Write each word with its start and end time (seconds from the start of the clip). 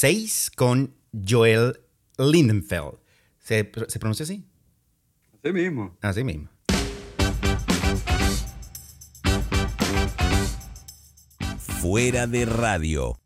6 0.00 0.52
con 0.56 0.94
Joel 1.28 1.78
Lindenfeld. 2.16 2.94
¿Se, 3.38 3.70
¿Se 3.88 3.98
pronuncia 3.98 4.24
así? 4.24 4.46
Así 5.44 5.52
mismo. 5.52 5.98
Así 6.00 6.24
mismo. 6.24 6.48
Fuera 11.82 12.26
de 12.26 12.46
radio. 12.46 13.20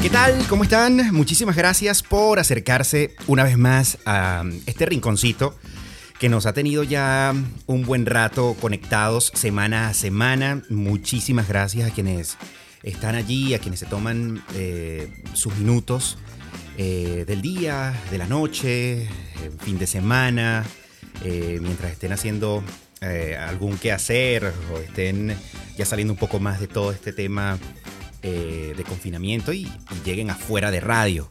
¿Qué 0.00 0.08
tal? 0.08 0.42
¿Cómo 0.48 0.62
están? 0.64 1.12
Muchísimas 1.12 1.54
gracias 1.54 2.02
por 2.02 2.38
acercarse 2.38 3.14
una 3.26 3.44
vez 3.44 3.58
más 3.58 3.98
a 4.06 4.44
este 4.64 4.86
rinconcito 4.86 5.54
que 6.18 6.30
nos 6.30 6.46
ha 6.46 6.54
tenido 6.54 6.82
ya 6.82 7.34
un 7.66 7.84
buen 7.84 8.06
rato 8.06 8.56
conectados 8.58 9.32
semana 9.34 9.88
a 9.88 9.92
semana. 9.92 10.62
Muchísimas 10.70 11.46
gracias 11.46 11.90
a 11.90 11.94
quienes 11.94 12.38
están 12.84 13.14
allí, 13.14 13.54
a 13.54 13.58
quienes 13.58 13.80
se 13.80 13.86
toman 13.86 14.44
eh, 14.54 15.10
sus 15.32 15.56
minutos 15.56 16.18
eh, 16.76 17.24
del 17.26 17.40
día, 17.40 17.98
de 18.10 18.18
la 18.18 18.26
noche, 18.26 19.08
fin 19.60 19.78
de 19.78 19.86
semana, 19.86 20.64
eh, 21.24 21.58
mientras 21.60 21.92
estén 21.92 22.12
haciendo 22.12 22.62
algún 23.38 23.76
quehacer 23.76 24.50
o 24.72 24.78
estén 24.78 25.36
ya 25.76 25.84
saliendo 25.84 26.14
un 26.14 26.18
poco 26.18 26.40
más 26.40 26.58
de 26.58 26.68
todo 26.68 26.90
este 26.90 27.12
tema 27.12 27.58
de 28.22 28.82
confinamiento 28.88 29.52
y, 29.52 29.70
lleguen 30.06 30.30
afuera 30.30 30.70
de 30.70 30.80
radio. 30.80 31.28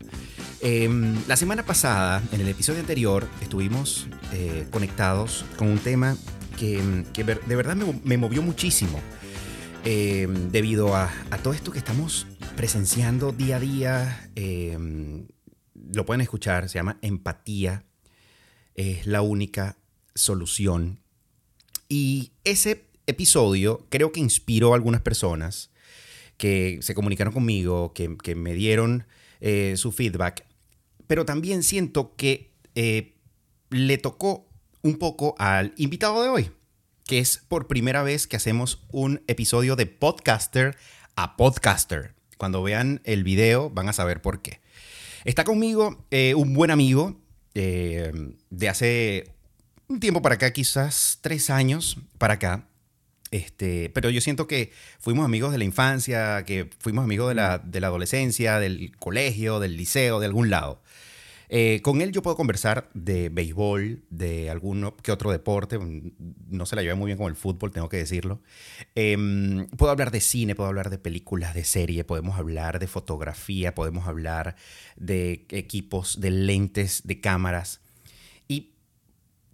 Em, 0.62 1.16
la 1.28 1.36
semana 1.36 1.66
pasada, 1.66 2.22
en 2.32 2.42
el 2.42 2.48
episodio 2.48 2.80
anterior, 2.80 3.28
estuvimos 3.42 4.06
conectados 4.70 5.46
con 5.58 5.68
un 5.68 5.80
tema 5.80 6.16
que, 6.60 7.04
que 7.12 7.24
de 7.24 7.56
verdad 7.56 7.76
me 7.76 8.18
movió 8.18 8.44
muchísimo. 8.44 9.02
Eh, 9.86 10.28
debido 10.50 10.96
a, 10.96 11.12
todo 11.42 11.54
esto 11.54 11.72
que 11.74 11.78
estamos 11.78 12.26
presenciando 12.56 13.34
día 13.34 13.58
a 13.58 13.60
día. 13.60 14.30
Eh, 14.36 14.78
lo 15.92 16.06
pueden 16.06 16.22
escuchar, 16.22 16.70
se 16.70 16.76
llama 16.76 17.00
Empatía. 17.02 17.84
Es 18.76 19.06
la 19.06 19.22
única 19.22 19.78
solución. 20.16 21.02
Y 21.90 22.32
ese 22.46 22.86
episodio 23.08 23.86
creo 23.90 24.14
que 24.14 24.22
inspiró 24.22 24.72
a 24.72 24.76
algunas 24.76 25.02
personas 25.02 25.70
que 26.38 26.80
se 26.82 26.96
comunicaron 26.96 27.34
conmigo, 27.34 27.94
que, 27.94 28.16
que 28.24 28.36
me 28.36 28.54
dieron 28.54 29.06
eh, 29.42 29.74
su 29.76 29.92
feedback. 29.92 30.46
Pero 31.08 31.26
también 31.26 31.62
siento 31.62 32.16
que 32.16 32.54
le 33.70 33.98
tocó 33.98 34.48
un 34.82 34.98
poco 34.98 35.36
al 35.38 35.74
invitado 35.78 36.24
de 36.24 36.30
hoy 36.30 36.52
es 37.20 37.38
por 37.48 37.68
primera 37.68 38.04
vez 38.04 38.28
que 38.28 38.36
hacemos 38.36 38.84
un 38.92 39.24
episodio 39.28 39.76
de 39.76 39.86
podcaster 39.86 40.78
a 41.16 41.38
podcaster. 41.38 42.14
Cuando 42.38 42.64
vean 42.64 43.02
el 43.04 43.24
video 43.24 43.70
van 43.70 43.90
a 43.90 43.94
saber 43.94 44.22
por 44.22 44.42
qué. 44.42 44.62
Está 45.24 45.44
conmigo 45.44 46.06
eh, 46.12 46.34
un 46.36 46.54
buen 46.54 46.72
amigo 46.72 47.22
eh, 47.54 48.12
de 48.50 48.70
hace 48.70 49.34
un 49.88 50.00
tiempo 50.00 50.22
para 50.22 50.36
acá, 50.36 50.52
quizás 50.52 51.20
tres 51.22 51.50
años 51.50 51.98
para 52.18 52.36
acá. 52.36 52.68
Este, 53.32 53.90
pero 53.90 54.10
yo 54.10 54.22
siento 54.22 54.48
que 54.48 54.72
fuimos 55.00 55.26
amigos 55.26 55.52
de 55.52 55.58
la 55.58 55.64
infancia, 55.64 56.44
que 56.46 56.70
fuimos 56.80 57.04
amigos 57.04 57.30
de 57.30 57.36
la, 57.36 57.58
de 57.58 57.80
la 57.80 57.88
adolescencia, 57.88 58.60
del 58.60 58.96
colegio, 58.98 59.60
del 59.60 59.76
liceo, 59.76 60.20
de 60.20 60.28
algún 60.28 60.50
lado. 60.50 60.82
Eh, 61.56 61.84
con 61.84 62.02
él 62.02 62.12
yo 62.12 62.24
puedo 62.24 62.36
conversar 62.36 62.90
de 62.96 63.30
béisbol, 63.30 64.02
de 64.10 64.50
alguno 64.50 64.98
que 64.98 65.12
otro 65.12 65.30
deporte. 65.30 65.78
No 66.50 66.66
se 66.66 66.76
la 66.76 66.82
lleva 66.82 66.96
muy 66.96 67.06
bien 67.06 67.18
con 67.20 67.28
el 67.28 67.36
fútbol, 67.36 67.72
tengo 67.72 67.90
que 67.90 67.98
decirlo. 67.98 68.42
Eh, 68.96 69.16
puedo 69.78 69.92
hablar 69.92 70.10
de 70.10 70.20
cine, 70.20 70.56
puedo 70.56 70.68
hablar 70.68 70.90
de 70.90 70.98
películas, 70.98 71.54
de 71.54 71.64
serie, 71.64 72.06
podemos 72.06 72.40
hablar 72.40 72.80
de 72.80 72.88
fotografía, 72.88 73.76
podemos 73.76 74.08
hablar 74.08 74.56
de 74.96 75.46
equipos, 75.50 76.20
de 76.20 76.32
lentes, 76.32 77.04
de 77.06 77.22
cámaras. 77.22 77.82
Y 78.48 78.74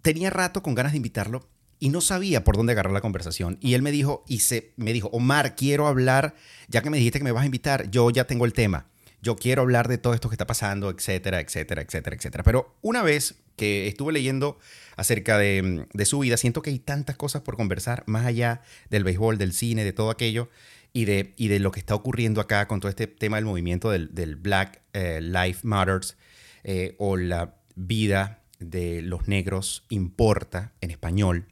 tenía 0.00 0.30
rato 0.30 0.62
con 0.62 0.74
ganas 0.74 0.92
de 0.92 0.96
invitarlo 0.96 1.50
y 1.78 1.90
no 1.90 2.00
sabía 2.00 2.44
por 2.44 2.56
dónde 2.56 2.72
agarrar 2.72 2.94
la 2.94 3.02
conversación. 3.02 3.58
Y 3.60 3.74
él 3.74 3.82
me 3.82 3.92
dijo, 3.92 4.24
y 4.26 4.38
se, 4.38 4.72
me 4.76 4.94
dijo, 4.94 5.08
Omar, 5.08 5.54
quiero 5.54 5.86
hablar, 5.86 6.34
ya 6.68 6.80
que 6.80 6.88
me 6.88 6.96
dijiste 6.96 7.18
que 7.18 7.24
me 7.26 7.32
vas 7.32 7.42
a 7.42 7.46
invitar, 7.46 7.90
yo 7.90 8.08
ya 8.08 8.24
tengo 8.24 8.46
el 8.46 8.54
tema 8.54 8.89
yo 9.22 9.36
quiero 9.36 9.62
hablar 9.62 9.88
de 9.88 9.98
todo 9.98 10.14
esto 10.14 10.28
que 10.28 10.34
está 10.34 10.46
pasando, 10.46 10.90
etcétera, 10.90 11.40
etcétera, 11.40 11.82
etcétera, 11.82 12.16
etcétera. 12.16 12.44
Pero 12.44 12.76
una 12.80 13.02
vez 13.02 13.36
que 13.56 13.88
estuve 13.88 14.12
leyendo 14.12 14.58
acerca 14.96 15.36
de, 15.36 15.86
su 16.04 16.20
vida, 16.20 16.36
siento 16.36 16.62
que 16.62 16.70
hay 16.70 16.78
tantas 16.78 17.16
cosas 17.16 17.42
por 17.42 17.56
conversar, 17.56 18.04
más 18.06 18.24
allá 18.24 18.62
del 18.88 19.04
béisbol, 19.04 19.38
del 19.38 19.52
cine, 19.52 19.84
de 19.84 19.92
todo 19.92 20.10
aquello, 20.10 20.48
y 20.92 21.04
de, 21.04 21.34
y 21.36 21.48
de 21.48 21.60
lo 21.60 21.70
que 21.70 21.80
está 21.80 21.94
ocurriendo 21.94 22.40
acá 22.40 22.66
con 22.66 22.80
todo 22.80 22.88
este 22.88 23.06
tema 23.06 23.36
del 23.36 23.44
movimiento 23.44 23.90
del, 23.90 24.36
Black 24.36 24.80
eh, 24.92 25.20
Life 25.20 25.60
Matters, 25.62 26.16
eh, 26.64 26.96
o 26.98 27.16
la 27.16 27.56
vida 27.74 28.42
de 28.58 29.02
los 29.02 29.28
negros 29.28 29.84
importa 29.88 30.72
en 30.80 30.90
español, 30.90 31.46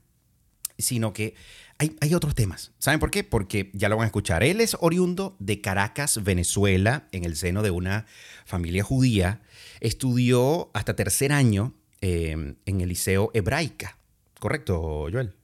sino 0.79 1.13
que 1.13 1.35
hay, 1.79 2.15
otros 2.15 2.35
temas. 2.35 2.73
¿Saben 2.79 2.99
por 2.99 3.11
qué? 3.11 3.23
Porque 3.23 3.71
ya 3.73 3.89
lo 3.89 3.97
van 3.97 4.05
a 4.05 4.07
escuchar. 4.07 4.43
Él 4.43 4.61
es 4.61 4.77
oriundo 4.81 5.37
de 5.39 5.61
Caracas, 5.61 6.23
Venezuela, 6.25 7.09
en 7.13 7.25
el 7.25 7.37
seno 7.37 7.63
de 7.63 7.71
una 7.71 8.07
familia 8.45 8.83
judía. 8.83 9.43
Estudió 9.81 10.71
hasta 10.75 10.97
tercer 10.97 11.33
año 11.33 11.75
em, 12.01 12.57
en 12.67 12.81
el 12.81 12.89
Liceo 12.89 13.31
Hebraica. 13.33 13.97
¿Correcto, 14.41 15.07
Joel? 15.13 15.35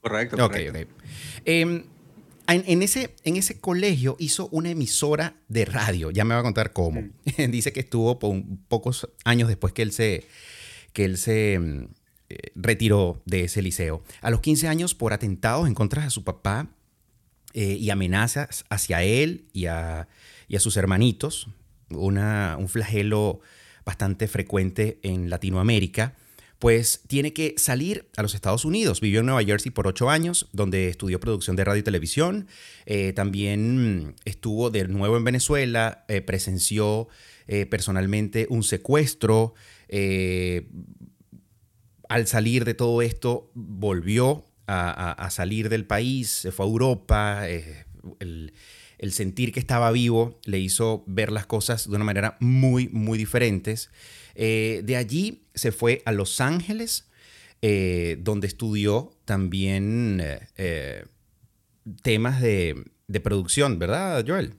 Correcto. 0.00 0.36
correcto. 0.36 0.70
Ok, 0.70 0.88
em, 1.44 1.82
en, 2.46 2.82
ese, 2.82 3.16
en 3.24 3.36
ese 3.36 3.58
colegio 3.60 4.14
hizo 4.20 4.48
una 4.52 4.70
emisora 4.70 5.34
de 5.48 5.64
radio. 5.64 6.12
Ya 6.12 6.24
me 6.24 6.34
va 6.34 6.40
a 6.40 6.44
contar 6.44 6.72
cómo. 6.72 7.02
Dice 7.50 7.72
que 7.72 7.80
estuvo 7.80 8.20
pocos 8.68 9.08
años 9.24 9.48
después 9.48 9.72
que 9.72 9.82
él 9.82 9.90
se, 9.90 10.28
que 10.92 11.04
él 11.04 11.18
se 11.18 11.54
em, 11.54 11.88
eh, 12.30 12.52
retiró 12.54 13.22
de 13.24 13.44
ese 13.44 13.62
liceo. 13.62 14.02
A 14.20 14.30
los 14.30 14.42
15 14.42 14.68
años, 14.68 14.94
por 14.94 15.14
atentados 15.14 15.66
en 15.66 15.72
contra 15.72 16.04
de 16.04 16.10
su 16.10 16.24
papá 16.24 16.68
eh, 17.54 17.78
y 17.80 17.88
amenazas 17.88 18.66
hacia 18.68 19.02
él 19.02 19.46
y 19.54 19.64
a, 19.64 20.08
sus 20.58 20.76
hermanitos, 20.76 21.48
un 21.88 22.68
flagelo 22.68 23.40
bastante 23.86 24.28
frecuente 24.28 24.98
en 25.02 25.30
Latinoamérica, 25.30 26.16
pues 26.58 27.00
tiene 27.06 27.32
que 27.32 27.54
salir 27.56 28.10
a 28.18 28.20
los 28.20 28.34
Estados 28.34 28.66
Unidos. 28.66 29.00
Vivió 29.00 29.20
en 29.20 29.26
Nueva 29.26 29.42
Jersey 29.42 29.70
por 29.70 29.86
ocho 29.86 30.10
años, 30.10 30.50
donde 30.52 30.88
estudió 30.88 31.20
producción 31.20 31.56
de 31.56 31.64
radio 31.64 31.80
y 31.80 31.84
televisión. 31.84 32.46
Eh, 32.84 33.14
también 33.14 34.16
estuvo 34.26 34.68
de 34.68 34.86
nuevo 34.86 35.16
en 35.16 35.24
Venezuela, 35.24 36.04
presenció 36.26 37.08
personalmente 37.70 38.46
un 38.50 38.62
secuestro, 38.62 39.54
al 42.08 42.26
salir 42.26 42.64
de 42.64 42.74
todo 42.74 43.02
esto, 43.02 43.50
volvió 43.54 44.44
a, 44.66 45.28
salir 45.30 45.68
del 45.70 45.86
país, 45.86 46.28
se 46.28 46.52
fue 46.52 46.66
a 46.66 46.68
Europa, 46.68 47.48
eh, 47.48 47.86
el, 48.20 48.52
sentir 49.12 49.52
que 49.52 49.60
estaba 49.60 49.90
vivo 49.92 50.38
le 50.44 50.58
hizo 50.58 51.04
ver 51.06 51.32
las 51.32 51.46
cosas 51.46 51.88
de 51.88 51.96
una 51.96 52.04
manera 52.04 52.36
muy, 52.40 52.88
muy 52.88 53.16
diferentes. 53.16 53.90
Eh, 54.34 54.82
de 54.84 54.96
allí 54.96 55.44
se 55.54 55.72
fue 55.72 56.02
a 56.04 56.12
Los 56.12 56.40
Ángeles, 56.40 57.08
eh, 57.62 58.18
donde 58.20 58.46
estudió 58.46 59.10
también 59.24 60.22
temas 62.02 62.40
de, 62.40 62.84
de 63.06 63.20
producción, 63.20 63.78
¿verdad, 63.78 64.24
Joel? 64.26 64.54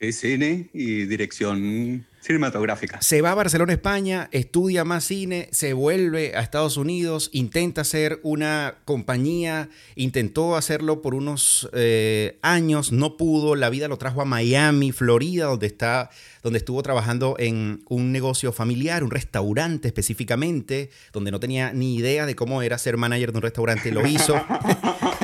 Sí, 0.00 0.12
cine 0.12 0.70
y 0.72 1.06
dirección 1.06 2.06
cinematográfica. 2.20 3.02
Se 3.02 3.20
va 3.20 3.32
a 3.32 3.34
Barcelona, 3.34 3.72
España, 3.72 4.28
estudia 4.30 4.84
más 4.84 5.02
cine, 5.04 5.48
se 5.50 5.72
vuelve 5.72 6.36
a 6.36 6.40
Estados 6.40 6.76
Unidos, 6.76 7.30
intenta 7.32 7.80
hacer 7.80 8.20
una 8.22 8.76
compañía, 8.84 9.70
intentó 9.96 10.56
hacerlo 10.56 11.02
por 11.02 11.14
unos 11.14 11.68
eh, 11.72 12.38
años, 12.42 12.92
no 12.92 13.16
pudo, 13.16 13.56
la 13.56 13.70
vida 13.70 13.88
lo 13.88 13.96
trajo 13.96 14.22
a 14.22 14.24
Miami, 14.24 14.92
Florida, 14.92 15.46
donde, 15.46 15.66
está, 15.66 16.10
donde 16.44 16.58
estuvo 16.58 16.80
trabajando 16.82 17.34
en 17.38 17.82
un 17.88 18.12
negocio 18.12 18.52
familiar, 18.52 19.02
un 19.02 19.10
restaurante 19.10 19.88
específicamente, 19.88 20.90
donde 21.12 21.32
no 21.32 21.40
tenía 21.40 21.72
ni 21.72 21.96
idea 21.96 22.24
de 22.24 22.36
cómo 22.36 22.62
era 22.62 22.78
ser 22.78 22.96
manager 22.98 23.32
de 23.32 23.38
un 23.38 23.42
restaurante, 23.42 23.90
lo 23.90 24.06
hizo. 24.06 24.40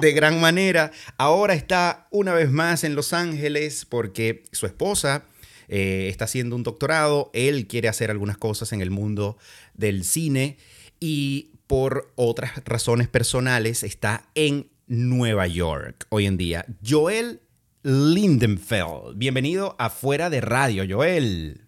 de 0.00 0.12
gran 0.12 0.40
manera. 0.40 0.92
Ahora 1.18 1.54
está 1.54 2.08
una 2.10 2.34
vez 2.34 2.50
más 2.50 2.84
en 2.84 2.94
Los 2.94 3.12
Ángeles 3.12 3.84
porque 3.84 4.44
su 4.52 4.66
esposa 4.66 5.24
eh, 5.68 6.08
está 6.10 6.24
haciendo 6.24 6.56
un 6.56 6.62
doctorado, 6.62 7.30
él 7.32 7.66
quiere 7.66 7.88
hacer 7.88 8.10
algunas 8.10 8.36
cosas 8.36 8.72
en 8.72 8.80
el 8.80 8.90
mundo 8.90 9.38
del 9.74 10.04
cine 10.04 10.58
y 11.00 11.52
por 11.66 12.12
otras 12.16 12.62
razones 12.64 13.08
personales 13.08 13.82
está 13.82 14.28
en 14.34 14.70
Nueva 14.86 15.46
York 15.46 16.06
hoy 16.10 16.26
en 16.26 16.36
día. 16.36 16.66
Joel 16.86 17.40
Lindenfeld, 17.82 19.16
bienvenido 19.16 19.76
a 19.78 19.90
Fuera 19.90 20.30
de 20.30 20.40
Radio, 20.40 20.84
Joel. 20.88 21.62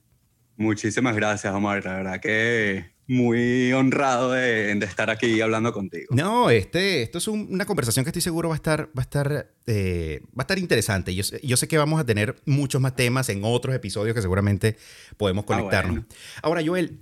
Muchísimas 0.57 1.15
gracias, 1.17 1.53
Omar. 1.55 1.85
La 1.85 1.97
verdad 1.97 2.21
que 2.21 2.96
muy 3.09 3.73
honrado 3.73 4.33
de, 4.33 4.73
estar 4.73 5.11
aquí 5.11 5.41
hablando 5.41 5.73
contigo. 5.73 6.15
No, 6.15 6.51
este, 6.51 7.03
esto 7.03 7.19
es 7.19 7.29
una 7.29 7.65
conversación 7.65 8.05
que 8.05 8.11
estoy 8.11 8.23
seguro 8.23 8.49
va 8.49 8.55
a 8.55 8.57
estar, 8.57 8.87
va 8.87 9.01
a 9.01 9.03
estar, 9.03 9.51
eh, 9.67 10.23
va 10.29 10.43
a 10.43 10.43
estar 10.43 10.59
interesante. 10.59 11.15
Yo, 11.15 11.23
yo, 11.43 11.57
sé 11.57 11.69
que 11.69 11.79
vamos 11.79 12.01
a 12.01 12.05
tener 12.05 12.37
muchos 12.47 12.81
más 12.81 12.97
temas 12.97 13.29
en 13.29 13.43
otros 13.45 13.75
episodios 13.75 14.15
que 14.15 14.23
seguramente 14.23 14.77
podemos 15.17 15.45
ah, 15.45 15.47
conectarnos. 15.47 16.05
Ahora, 16.43 16.63
Joel, 16.65 16.99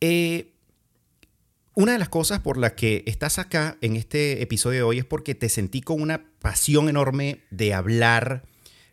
eh, 0.00 0.52
una 1.74 1.92
de 1.92 1.98
las 1.98 2.08
cosas 2.08 2.40
por 2.40 2.56
las 2.56 2.72
que 2.72 3.04
estás 3.06 3.38
acá 3.38 3.76
en 3.82 3.96
este 3.96 4.42
episodio 4.42 4.78
de 4.78 4.82
hoy 4.82 4.98
es 4.98 5.04
porque 5.04 5.34
te 5.34 5.48
sentí 5.48 5.80
con 5.80 6.00
una 6.00 6.24
pasión 6.40 6.88
enorme 6.88 7.42
de 7.50 7.74
hablar 7.74 8.44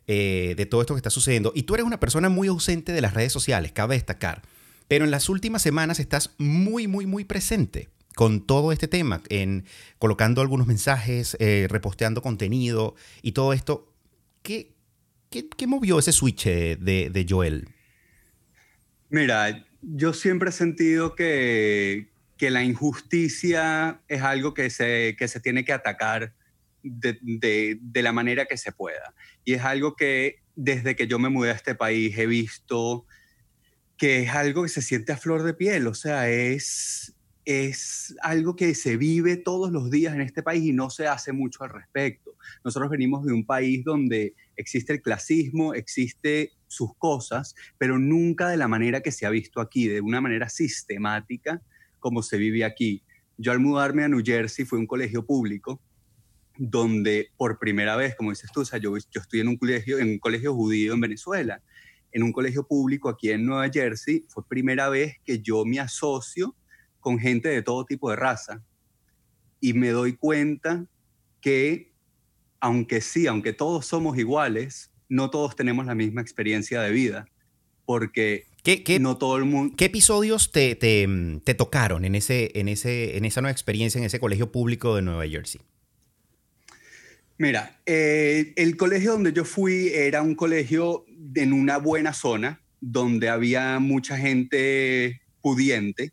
eh, 0.06 0.54
de 0.58 0.66
todo 0.66 0.82
esto 0.82 0.94
que 0.94 1.00
está 1.00 1.10
sucediendo. 1.10 1.54
Y 1.56 1.64
tú 1.64 1.76
eres 1.76 1.86
una 1.86 2.00
persona 2.00 2.30
muy 2.30 2.50
ausente 2.50 2.92
de 2.92 3.02
las 3.02 3.14
redes 3.14 3.32
sociales, 3.32 3.72
cabe 3.72 3.96
destacar. 3.96 4.42
Pero 4.88 5.06
en 5.06 5.12
las 5.12 5.30
últimas 5.30 5.62
semanas 5.62 6.00
estás 6.00 6.36
muy, 6.38 6.88
muy, 6.88 7.06
muy 7.06 7.26
presente 7.26 7.90
con 8.16 8.46
todo 8.46 8.72
este 8.72 8.88
tema, 8.88 9.22
en 9.30 9.66
colocando 9.98 10.42
algunos 10.42 10.68
mensajes, 10.68 11.36
eh, 11.40 11.68
reposteando 11.70 12.22
contenido 12.22 12.96
y 13.22 13.32
todo 13.32 13.54
esto. 13.54 13.92
¿Qué, 14.44 14.74
qué, 15.30 15.68
movió 15.68 16.00
ese 16.00 16.12
switch 16.12 16.46
de, 16.46 17.10
de, 17.12 17.26
Joel? 17.28 17.70
Mira, 19.10 19.66
yo 19.82 20.14
siempre 20.14 20.50
he 20.50 20.52
sentido 20.52 21.16
que, 21.16 22.10
que 22.38 22.52
la 22.52 22.64
injusticia 22.64 24.02
es 24.08 24.22
algo 24.22 24.54
que 24.54 24.70
se, 24.70 25.16
que 25.18 25.28
se 25.28 25.40
tiene 25.40 25.66
que 25.66 25.74
atacar 25.74 26.34
de, 26.84 27.18
de, 27.82 28.02
la 28.02 28.12
manera 28.12 28.46
que 28.46 28.58
se 28.58 28.72
pueda. 28.72 29.14
Y 29.46 29.54
es 29.54 29.62
algo 29.62 29.96
que 29.96 30.42
desde 30.56 30.96
que 30.96 31.08
yo 31.08 31.18
me 31.20 31.30
mudé 31.30 31.52
a 31.52 31.56
este 31.56 31.74
país 31.74 32.18
he 32.18 32.28
visto 32.28 33.06
que 33.98 34.24
es 34.24 34.30
algo 34.30 34.64
que 34.64 34.70
se 34.70 34.82
siente 34.82 35.12
a 35.12 35.18
flor 35.18 35.44
de 35.44 35.54
piel, 35.54 35.88
o 35.88 35.94
sea, 35.94 36.30
es, 36.30 37.16
es 37.46 38.16
algo 38.22 38.56
que 38.56 38.74
se 38.76 38.98
vive 38.98 39.38
todos 39.38 39.72
los 39.72 39.92
días 39.92 40.14
en 40.14 40.22
este 40.22 40.44
país 40.44 40.64
y 40.64 40.74
no 40.74 40.90
se 40.90 41.08
hace 41.08 41.32
mucho 41.32 41.64
al 41.64 41.70
respecto. 41.70 42.36
Nosotros 42.64 42.90
venimos 42.90 43.26
de 43.26 43.34
un 43.34 43.46
país 43.46 43.84
donde 43.84 44.34
existe 44.56 44.94
el 44.94 45.02
clasismo, 45.02 45.74
existe 45.74 46.52
sus 46.68 46.96
cosas, 46.98 47.56
pero 47.78 48.00
nunca 48.00 48.50
de 48.50 48.58
la 48.58 48.68
manera 48.68 49.02
que 49.02 49.12
se 49.12 49.26
ha 49.26 49.30
visto 49.30 49.62
aquí, 49.62 49.88
de 49.88 50.02
una 50.02 50.22
manera 50.22 50.50
sistemática 50.50 51.62
como 52.00 52.24
se 52.24 52.38
vive 52.38 52.66
aquí. 52.66 53.04
Yo 53.38 53.52
al 53.52 53.60
mudarme 53.60 54.04
a 54.04 54.10
New 54.10 54.22
Jersey 54.24 54.66
fui 54.66 54.78
a 54.78 54.82
un 54.82 54.88
colegio 54.88 55.26
público 55.26 55.80
donde 56.58 57.30
por 57.38 57.58
primera 57.58 57.96
vez, 57.96 58.16
como 58.16 58.30
dices 58.30 58.52
tú, 58.54 58.62
o 58.62 58.66
sea, 58.66 58.80
yo, 58.80 58.96
yo 58.98 59.22
en 59.32 59.48
un 59.48 59.58
colegio, 59.58 60.00
en 60.00 60.10
un 60.10 60.20
colegio 60.20 60.54
judío 60.54 60.94
en 60.94 61.02
Venezuela 61.02 61.62
en 62.14 62.24
un 62.24 62.32
colegio 62.32 62.66
público 62.66 63.10
aquí 63.10 63.32
en 63.32 63.46
Nueva 63.46 63.70
Jersey, 63.70 64.24
fue 64.30 64.48
primera 64.48 64.88
vez 64.88 65.16
que 65.26 65.40
yo 65.40 65.66
me 65.66 65.80
asocio 65.80 66.56
con 67.00 67.20
gente 67.20 67.50
de 67.50 67.62
todo 67.62 67.86
tipo 67.86 68.10
de 68.10 68.16
raza. 68.16 68.64
Y 69.60 69.74
me 69.74 69.90
doy 69.90 70.16
cuenta 70.16 70.86
que, 71.42 71.92
aunque 72.60 73.02
sí, 73.02 73.28
aunque 73.28 73.52
todos 73.52 73.88
somos 73.88 74.18
iguales, 74.18 74.92
no 75.10 75.30
todos 75.30 75.56
tenemos 75.56 75.86
la 75.86 75.96
misma 75.96 76.22
experiencia 76.22 76.82
de 76.82 76.92
vida. 76.92 77.28
Porque 77.86 78.46
no 79.00 79.18
todo 79.18 79.38
el 79.38 79.46
mundo... 79.46 79.76
¿Qué 79.76 79.86
episodios 79.86 80.52
te, 80.52 80.76
te, 80.76 81.54
tocaron 81.56 82.06
en, 82.06 82.16
ese, 82.16 82.52
en, 82.56 82.70
ese, 82.70 83.18
en 83.18 83.26
esa 83.26 83.42
nueva 83.42 83.52
experiencia 83.52 84.00
en 84.00 84.06
ese 84.06 84.20
colegio 84.20 84.52
público 84.52 84.96
de 84.96 85.02
Nueva 85.02 85.28
Jersey? 85.28 85.62
Mira, 87.38 87.82
eh, 87.86 88.54
el 88.56 88.78
colegio 88.78 89.14
donde 89.14 89.34
yo 89.34 89.44
fui 89.44 89.90
era 89.90 90.22
un 90.22 90.36
colegio 90.36 91.06
en 91.36 91.54
una 91.54 91.78
buena 91.78 92.14
zona, 92.14 92.62
donde 92.82 93.30
había 93.30 93.80
mucha 93.80 94.18
gente 94.18 95.22
pudiente, 95.42 96.12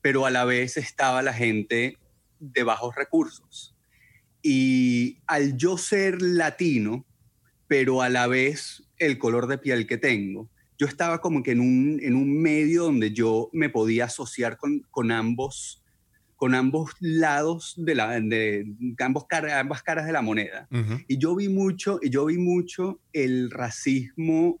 pero 0.00 0.26
a 0.26 0.30
la 0.30 0.44
vez 0.44 0.76
estaba 0.76 1.22
la 1.22 1.32
gente 1.32 1.98
de 2.38 2.62
bajos 2.62 2.94
recursos. 2.94 3.74
Y 4.42 5.18
al 5.26 5.56
yo 5.56 5.78
ser 5.78 6.22
latino, 6.22 7.04
pero 7.66 8.02
a 8.02 8.08
la 8.08 8.26
vez 8.26 8.84
el 8.98 9.18
color 9.18 9.48
de 9.48 9.58
piel 9.58 9.86
que 9.86 9.98
tengo, 9.98 10.48
yo 10.78 10.86
estaba 10.86 11.20
como 11.20 11.42
que 11.42 11.52
en 11.52 11.60
un, 11.60 11.98
en 12.02 12.14
un 12.14 12.40
medio 12.40 12.84
donde 12.84 13.12
yo 13.12 13.48
me 13.52 13.68
podía 13.68 14.04
asociar 14.04 14.56
con, 14.56 14.86
con 14.90 15.10
ambos 15.10 15.82
con 16.36 16.54
ambos 16.54 16.92
lados 17.00 17.74
de 17.76 17.94
la 17.94 18.20
de, 18.20 18.66
ambos 18.98 19.26
ambas 19.30 19.82
caras 19.82 20.06
de 20.06 20.12
la 20.12 20.22
moneda. 20.22 20.68
Y 21.08 21.18
yo 21.18 21.34
vi 21.34 21.48
mucho 21.48 21.98
y 22.02 22.10
yo 22.10 22.26
vi 22.26 22.38
mucho 22.38 23.00
el 23.12 23.50
racismo 23.50 24.60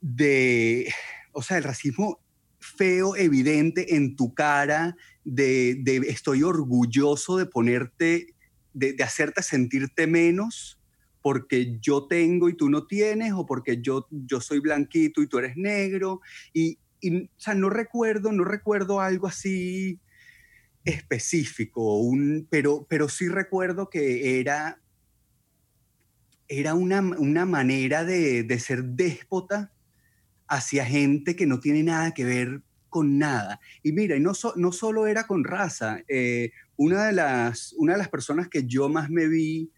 de 0.00 0.92
o 1.36 1.42
sea, 1.42 1.58
el 1.58 1.64
racismo 1.64 2.18
feo, 2.58 3.14
evidente 3.14 3.94
en 3.94 4.16
tu 4.16 4.32
cara, 4.32 4.96
de, 5.22 5.76
de 5.82 5.98
estoy 6.08 6.42
orgulloso 6.42 7.36
de 7.36 7.44
ponerte, 7.44 8.34
de, 8.72 8.94
de, 8.94 9.04
hacerte 9.04 9.42
sentirte 9.42 10.06
menos 10.06 10.80
porque 11.20 11.78
yo 11.80 12.06
tengo 12.06 12.48
y 12.48 12.56
tú 12.56 12.70
no 12.70 12.86
tienes, 12.86 13.32
o 13.34 13.44
porque 13.44 13.82
yo, 13.82 14.06
yo 14.10 14.40
soy 14.40 14.60
blanquito 14.60 15.20
y 15.20 15.26
tú 15.26 15.38
eres 15.38 15.56
negro. 15.56 16.20
Y, 16.54 16.78
y 17.00 17.24
o 17.24 17.28
sea, 17.36 17.54
no 17.54 17.68
recuerdo, 17.68 18.32
no 18.32 18.44
recuerdo 18.44 19.00
algo 19.00 19.26
así 19.26 20.00
específico, 20.86 22.00
pero, 22.48 22.86
pero 22.88 23.08
sí 23.08 23.28
recuerdo 23.28 23.90
que 23.90 24.40
era, 24.40 24.80
era 26.48 26.74
una, 26.74 27.00
una 27.00 27.44
manera 27.44 28.04
de, 28.04 28.44
de, 28.44 28.58
ser 28.60 28.84
déspota 28.84 29.72
hacia 30.46 30.86
gente 30.86 31.34
que 31.34 31.44
no 31.44 31.58
tiene 31.58 31.82
nada 31.82 32.14
que 32.14 32.24
ver 32.24 32.62
con 32.88 33.18
nada. 33.18 33.60
Y 33.82 33.92
mira, 33.92 34.16
no, 34.20 34.32
no 34.54 34.72
solo 34.72 35.08
era 35.08 35.26
con 35.26 35.42
raza, 35.42 35.98
eh, 36.06 36.52
una, 36.76 37.06
de 37.06 37.12
las, 37.12 37.74
una 37.76 37.94
de 37.94 37.98
las 37.98 38.08
personas 38.08 38.48
que 38.48 38.64
yo 38.64 38.88
más 38.88 39.10
me 39.10 39.26
vi 39.26 39.72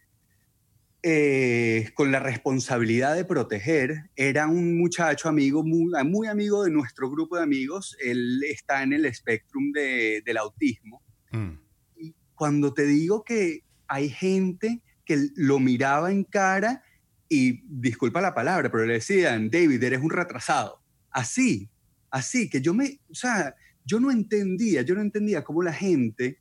eh, 1.02 1.90
con 1.94 2.10
la 2.10 2.18
responsabilidad 2.18 3.14
de 3.14 3.24
proteger, 3.24 4.10
era 4.16 4.48
un 4.48 4.76
muchacho 4.76 5.28
amigo, 5.28 5.62
muy, 5.62 5.92
muy, 6.04 6.26
amigo 6.26 6.64
de 6.64 6.70
nuestro 6.70 7.08
grupo 7.10 7.36
de 7.36 7.44
amigos. 7.44 7.96
Él 8.00 8.40
está 8.48 8.82
en 8.82 8.92
el 8.92 9.04
espectrum 9.06 9.70
de, 9.72 10.22
del 10.24 10.36
autismo. 10.38 11.02
Mm. 11.30 11.52
Y 11.98 12.14
cuando 12.34 12.74
te 12.74 12.84
digo 12.84 13.22
que 13.22 13.62
hay 13.86 14.08
gente 14.08 14.82
que 15.04 15.28
lo 15.36 15.60
miraba 15.60 16.10
en 16.10 16.24
cara 16.24 16.82
y, 17.28 17.62
disculpa 17.64 18.20
la 18.20 18.34
palabra, 18.34 18.70
pero 18.70 18.84
le 18.84 18.94
decían, 18.94 19.50
David, 19.50 19.82
eres 19.82 20.00
un 20.00 20.10
retrasado. 20.10 20.82
Así, 21.10 21.70
así, 22.10 22.50
que 22.50 22.60
yo 22.60 22.74
me, 22.74 23.00
o 23.08 23.14
sea, 23.14 23.54
yo 23.84 24.00
no 24.00 24.10
entendía, 24.10 24.82
yo 24.82 24.94
no 24.94 25.00
entendía 25.00 25.44
cómo 25.44 25.62
la 25.62 25.72
gente 25.72 26.40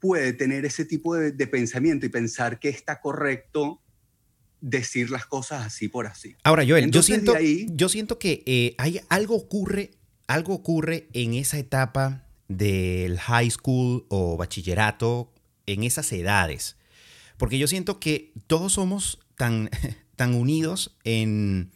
puede 0.00 0.32
tener 0.32 0.64
ese 0.64 0.84
tipo 0.84 1.14
de, 1.16 1.46
pensamiento 1.46 2.06
y 2.06 2.08
pensar 2.08 2.58
que 2.58 2.68
está 2.68 3.00
correcto 3.00 3.80
decir 4.60 5.10
las 5.10 5.26
cosas 5.26 5.66
así 5.66 5.88
por 5.88 6.06
así. 6.06 6.36
Ahora, 6.44 6.64
Joel, 6.66 6.90
yo 6.90 7.02
siento, 7.02 7.34
yo 7.38 7.88
siento 7.88 8.18
que 8.18 8.42
eh, 8.46 8.74
hay 8.78 9.00
algo 9.08 9.36
ocurre, 9.36 9.92
algo 10.26 10.54
ocurre 10.54 11.08
en 11.12 11.34
esa 11.34 11.58
etapa 11.58 12.26
del 12.48 13.18
high 13.18 13.50
school 13.50 14.06
o 14.08 14.36
bachillerato 14.36 15.32
en 15.66 15.84
esas 15.84 16.12
edades. 16.12 16.76
Porque 17.36 17.58
yo 17.58 17.68
siento 17.68 18.00
que 18.00 18.32
todos 18.46 18.72
somos 18.72 19.20
tan, 19.36 19.70
tan 20.16 20.34
unidos 20.34 20.96
en, 21.04 21.70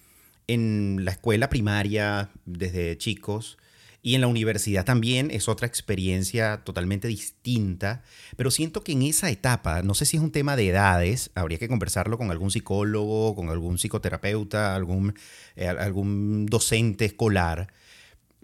en 0.48 1.04
la 1.04 1.12
escuela 1.12 1.48
primaria 1.48 2.30
desde 2.44 2.96
chicos 2.98 3.58
y 4.04 4.16
en 4.16 4.20
la 4.20 4.26
universidad 4.26 4.84
también 4.84 5.30
es 5.30 5.48
otra 5.48 5.68
experiencia 5.68 6.62
totalmente 6.64 7.06
distinta, 7.06 8.02
pero 8.36 8.50
siento 8.50 8.82
que 8.82 8.92
en 8.92 9.02
esa 9.02 9.30
etapa, 9.30 9.82
no 9.82 9.94
sé 9.94 10.06
si 10.06 10.16
es 10.16 10.22
un 10.22 10.32
tema 10.32 10.56
de 10.56 10.68
edades, 10.68 11.30
habría 11.36 11.58
que 11.58 11.68
conversarlo 11.68 12.18
con 12.18 12.32
algún 12.32 12.50
psicólogo, 12.50 13.36
con 13.36 13.48
algún 13.48 13.78
psicoterapeuta, 13.78 14.74
algún, 14.74 15.14
eh, 15.54 15.68
algún 15.68 16.46
docente 16.46 17.04
escolar, 17.04 17.72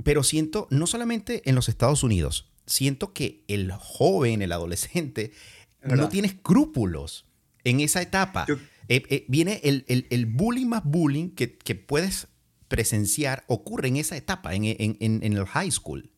pero 0.04 0.22
siento, 0.22 0.68
no 0.70 0.86
solamente 0.86 1.42
en 1.44 1.56
los 1.56 1.68
Estados 1.68 2.04
Unidos, 2.04 2.52
siento 2.66 3.12
que 3.12 3.42
el 3.48 3.72
joven, 3.72 4.42
el 4.42 4.52
adolescente, 4.52 5.32
no 5.82 6.08
tiene 6.08 6.28
escrúpulos 6.28 7.24
en 7.64 7.80
esa 7.80 8.00
etapa. 8.00 8.46
Eh, 8.88 9.02
eh, 9.08 9.24
viene 9.28 9.60
el, 9.64 9.84
el, 9.88 10.26
bullying 10.26 10.66
más 10.66 10.84
bullying 10.84 11.30
que, 11.30 11.58
que 11.58 11.74
puedes 11.74 12.27
presenciar 12.68 13.44
ocurre 13.48 13.88
en 13.88 13.96
esa 13.96 14.16
etapa, 14.16 14.54
en, 14.54 14.64
en, 14.64 14.96
en, 15.00 15.32
el 15.32 15.46
high 15.46 15.70
school? 15.70 16.10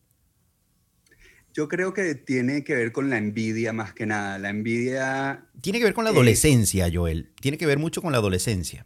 Yo 1.53 1.67
creo 1.67 1.93
que 1.93 2.15
tiene 2.15 2.63
que 2.63 2.75
ver 2.75 2.91
con 2.91 3.09
la 3.09 3.17
envidia 3.17 3.73
más 3.73 3.93
que 3.93 4.05
nada. 4.05 4.39
La 4.39 4.49
envidia... 4.49 5.45
Tiene 5.59 5.79
que 5.79 5.85
ver 5.85 5.93
con 5.93 6.05
la 6.05 6.11
adolescencia, 6.11 6.89
Joel. 6.93 7.31
Tiene 7.41 7.57
que 7.57 7.65
ver 7.65 7.77
mucho 7.77 8.01
con 8.01 8.11
la 8.11 8.19
adolescencia. 8.19 8.85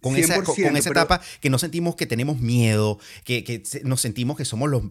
Con 0.00 0.16
esa, 0.16 0.42
con, 0.42 0.76
esa 0.76 0.90
etapa 0.90 1.20
que 1.40 1.50
no 1.50 1.58
sentimos 1.58 1.96
que 1.96 2.06
tenemos 2.06 2.40
miedo, 2.40 3.00
que, 3.24 3.42
que 3.42 3.62
nos 3.82 4.00
sentimos 4.00 4.36
que 4.36 4.44
somos 4.44 4.70
los... 4.70 4.82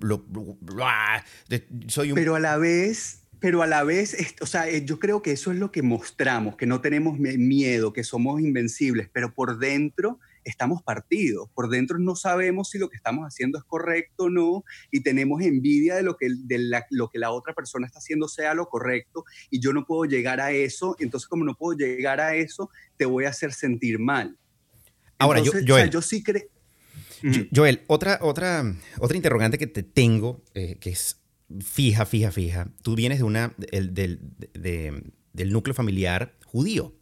soy 1.88 2.14
Pero 2.14 2.36
a 2.36 2.40
la 2.40 2.58
vez, 2.58 3.22
pero 3.40 3.62
a 3.62 3.68
la 3.68 3.84
vez, 3.84 4.36
o 4.42 4.46
sea, 4.46 4.68
eh, 4.68 4.84
yo 4.84 5.00
creo 5.00 5.22
que 5.22 5.32
eso 5.32 5.52
es 5.52 5.58
lo 5.58 5.72
que 5.72 5.82
mostramos, 5.82 6.58
que 6.58 6.66
no 6.66 6.82
tenemos 6.82 7.18
miedo, 7.20 7.94
que 7.94 8.04
somos 8.04 8.42
invencibles, 8.42 9.10
pero 9.12 9.34
por 9.34 9.60
dentro 9.60 10.20
estamos 10.50 10.82
partidos. 10.84 11.50
Por 11.54 11.70
dentro 11.70 12.00
no 12.00 12.16
sabemos 12.16 12.70
si 12.70 12.78
lo 12.78 12.90
que 12.90 12.98
estamos 12.98 13.26
haciendo 13.26 13.58
es 13.58 13.64
correcto 13.64 14.26
o 14.26 14.30
no 14.30 14.64
y 14.92 15.02
tenemos 15.02 15.42
envidia 15.42 15.96
de 15.96 16.04
lo 16.04 16.18
que, 16.18 16.28
de 16.30 16.58
la, 16.58 16.86
lo 16.90 17.10
que 17.10 17.20
la 17.20 17.32
otra 17.32 17.54
persona 17.54 17.86
está 17.86 18.00
haciendo 18.00 18.28
sea 18.28 18.54
lo 18.54 18.68
correcto 18.68 19.26
y 19.50 19.60
yo 19.60 19.74
no 19.74 19.86
puedo 19.86 20.06
llegar 20.06 20.40
a 20.40 20.52
eso. 20.52 20.96
Entonces, 21.00 21.28
como 21.28 21.44
no 21.44 21.56
puedo 21.56 21.78
llegar 21.78 22.20
a 22.20 22.36
eso, 22.36 22.70
te 22.96 23.06
voy 23.06 23.26
a 23.26 23.30
hacer 23.30 23.54
sentir 23.54 24.00
mal. 24.00 24.38
Ahora, 25.20 25.42
yo, 25.42 25.52
Joel, 25.68 25.90
yo 25.90 26.02
sí 26.02 26.24
creo... 26.24 26.44
Joel, 27.54 27.82
otra, 27.88 28.20
otra, 28.22 28.76
otra 29.00 29.18
interrogante 29.18 29.58
que 29.58 29.66
te 29.66 29.82
tengo, 29.82 30.44
eh, 30.54 30.78
que 30.80 30.92
es 30.92 31.20
fija, 31.60 32.06
fija, 32.06 32.32
fija. 32.32 32.70
Tú 32.84 32.96
vienes 32.96 33.18
de 33.18 33.24
una, 33.24 33.56
del, 33.58 33.94
del 35.34 35.52
núcleo 35.52 35.74
familiar 35.74 36.38
judío. 36.46 36.96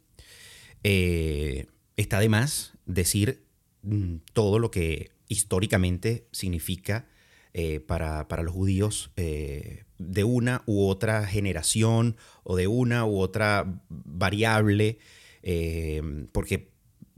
Eh, 0.82 1.66
está 1.96 2.20
de 2.20 2.28
más 2.28 2.72
decir 2.84 3.44
mm, 3.82 4.16
todo 4.32 4.58
lo 4.58 4.70
que 4.70 5.10
históricamente 5.28 6.26
significa 6.30 7.06
eh, 7.52 7.80
para, 7.80 8.26
los 8.42 8.52
judíos 8.52 9.10
eh, 9.16 9.84
de 9.98 10.24
una 10.24 10.62
u 10.66 10.86
otra 10.86 11.26
generación 11.26 12.16
o 12.42 12.54
de 12.56 12.66
una 12.66 13.06
u 13.06 13.18
otra 13.18 13.80
variable, 13.88 14.98
porque 16.32 16.70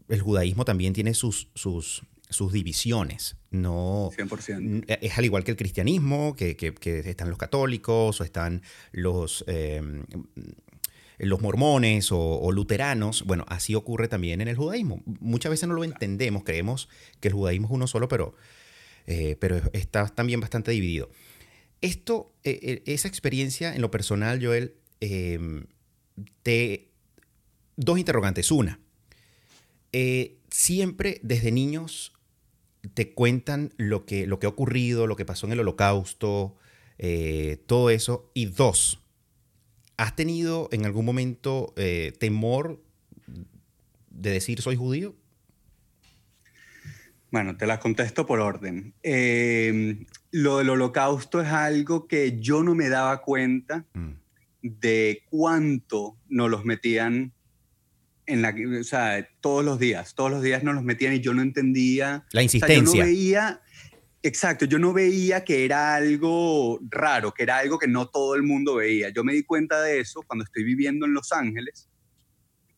el 0.08 0.20
judaísmo 0.20 0.64
también 0.64 0.92
tiene 0.92 1.14
sus, 1.14 1.48
sus, 1.54 2.02
sus 2.28 2.52
divisiones. 2.52 3.36
No, 3.50 4.10
100%. 4.16 4.84
Es 5.00 5.18
al 5.18 5.24
igual 5.24 5.44
que 5.44 5.50
el 5.50 5.56
cristianismo, 5.56 6.36
que, 6.36 6.56
están 7.06 7.30
los 7.30 7.38
católicos 7.38 8.20
o 8.20 8.24
están 8.24 8.62
los, 8.92 9.44
los 11.18 11.40
mormones 11.40 12.08
o, 12.12 12.50
luteranos. 12.52 13.24
Bueno, 13.24 13.44
así 13.48 13.74
ocurre 13.74 14.08
también 14.08 14.40
en 14.40 14.48
el 14.48 14.56
judaísmo. 14.56 15.02
Muchas 15.20 15.50
veces 15.50 15.68
no 15.68 15.74
lo 15.74 15.84
entendemos, 15.84 16.44
creemos 16.44 16.88
que 17.20 17.28
el 17.28 17.34
judaísmo 17.34 17.66
es 17.66 17.72
uno 17.72 17.86
solo, 17.86 18.08
pero, 18.08 18.34
eh, 19.06 19.36
pero 19.40 19.60
está 19.72 20.06
también 20.08 20.40
bastante 20.40 20.70
dividido. 20.70 21.10
Esto, 21.80 22.32
e, 22.44 22.82
e, 22.86 22.92
esa 22.92 23.08
experiencia 23.08 23.74
en 23.74 23.82
lo 23.82 23.90
personal, 23.90 24.44
Joel, 24.44 24.74
em, 25.00 25.66
te... 26.42 26.88
Dos 27.76 27.98
interrogantes. 27.98 28.50
Una, 28.50 28.80
eh, 29.92 30.38
siempre 30.50 31.20
desde 31.22 31.52
niños 31.52 32.12
te 32.94 33.12
cuentan 33.12 33.72
lo 33.76 34.04
que, 34.04 34.26
lo 34.26 34.38
que 34.38 34.46
ha 34.46 34.50
ocurrido, 34.50 35.06
lo 35.06 35.16
que 35.16 35.24
pasó 35.24 35.46
en 35.46 35.52
el 35.52 35.60
holocausto, 35.60 36.56
eh, 36.98 37.62
todo 37.66 37.90
eso. 37.90 38.30
Y 38.34 38.46
dos, 38.46 39.00
¿has 39.98 40.16
tenido 40.16 40.68
en 40.72 40.86
algún 40.86 41.04
momento 41.04 41.74
eh, 41.76 42.14
temor 42.18 42.80
de 44.10 44.30
decir 44.30 44.62
soy 44.62 44.76
judío? 44.76 45.14
Bueno, 47.30 47.58
te 47.58 47.66
las 47.66 47.78
contesto 47.80 48.24
por 48.24 48.40
orden. 48.40 48.94
Em, 49.02 50.06
lo 50.30 50.58
del 50.58 50.70
holocausto 50.70 51.42
es 51.42 51.48
algo 51.48 52.08
que 52.08 52.40
yo 52.40 52.62
no 52.62 52.74
me 52.74 52.88
daba 52.88 53.20
cuenta 53.20 53.84
mm. 53.92 54.12
de 54.62 55.24
cuánto 55.28 56.16
nos 56.28 56.48
los 56.48 56.64
metían 56.64 57.32
en 58.24 58.42
la 58.42 58.54
o 58.80 58.84
sea, 58.84 59.26
todos 59.40 59.64
los 59.64 59.78
días, 59.78 60.14
todos 60.14 60.30
los 60.30 60.42
días 60.42 60.62
nos 60.62 60.74
los 60.74 60.84
metían 60.84 61.14
y 61.14 61.20
yo 61.20 61.34
no 61.34 61.42
entendía. 61.42 62.24
La 62.32 62.42
insistencia. 62.42 62.84
yo 62.84 63.00
no 63.00 63.06
veía, 63.06 63.62
exacto, 64.22 64.64
yo 64.64 64.78
no 64.78 64.92
veía 64.92 65.44
que 65.44 65.64
era 65.64 65.94
algo 65.94 66.80
raro, 66.88 67.32
que 67.32 67.42
era 67.42 67.58
algo 67.58 67.78
que 67.78 67.88
no 67.88 68.08
todo 68.08 68.34
el 68.34 68.42
mundo 68.42 68.76
veía. 68.76 69.10
Yo 69.10 69.24
me 69.24 69.32
di 69.32 69.42
cuenta 69.42 69.80
de 69.82 70.00
eso 70.00 70.22
cuando 70.26 70.44
estoy 70.44 70.64
viviendo 70.64 71.06
en 71.06 71.14
Los 71.14 71.32
Ángeles 71.32 71.88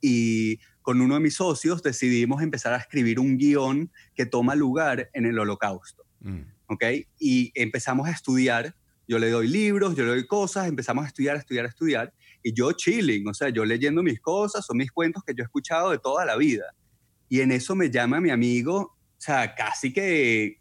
y 0.01 0.59
con 0.83 1.01
uno 1.01 1.15
de 1.15 1.21
mis 1.21 1.35
socios 1.35 1.83
decidimos 1.83 2.43
empezar 2.43 2.73
a 2.73 2.79
escribir 2.79 3.21
un 3.21 3.37
guion 3.37 3.91
que 4.15 4.27
toma 4.27 4.55
lugar 4.55 5.11
en 5.13 5.27
el 5.27 5.39
holocausto. 5.39 6.05
Mm. 6.21 6.41
¿Ok? 6.67 6.85
Y 7.19 7.53
empezamos 7.55 8.09
a 8.09 8.13
estudiar. 8.13 8.75
Yo 9.09 9.19
le 9.19 9.29
doy 9.29 9.49
libros, 9.49 9.97
yo 9.97 10.05
le 10.05 10.11
doy 10.11 10.27
cosas, 10.27 10.69
empezamos 10.69 11.05
a 11.05 11.09
estudiar, 11.09 11.35
a 11.37 11.41
estudiar, 11.41 11.65
a 11.65 11.69
estudiar 11.69 12.15
y 12.43 12.55
yo 12.55 12.73
chilling, 12.73 13.27
o 13.29 13.35
sea, 13.35 13.51
yo 13.51 13.65
leyendo 13.65 14.03
mis 14.03 14.21
cosas, 14.21 14.65
son 14.65 14.79
mis 14.79 14.91
cuentos 14.91 15.23
que 15.25 15.35
yo 15.35 15.43
he 15.43 15.45
escuchado 15.45 15.91
de 15.91 15.99
toda 15.99 16.25
la 16.25 16.37
vida. 16.37 16.75
Y 17.29 17.41
en 17.41 17.53
eso 17.53 17.75
me 17.75 17.91
llama 17.91 18.21
mi 18.21 18.31
amigo, 18.31 18.79
o 18.79 18.97
sea, 19.19 19.55
casi 19.55 19.93
que, 19.93 20.60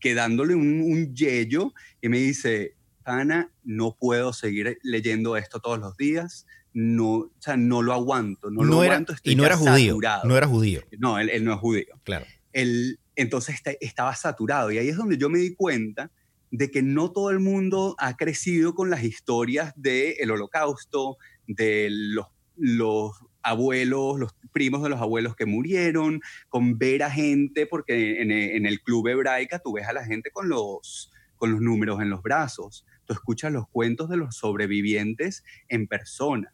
que 0.00 0.14
dándole 0.14 0.54
un, 0.54 0.80
un 0.80 1.14
yello 1.14 1.72
y 2.00 2.08
me 2.08 2.18
dice, 2.18 2.76
Ana, 3.04 3.50
no 3.64 3.96
puedo 3.98 4.32
seguir 4.32 4.78
leyendo 4.82 5.36
esto 5.36 5.60
todos 5.60 5.78
los 5.78 5.96
días, 5.96 6.46
no, 6.72 7.10
o 7.10 7.30
sea, 7.38 7.56
no 7.56 7.82
lo 7.82 7.92
aguanto, 7.92 8.50
no, 8.50 8.64
lo 8.64 8.82
aguanto, 8.82 9.14
y 9.22 9.34
no 9.34 9.44
era 9.44 9.56
judío, 9.56 9.98
no 10.24 10.36
era 10.36 10.46
judío. 10.46 10.82
No, 10.98 11.18
él, 11.18 11.44
no 11.44 11.54
es 11.54 11.58
judío. 11.58 12.00
Claro. 12.04 12.26
Él, 12.52 13.00
entonces 13.16 13.60
estaba 13.80 14.14
saturado 14.14 14.70
y 14.70 14.78
ahí 14.78 14.88
es 14.88 14.96
donde 14.96 15.16
yo 15.16 15.28
me 15.28 15.38
di 15.38 15.54
cuenta 15.54 16.10
de 16.50 16.70
que 16.70 16.82
no 16.82 17.10
todo 17.10 17.30
el 17.30 17.40
mundo 17.40 17.94
ha 17.98 18.16
crecido 18.16 18.74
con 18.74 18.90
las 18.90 19.02
historias 19.02 19.72
del 19.76 20.30
holocausto, 20.30 21.18
de 21.46 21.88
los, 21.90 22.26
los 22.56 23.12
abuelos, 23.42 24.18
los 24.18 24.34
primos 24.52 24.82
de 24.82 24.88
los 24.88 25.00
abuelos 25.00 25.36
que 25.36 25.46
murieron, 25.46 26.20
con 26.48 26.78
ver 26.78 27.02
a 27.02 27.10
gente, 27.10 27.66
porque 27.66 28.22
en, 28.22 28.66
el 28.66 28.80
club 28.80 29.08
hebraica 29.08 29.58
tú 29.58 29.72
ves 29.72 29.86
a 29.86 29.92
la 29.92 30.04
gente 30.04 30.30
con 30.30 30.48
los, 30.48 31.12
con 31.36 31.52
los 31.52 31.60
números 31.60 32.00
en 32.00 32.10
los 32.10 32.22
brazos, 32.22 32.84
tú 33.04 33.12
escuchas 33.12 33.52
los 33.52 33.68
cuentos 33.68 34.08
de 34.08 34.16
los 34.16 34.36
sobrevivientes 34.36 35.44
en 35.68 35.86
persona. 35.86 36.52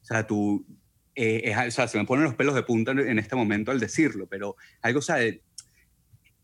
O 0.00 0.04
sea, 0.04 0.26
tú, 0.26 0.66
eh, 1.14 1.54
o 1.66 1.70
sea, 1.70 1.88
se 1.88 1.98
me 1.98 2.04
ponen 2.04 2.24
los 2.24 2.34
pelos 2.34 2.54
de 2.54 2.62
punta 2.62 2.92
en 2.92 3.18
este 3.18 3.36
momento 3.36 3.70
al 3.70 3.80
decirlo, 3.80 4.26
pero 4.26 4.56
algo, 4.82 5.00
o 5.00 5.02
sea, 5.02 5.18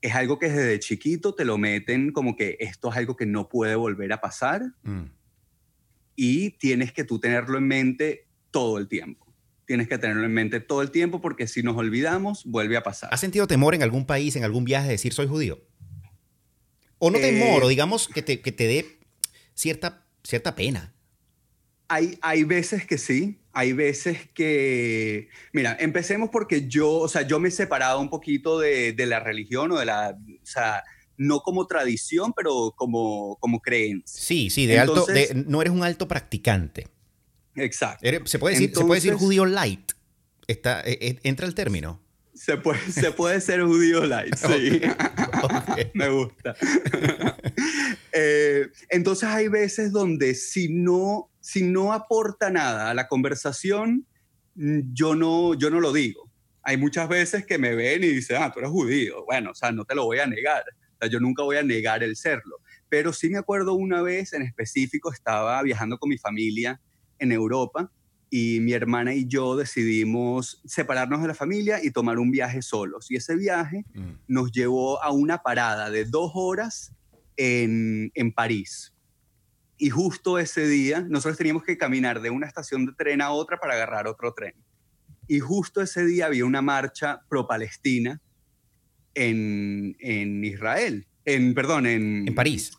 es 0.05 0.15
algo 0.15 0.39
que 0.39 0.51
desde 0.51 0.79
chiquito 0.81 1.35
te 1.35 1.47
lo 1.47 1.57
meten 1.57 2.13
como 2.13 2.37
que 2.37 2.59
esto 2.61 2.91
es 2.91 2.97
algo 2.99 3.17
que 3.17 3.25
no 3.25 3.49
puede 3.49 3.75
volver 3.75 4.13
a 4.13 4.21
pasar 4.21 4.63
mm. 4.83 5.05
y 6.15 6.51
tienes 6.59 6.93
que 6.93 7.05
tú 7.05 7.19
tenerlo 7.19 7.57
en 7.57 7.67
mente 7.67 8.27
todo 8.51 8.77
el 8.77 8.87
tiempo. 8.87 9.24
Tienes 9.67 9.89
que 9.89 9.99
tenerlo 9.99 10.25
en 10.25 10.33
mente 10.33 10.61
todo 10.61 10.83
el 10.83 10.91
tiempo 10.91 11.21
porque 11.21 11.47
si 11.47 11.63
nos 11.63 11.77
olvidamos, 11.77 12.45
vuelve 12.45 12.77
a 12.77 12.83
pasar. 12.83 13.09
¿Has 13.13 13.21
sentido 13.21 13.47
temor 13.47 13.75
en 13.75 13.83
algún 13.83 14.07
país, 14.07 14.37
en 14.37 14.45
algún 14.45 14.65
viaje, 14.65 14.87
de 14.87 14.93
decir 14.93 15.13
soy 15.13 15.27
judío? 15.27 15.63
O 16.99 17.11
no 17.11 17.19
temor, 17.19 17.63
o 17.63 17.67
eh, 17.67 17.71
digamos 17.71 18.09
que 18.09 18.23
te, 18.23 18.41
que 18.41 18.53
te 18.53 18.67
dé 18.67 18.99
cierta, 19.55 20.07
cierta 20.23 20.55
pena. 20.55 20.95
Hay, 21.89 22.19
hay 22.23 22.45
veces 22.45 22.87
que 22.87 22.99
sí, 22.99 23.41
hay 23.53 23.73
veces 23.73 24.29
que, 24.35 25.29
mira, 25.53 25.77
empecemos 25.79 26.31
porque 26.31 26.67
yo, 26.67 26.91
o 26.91 27.09
sea, 27.09 27.23
yo 27.23 27.39
me 27.39 27.49
he 27.49 27.53
separado 27.53 28.01
un 28.01 28.11
poquito 28.11 28.59
de, 28.59 28.93
de 28.93 29.07
la 29.07 29.21
religión 29.21 29.71
o 29.73 29.79
de 29.79 29.85
la, 29.85 30.17
o 30.19 30.47
sea, 30.47 30.83
no 31.17 31.41
como 31.41 31.67
tradición, 31.67 32.33
pero 32.35 32.73
como, 32.77 33.37
como 33.41 33.61
creencia. 33.61 34.21
Sí, 34.21 34.51
sí, 34.51 34.67
de 34.67 34.79
alto, 34.79 35.07
no 35.47 35.61
eres 35.61 35.73
un 35.73 35.85
alto 35.85 36.09
practicante. 36.09 36.89
Exacto. 37.57 38.07
¿Se 38.27 38.39
puede 38.39 38.55
decir, 38.55 38.75
¿se 38.75 38.85
puede 38.85 39.01
decir 39.01 39.15
judío 39.15 39.47
light? 39.47 39.93
Está, 40.47 40.83
e, 40.83 40.99
e, 41.01 41.21
¿Entra 41.23 41.47
el 41.47 41.55
término? 41.55 42.01
Se 42.35 42.57
puede, 42.57 42.81
se 42.91 43.13
puede 43.13 43.41
ser 43.41 43.63
judío 43.63 44.05
light, 44.05 44.35
sí. 44.35 44.81
Me 45.95 46.09
gusta. 46.09 46.57
Eh, 48.17 48.69
entonces 48.91 49.29
hay 49.29 49.49
veces 49.49 49.91
donde 49.91 50.37
si 50.37 50.69
no 50.69 51.33
si 51.45 51.63
no 51.63 51.93
aporta 51.93 52.49
nada 52.49 52.89
a 52.89 52.95
la 52.95 53.07
conversación, 53.07 54.07
mm, 54.55 54.95
yo 54.95 55.15
no, 55.15 55.53
yo 55.53 55.69
no 55.69 55.79
lo 55.79 55.93
digo. 55.93 56.31
Hay 56.63 56.79
muchas 56.79 57.07
veces 57.07 57.45
que 57.45 57.59
me 57.59 57.75
ven 57.75 58.03
y 58.03 58.09
dicen, 58.09 58.39
ah, 58.41 58.51
tú 58.51 58.61
eres 58.61 58.71
judío. 58.71 59.27
Bueno, 59.27 59.51
o 59.51 59.55
sea, 59.55 59.71
no 59.71 59.85
te 59.85 59.95
lo 59.95 60.07
voy 60.07 60.21
a 60.21 60.27
negar. 60.27 60.65
O 60.95 60.97
sea, 61.01 61.11
yo 61.11 61.21
nunca 61.21 61.43
voy 61.43 61.59
a 61.59 61.63
negar 61.63 62.03
el 62.03 62.17
serlo. 62.17 62.57
Pero 62.89 63.13
sí 63.13 63.29
me 63.29 63.37
acuerdo 63.37 63.75
una 63.75 64.01
vez 64.01 64.33
en 64.33 64.41
específico, 64.41 65.13
estaba 65.13 65.63
viajando 65.63 65.99
con 65.99 66.09
mi 66.09 66.17
familia 66.17 66.81
en 67.19 67.33
Europa 67.33 67.91
y 68.37 68.59
mi 68.61 68.73
hermana 68.73 69.15
y 69.15 69.27
yo 69.27 69.55
decidimos 69.55 70.61
separarnos 70.65 71.23
de 71.23 71.29
la 71.29 71.35
familia 71.35 71.79
y 71.83 71.93
tomar 71.93 72.19
un 72.19 72.33
viaje 72.33 72.63
solos. 72.63 73.09
Y 73.09 73.17
ese 73.17 73.37
viaje 73.37 73.85
mm. 73.95 74.11
nos 74.27 74.51
llevó 74.51 75.01
a 75.03 75.13
una 75.13 75.39
parada 75.39 75.89
de 75.89 76.05
dos 76.05 76.33
horas 76.35 76.93
en, 77.37 78.11
en 78.15 78.33
París. 78.33 78.93
Y 79.79 79.91
justo 79.91 80.39
ese 80.39 80.67
día 80.67 81.01
nosotros 81.09 81.39
teníamos 81.39 81.63
que 81.63 81.79
caminar 81.79 82.21
de 82.23 82.31
una 82.31 82.47
estación 82.47 82.87
de 82.87 82.93
tren 82.95 83.21
a 83.21 83.31
otra 83.31 83.59
para 83.59 83.75
agarrar 83.75 84.09
otro 84.09 84.33
tren. 84.35 84.55
Y 85.29 85.41
justo 85.41 85.81
ese 85.81 86.05
día 86.05 86.27
había 86.27 86.45
una 86.45 86.61
marcha 86.61 87.21
pro-palestina 87.29 88.21
en, 89.15 89.97
en, 90.01 90.45
Israel, 90.45 91.07
en, 91.25 91.55
perdón, 91.55 91.87
en, 91.87 92.27
en 92.27 92.35
París. 92.35 92.77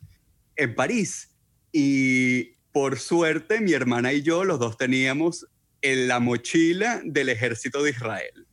En 0.57 0.75
París. 0.75 1.31
Y 1.71 2.54
por 2.75 2.99
suerte 2.99 3.61
mi 3.61 3.71
hermana 3.71 4.11
y 4.11 4.21
yo, 4.21 4.43
los 4.43 4.59
dos 4.59 4.77
teníamos 4.77 5.47
en 5.81 6.09
la 6.09 6.19
mochila 6.19 7.01
del 7.05 7.29
ejército 7.29 7.81
de 7.81 7.91
Israel. 7.91 8.45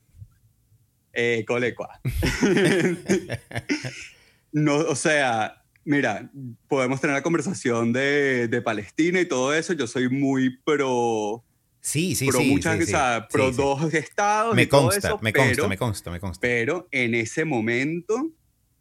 Eh, 1.13 1.45
colecua. 1.45 2.01
no, 4.53 4.77
o 4.77 4.95
sea, 4.95 5.65
Mira, 5.85 6.31
podemos 6.69 7.01
tener 7.01 7.17
la 7.17 7.25
conversación 7.25 7.93
de, 7.93 8.63
Palestina 8.65 9.21
y 9.21 9.27
todo 9.27 9.53
eso. 9.53 9.73
Yo 9.73 9.89
soy 9.89 10.09
muy 10.09 10.57
pro, 10.59 11.45
Sí, 11.81 12.15
sí, 12.15 12.29
pro 12.29 12.39
sí. 12.39 12.49
muchas, 12.49 12.77
sí, 12.77 12.85
o 12.85 12.87
sea, 12.87 13.27
pro 13.29 13.51
dos 13.51 13.93
estados 13.93 14.55
Me 14.55 14.63
y 14.63 14.67
todo 14.67 14.83
consta, 14.83 15.09
eso, 15.09 15.19
me 15.21 15.33
pero, 15.33 15.47
consta, 15.47 15.67
me 15.67 15.69
consta, 15.69 15.69
me 15.69 15.77
consta, 15.77 16.11
me 16.13 16.21
consta. 16.21 16.41
pero 16.41 16.87
en 16.93 17.17
ese 17.17 17.45
momento, 17.45 18.31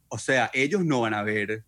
o 0.07 0.19
sea, 0.19 0.51
ellos 0.53 0.85
no 0.85 1.01
van 1.01 1.15
a 1.15 1.23
ver 1.23 1.65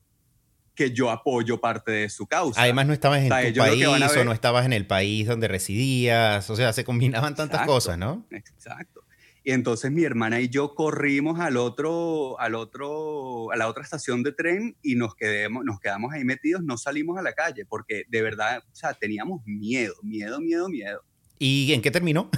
que 0.75 0.91
yo 0.91 1.11
apoyo 1.11 1.59
parte 1.61 1.91
de 1.91 2.09
su 2.09 2.25
causa. 2.25 2.61
Además 2.61 2.87
no 2.87 2.93
estabas 2.93 3.19
en 3.19 3.25
O 3.31 3.35
sea, 3.35 3.53
tu 3.53 3.59
país 3.59 3.85
o 3.85 3.91
ver- 3.91 4.25
no 4.25 4.31
estabas 4.31 4.65
en 4.65 4.73
el 4.73 4.87
país 4.87 5.27
donde 5.27 5.47
residías, 5.47 6.49
o 6.49 6.55
sea, 6.55 6.73
se 6.73 6.83
combinaban 6.83 7.35
tantas 7.35 7.61
Exacto. 7.61 7.71
cosas, 7.73 7.97
¿no? 7.97 8.25
Exacto. 8.31 9.01
Y 9.45 9.51
entonces 9.51 9.91
mi 9.91 10.03
hermana 10.05 10.39
y 10.39 10.47
yo 10.47 10.73
corrimos 10.73 11.39
al 11.39 11.57
otro, 11.57 12.39
al 12.39 12.55
otro, 12.55 13.51
a 13.51 13.57
la 13.57 13.67
otra 13.67 13.83
estación 13.83 14.23
de 14.23 14.31
tren 14.31 14.77
y 14.81 14.95
nos, 14.95 15.15
quedemos, 15.15 15.65
nos 15.65 15.79
quedamos 15.81 16.13
ahí 16.13 16.23
metidos, 16.23 16.63
no 16.63 16.77
salimos 16.77 17.17
a 17.17 17.21
la 17.21 17.33
calle 17.33 17.65
porque 17.65 18.05
de 18.07 18.21
verdad, 18.21 18.63
o 18.71 18.75
sea, 18.75 18.93
teníamos 18.93 19.41
miedo, 19.45 19.95
miedo, 20.01 20.39
miedo, 20.39 20.69
miedo. 20.69 21.03
¿Y 21.39 21.73
en 21.73 21.81
qué 21.81 21.91
terminó? 21.91 22.29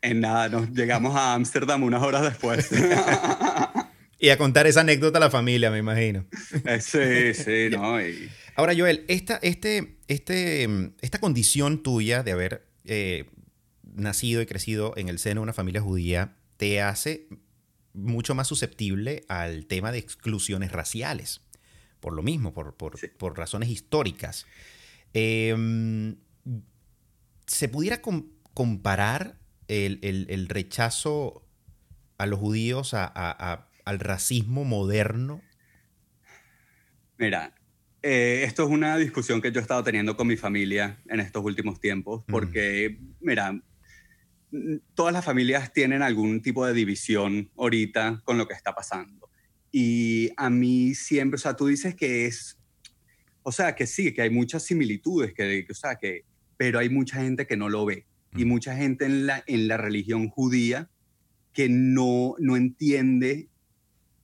En 0.00 0.20
nada, 0.20 0.48
nos 0.48 0.68
llegamos 0.72 1.14
a 1.14 1.34
Ámsterdam 1.34 1.84
unas 1.84 2.02
horas 2.02 2.22
después. 2.22 2.68
y 4.22 4.28
a 4.30 4.38
contar 4.38 4.66
esa 4.66 4.80
anécdota 4.82 5.18
a 5.18 5.20
la 5.20 5.30
familia, 5.30 5.70
me 5.70 5.78
imagino. 5.78 6.24
Eh, 6.64 6.80
sí, 6.80 7.34
sí, 7.34 7.68
no. 7.76 8.00
y- 8.00 8.30
Ahora, 8.54 8.72
Joel, 8.76 9.04
esta, 9.08 9.36
este, 9.42 9.98
este, 10.08 10.68
mm, 10.68 10.94
esta 11.00 11.18
condición 11.18 11.82
tuya 11.82 12.22
de 12.22 12.32
haber 12.32 12.66
eh, 12.84 13.28
nacido 13.82 14.40
y 14.40 14.46
crecido 14.46 14.94
en 14.96 15.08
el 15.08 15.18
seno 15.18 15.40
de 15.40 15.44
una 15.44 15.52
familia 15.52 15.80
judía 15.80 16.36
te 16.56 16.80
hace 16.80 17.26
mucho 17.94 18.34
más 18.34 18.46
susceptible 18.48 19.24
al 19.28 19.66
tema 19.66 19.90
de 19.90 19.98
exclusiones 19.98 20.70
raciales. 20.72 21.40
Por 22.00 22.12
lo 22.14 22.22
mismo, 22.22 22.54
por, 22.54 22.76
por- 22.76 22.98
Sí. 22.98 23.08
por 23.18 23.36
razones 23.36 23.68
históricas. 23.70 24.46
Eh, 25.14 26.14
¿Se 27.46 27.68
pudiera 27.68 28.00
com- 28.00 28.28
comparar 28.54 29.38
el, 29.68 29.98
el- 30.02 30.26
el 30.30 30.48
rechazo 30.48 31.46
a 32.18 32.26
los 32.26 32.38
judíos 32.38 32.94
a- 32.94 33.04
a- 33.06 33.52
a- 33.52 33.68
al 33.84 33.98
racismo 34.00 34.64
moderno? 34.64 35.42
Mira, 37.18 37.54
eh, 38.02 38.42
esto 38.44 38.64
es 38.64 38.70
una 38.70 38.96
discusión 38.96 39.40
que 39.40 39.52
yo 39.52 39.60
he 39.60 39.62
estado 39.62 39.84
teniendo 39.84 40.16
con 40.16 40.26
mi 40.26 40.36
familia 40.36 41.00
en 41.08 41.20
estos 41.20 41.44
últimos 41.44 41.80
tiempos, 41.80 42.24
porque, 42.26 42.98
mira, 43.20 43.60
todas 44.94 45.12
las 45.12 45.24
familias 45.24 45.72
tienen 45.72 46.02
algún 46.02 46.42
tipo 46.42 46.66
de 46.66 46.74
división 46.74 47.50
ahorita 47.56 48.20
con 48.24 48.38
lo 48.38 48.48
que 48.48 48.54
está 48.54 48.74
pasando. 48.74 49.30
Y 49.70 50.30
a 50.36 50.50
mí 50.50 50.94
siempre, 50.94 51.36
o 51.36 51.38
sea, 51.38 51.54
tú 51.54 51.66
dices 51.66 51.94
que 51.94 52.26
es, 52.26 52.58
o 53.42 53.52
sea, 53.52 53.74
que 53.74 53.86
sí, 53.86 54.12
que 54.12 54.22
hay 54.22 54.30
muchas 54.30 54.64
similitudes, 54.64 55.32
que, 55.32 55.64
que, 55.64 55.72
o 55.72 55.74
sea, 55.74 55.96
que, 55.96 56.24
pero 56.56 56.78
hay 56.78 56.88
mucha 56.88 57.20
gente 57.20 57.46
que 57.46 57.56
no 57.56 57.68
lo 57.68 57.86
ve. 57.86 58.06
Y 58.36 58.44
Mm. 58.44 58.48
mucha 58.48 58.76
gente 58.76 59.04
en 59.04 59.26
la, 59.26 59.42
en 59.46 59.68
la 59.68 59.76
religión 59.76 60.28
judía 60.28 60.90
que 61.52 61.68
no, 61.68 62.34
no 62.38 62.56
entiende 62.56 63.48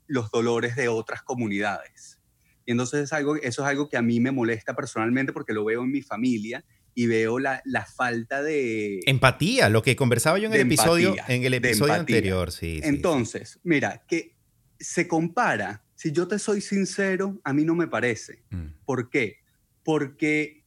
los 0.09 0.31
dolores 0.33 0.75
de 0.75 0.88
otras 0.88 1.23
comunidades. 1.23 2.19
Y 2.67 2.73
entonces 2.73 3.05
es 3.05 3.12
algo, 3.12 3.37
eso 3.37 3.62
es 3.62 3.69
algo 3.69 3.88
que 3.88 3.97
a 3.97 4.03
mí 4.03 4.19
me 4.21 4.33
molesta 4.33 4.75
personalmente 4.75 5.33
porque 5.33 5.53
lo 5.53 5.65
veo 5.65 5.85
en 5.85 5.93
mi 5.93 6.03
familia 6.03 6.65
y 6.95 7.07
veo 7.07 7.38
la, 7.38 7.62
la 7.65 7.87
falta 7.87 8.43
de... 8.43 9.00
Empatía, 9.07 9.69
lo 9.69 9.83
que 9.83 9.95
conversaba 9.95 10.38
yo 10.38 10.49
en 10.49 10.55
el 10.55 10.62
episodio, 10.62 11.11
empatía, 11.11 11.37
en 11.37 11.45
el 11.45 11.55
episodio 11.55 11.95
anterior, 11.95 12.50
sí. 12.50 12.81
sí, 12.83 12.88
entonces, 12.88 13.61
mira, 13.62 14.05
que 14.09 14.35
se 14.81 15.07
compara, 15.07 15.85
si 15.95 16.12
yo 16.12 16.27
te 16.27 16.38
soy 16.38 16.61
sincero, 16.61 17.41
a 17.45 17.53
mí 17.53 17.65
no 17.65 17.75
me 17.75 17.87
parece. 17.87 18.43
Mm, 18.50 18.67
¿Por 18.85 19.11
qué? 19.11 19.38
Porque 19.85 20.65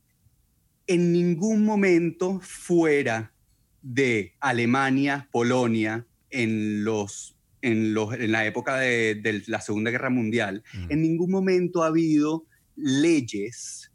en 0.88 1.12
ningún 1.12 1.64
momento 1.64 2.40
fuera 2.42 3.34
de 3.82 4.36
Alemania, 4.40 5.30
Polonia, 5.32 6.06
en, 6.30 6.84
los, 6.84 7.38
en, 7.62 7.94
los, 7.94 8.14
en 8.14 8.32
la 8.32 8.46
época 8.46 8.78
de, 8.78 9.16
de 9.16 9.44
la 9.48 9.62
Segunda 9.62 9.92
Guerra 9.92 10.10
Mundial, 10.10 10.64
mm. 10.74 10.92
en 10.92 11.02
ningún 11.02 11.32
momento 11.32 11.84
ha 11.84 11.88
habido 11.88 12.46
leyes 12.76 13.92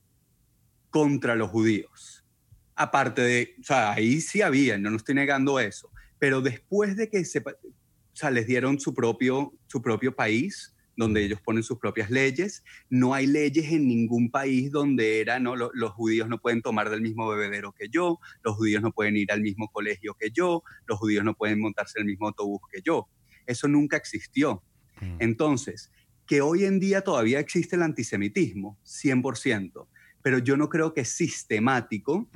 contra 0.90 1.34
los 1.34 1.50
judíos. 1.50 2.24
Aparte 2.74 3.22
de, 3.22 3.54
o 3.60 3.64
sea, 3.64 3.92
ahí 3.92 4.20
sí 4.20 4.42
había, 4.42 4.78
no, 4.78 4.90
no 4.90 4.96
estoy 4.96 5.14
negando 5.14 5.58
eso, 5.60 5.90
pero 6.18 6.40
después 6.42 6.96
de 6.96 7.08
que 7.08 7.24
se, 7.24 7.40
o 7.40 7.44
sea, 8.12 8.30
les 8.30 8.46
dieron 8.46 8.78
su 8.80 8.94
propio, 8.94 9.52
su 9.66 9.82
propio 9.82 10.14
país, 10.14 10.72
donde 10.98 11.22
ellos 11.22 11.40
ponen 11.42 11.62
sus 11.62 11.78
propias 11.78 12.10
leyes, 12.10 12.64
no 12.88 13.12
hay 13.12 13.26
leyes 13.26 13.70
en 13.70 13.86
ningún 13.86 14.30
país 14.30 14.70
donde 14.72 15.20
era, 15.20 15.38
no, 15.38 15.54
Lo- 15.54 15.70
los 15.74 15.90
judíos 15.92 16.26
no 16.28 16.38
pueden 16.38 16.62
tomar 16.62 16.88
del 16.88 17.02
mismo 17.02 17.28
bebedero 17.28 17.72
que 17.72 17.88
yo, 17.90 18.18
los 18.42 18.56
judíos 18.56 18.82
no 18.82 18.92
pueden 18.92 19.16
ir 19.16 19.30
al 19.30 19.42
mismo 19.42 19.68
colegio 19.70 20.14
que 20.18 20.30
yo, 20.30 20.62
los 20.86 20.98
judíos 20.98 21.22
no 21.22 21.34
pueden 21.34 21.60
montarse 21.60 21.98
en 21.98 22.04
el 22.04 22.12
mismo 22.12 22.28
autobús 22.28 22.60
que 22.72 22.80
yo. 22.82 23.08
Eso 23.46 23.68
nunca 23.68 23.96
existió. 23.96 24.62
Mm. 25.00 25.16
Entonces, 25.20 25.90
que 26.26 26.40
hoy 26.40 26.64
en 26.64 26.80
día 26.80 27.02
todavía 27.02 27.38
existe 27.38 27.76
el 27.76 27.82
antisemitismo, 27.82 28.78
100%, 28.84 29.86
pero 30.22 30.38
yo 30.38 30.56
no 30.56 30.68
creo 30.68 30.92
que 30.92 31.02
es 31.02 31.08
sistemático, 31.10 32.28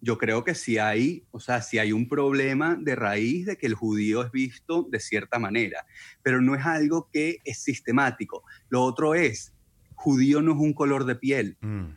yo 0.00 0.18
creo 0.18 0.42
que 0.42 0.54
sí 0.54 0.78
hay, 0.78 1.24
o 1.30 1.38
sea, 1.38 1.62
sí 1.62 1.78
hay 1.78 1.92
un 1.92 2.08
problema 2.08 2.74
de 2.74 2.96
raíz 2.96 3.46
de 3.46 3.56
que 3.56 3.66
el 3.66 3.74
judío 3.74 4.24
es 4.24 4.32
visto 4.32 4.86
de 4.90 4.98
cierta 4.98 5.38
manera, 5.38 5.86
pero 6.22 6.40
no 6.40 6.56
es 6.56 6.64
algo 6.64 7.08
que 7.12 7.38
es 7.44 7.58
sistemático. 7.58 8.42
Lo 8.68 8.82
otro 8.82 9.14
es, 9.14 9.52
judío 9.94 10.42
no 10.42 10.52
es 10.52 10.58
un 10.58 10.72
color 10.72 11.04
de 11.04 11.14
piel. 11.14 11.56
Mm. 11.60 11.90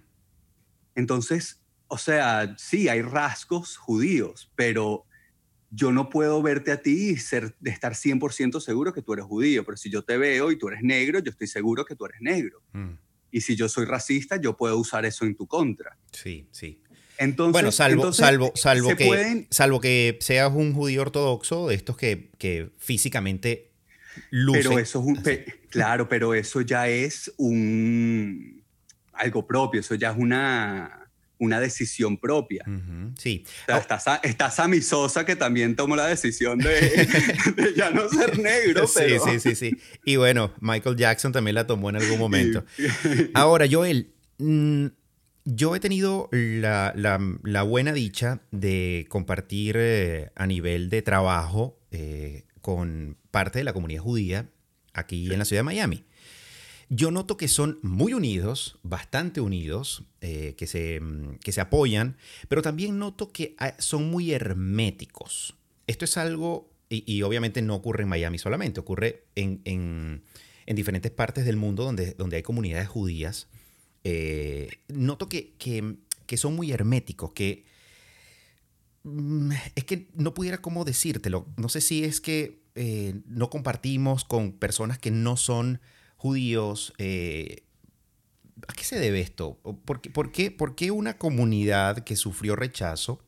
Entonces, 0.95 1.61
o 1.87 1.97
sea, 1.97 2.55
sí, 2.57 2.87
hay 2.87 3.01
rasgos 3.01 3.77
judíos, 3.77 4.51
pero 4.55 5.05
yo 5.75 5.91
no 5.91 6.09
puedo 6.09 6.41
verte 6.41 6.71
a 6.71 6.81
ti 6.81 7.09
y 7.11 7.17
ser, 7.17 7.55
de 7.59 7.71
estar 7.71 7.93
100% 7.93 8.59
seguro 8.59 8.93
que 8.93 9.01
tú 9.01 9.13
eres 9.13 9.25
judío, 9.25 9.63
pero 9.65 9.75
si 9.77 9.89
yo 9.89 10.03
te 10.03 10.17
veo 10.17 10.51
y 10.51 10.57
tú 10.57 10.67
eres 10.67 10.83
negro, 10.83 11.19
yo 11.19 11.31
estoy 11.31 11.47
seguro 11.47 11.83
que 11.85 11.95
tú 11.95 12.05
eres 12.05 12.21
negro. 12.21 12.61
Mm. 12.73 12.91
Y 13.31 13.41
si 13.41 13.55
yo 13.55 13.67
soy 13.67 13.85
racista, 13.85 14.35
yo 14.37 14.55
puedo 14.55 14.77
usar 14.77 15.05
eso 15.05 15.25
en 15.25 15.35
tu 15.35 15.47
contra. 15.47 15.97
Sí, 16.11 16.47
sí. 16.51 16.79
Entonces, 17.17 17.53
Bueno, 17.53 17.71
salvo, 17.71 17.95
entonces, 18.01 18.25
salvo, 18.25 18.51
salvo, 18.55 18.95
que, 18.95 19.05
pueden- 19.07 19.47
salvo 19.49 19.79
que 19.79 20.17
seas 20.21 20.51
un 20.53 20.73
judío 20.73 21.01
ortodoxo, 21.01 21.67
de 21.69 21.75
estos 21.75 21.97
que, 21.97 22.29
que 22.37 22.69
físicamente 22.77 23.71
lucen. 24.29 24.63
Pero 24.63 24.79
eso 24.79 24.99
es 24.99 25.05
un... 25.05 25.23
pe- 25.23 25.45
claro, 25.69 26.07
pero 26.07 26.33
eso 26.35 26.61
ya 26.61 26.87
es 26.87 27.31
un... 27.37 28.63
algo 29.13 29.47
propio, 29.47 29.79
eso 29.81 29.95
ya 29.95 30.11
es 30.11 30.17
una, 30.17 31.02
una 31.43 31.59
decisión 31.59 32.17
propia. 32.17 32.63
Sí. 33.17 33.43
O 33.45 33.65
sea, 33.67 33.77
está, 33.77 33.99
Sa- 33.99 34.19
está 34.23 34.49
Sammy 34.51 34.81
Sosa 34.81 35.25
que 35.25 35.35
también 35.35 35.75
tomó 35.75 35.95
la 35.95 36.07
decisión 36.07 36.57
de, 36.59 36.69
de 37.55 37.73
ya 37.75 37.89
no 37.91 38.07
ser 38.09 38.39
negro, 38.39 38.87
Sí, 38.87 38.93
pero... 38.99 39.23
sí, 39.25 39.39
sí, 39.39 39.55
sí. 39.55 39.77
Y 40.05 40.15
bueno, 40.15 40.53
Michael 40.59 40.95
Jackson 40.95 41.31
también 41.31 41.55
la 41.55 41.67
tomó 41.67 41.89
en 41.89 41.97
algún 41.97 42.17
momento. 42.25 42.63
Ahora, 43.33 43.65
Joel, 43.69 44.11
mm, 44.37 44.87
yo 45.45 45.75
he 45.75 45.79
tenido 45.79 46.29
la, 46.31 46.93
la- 46.95 47.19
la 47.43 47.63
buena 47.63 47.91
dicha 47.93 48.41
de 48.51 49.05
compartir 49.09 49.75
eh, 49.77 50.31
a 50.35 50.47
nivel 50.47 50.89
de 50.89 51.01
trabajo 51.01 51.79
eh, 51.91 52.45
con 52.61 53.17
parte 53.31 53.59
de 53.59 53.65
la 53.65 53.73
comunidad 53.73 54.01
judía 54.03 54.49
aquí 54.93 55.31
en 55.31 55.39
la 55.39 55.45
ciudad 55.45 55.59
de 55.59 55.65
Miami. 55.65 56.05
Yo 56.95 57.09
noto 57.09 57.37
que 57.37 57.47
son 57.47 57.79
muy 57.81 58.13
unidos, 58.13 58.77
bastante 58.83 59.41
unidos, 59.41 60.03
eh, 60.21 60.53
que, 60.57 60.67
se, 60.67 60.99
mm, 60.99 61.37
que 61.43 61.51
se 61.51 61.59
apoyan, 61.59 62.17
pero 62.49 62.61
también 62.61 62.99
noto 62.99 63.31
que 63.31 63.55
ah, 63.57 63.73
son 63.79 64.11
muy 64.11 64.31
herméticos. 64.31 65.55
Esto 65.87 66.05
es 66.05 66.17
algo, 66.17 66.69
y, 66.89 67.03
y 67.11 67.23
obviamente 67.23 67.63
no 67.63 67.73
ocurre 67.73 68.03
en 68.03 68.09
Miami 68.09 68.37
solamente, 68.37 68.79
ocurre 68.79 69.23
en, 69.35 69.61
en- 69.65 70.21
en 70.67 70.75
diferentes 70.75 71.11
partes 71.11 71.45
del 71.45 71.57
mundo 71.57 71.83
donde, 71.83 72.13
donde 72.13 72.35
hay 72.37 72.43
comunidades 72.43 72.87
judías. 72.87 73.47
Eh, 74.03 74.69
noto 74.87 75.27
que, 75.29 75.53
que- 75.57 75.95
que 76.27 76.37
son 76.37 76.55
muy 76.55 76.71
herméticos, 76.71 77.31
que 77.33 77.65
mm, 79.03 79.51
es 79.75 79.83
que 79.83 80.09
no 80.13 80.33
pudiera 80.35 80.59
cómo 80.59 80.85
decírtelo. 80.85 81.47
No 81.57 81.69
sé 81.69 81.81
si 81.81 82.03
es 82.03 82.21
que 82.21 82.61
eh, 82.75 83.15
no 83.25 83.49
compartimos 83.49 84.23
con 84.25 84.51
personas 84.53 84.99
que 84.99 85.09
no 85.11 85.37
son 85.37 85.81
judíos. 86.27 86.93
eh, 86.99 87.63
¿A 88.65 88.73
qué 88.73 88.85
se 88.85 88.97
debe 88.97 89.19
esto? 89.19 89.59
¿O 89.63 89.75
¿Por 89.77 89.99
qué, 89.99 90.09
por 90.09 90.31
qué- 90.31 90.49
por 90.49 90.73
qué 90.75 90.89
una 90.89 91.17
comunidad 91.17 92.05
que 92.05 92.15
sufrió 92.15 92.55
rechazo 92.55 93.21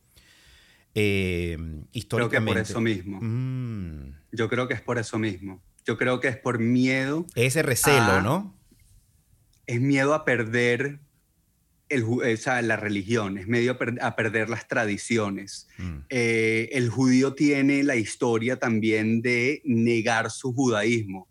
eh, 0.94 1.56
Creo 1.58 1.82
que 1.90 1.98
históricamente? 1.98 2.52
por 2.52 2.58
eso 2.62 2.80
mismo. 2.80 3.18
Mm, 3.20 4.14
Yo 4.32 4.48
creo 4.48 4.66
que 4.66 4.72
es 4.74 4.80
por 4.80 4.96
eso 4.98 5.18
mismo. 5.18 5.62
Yo 5.84 5.98
creo 5.98 6.20
que 6.20 6.28
es 6.28 6.38
por 6.38 6.58
miedo, 6.58 7.26
ese 7.34 7.62
recelo. 7.62 8.22
¿no? 8.22 8.56
es 9.66 9.80
miedo 9.80 10.14
a 10.14 10.24
perder 10.24 11.00
el, 11.88 12.04
o 12.04 12.36
sea, 12.36 12.62
la 12.62 12.76
religión, 12.76 13.36
es 13.36 13.46
miedo 13.48 13.72
a, 13.72 13.78
per- 13.78 13.98
a 14.00 14.14
perder 14.16 14.48
las 14.48 14.66
tradiciones. 14.68 15.68
Mm, 15.78 15.98
Eh, 16.08 16.68
el 16.72 16.88
judío 16.88 17.34
tiene 17.34 17.82
la 17.82 17.96
historia 17.96 18.58
también 18.58 19.20
de 19.22 19.60
negar 19.64 20.30
su 20.30 20.52
judaísmo. 20.54 21.28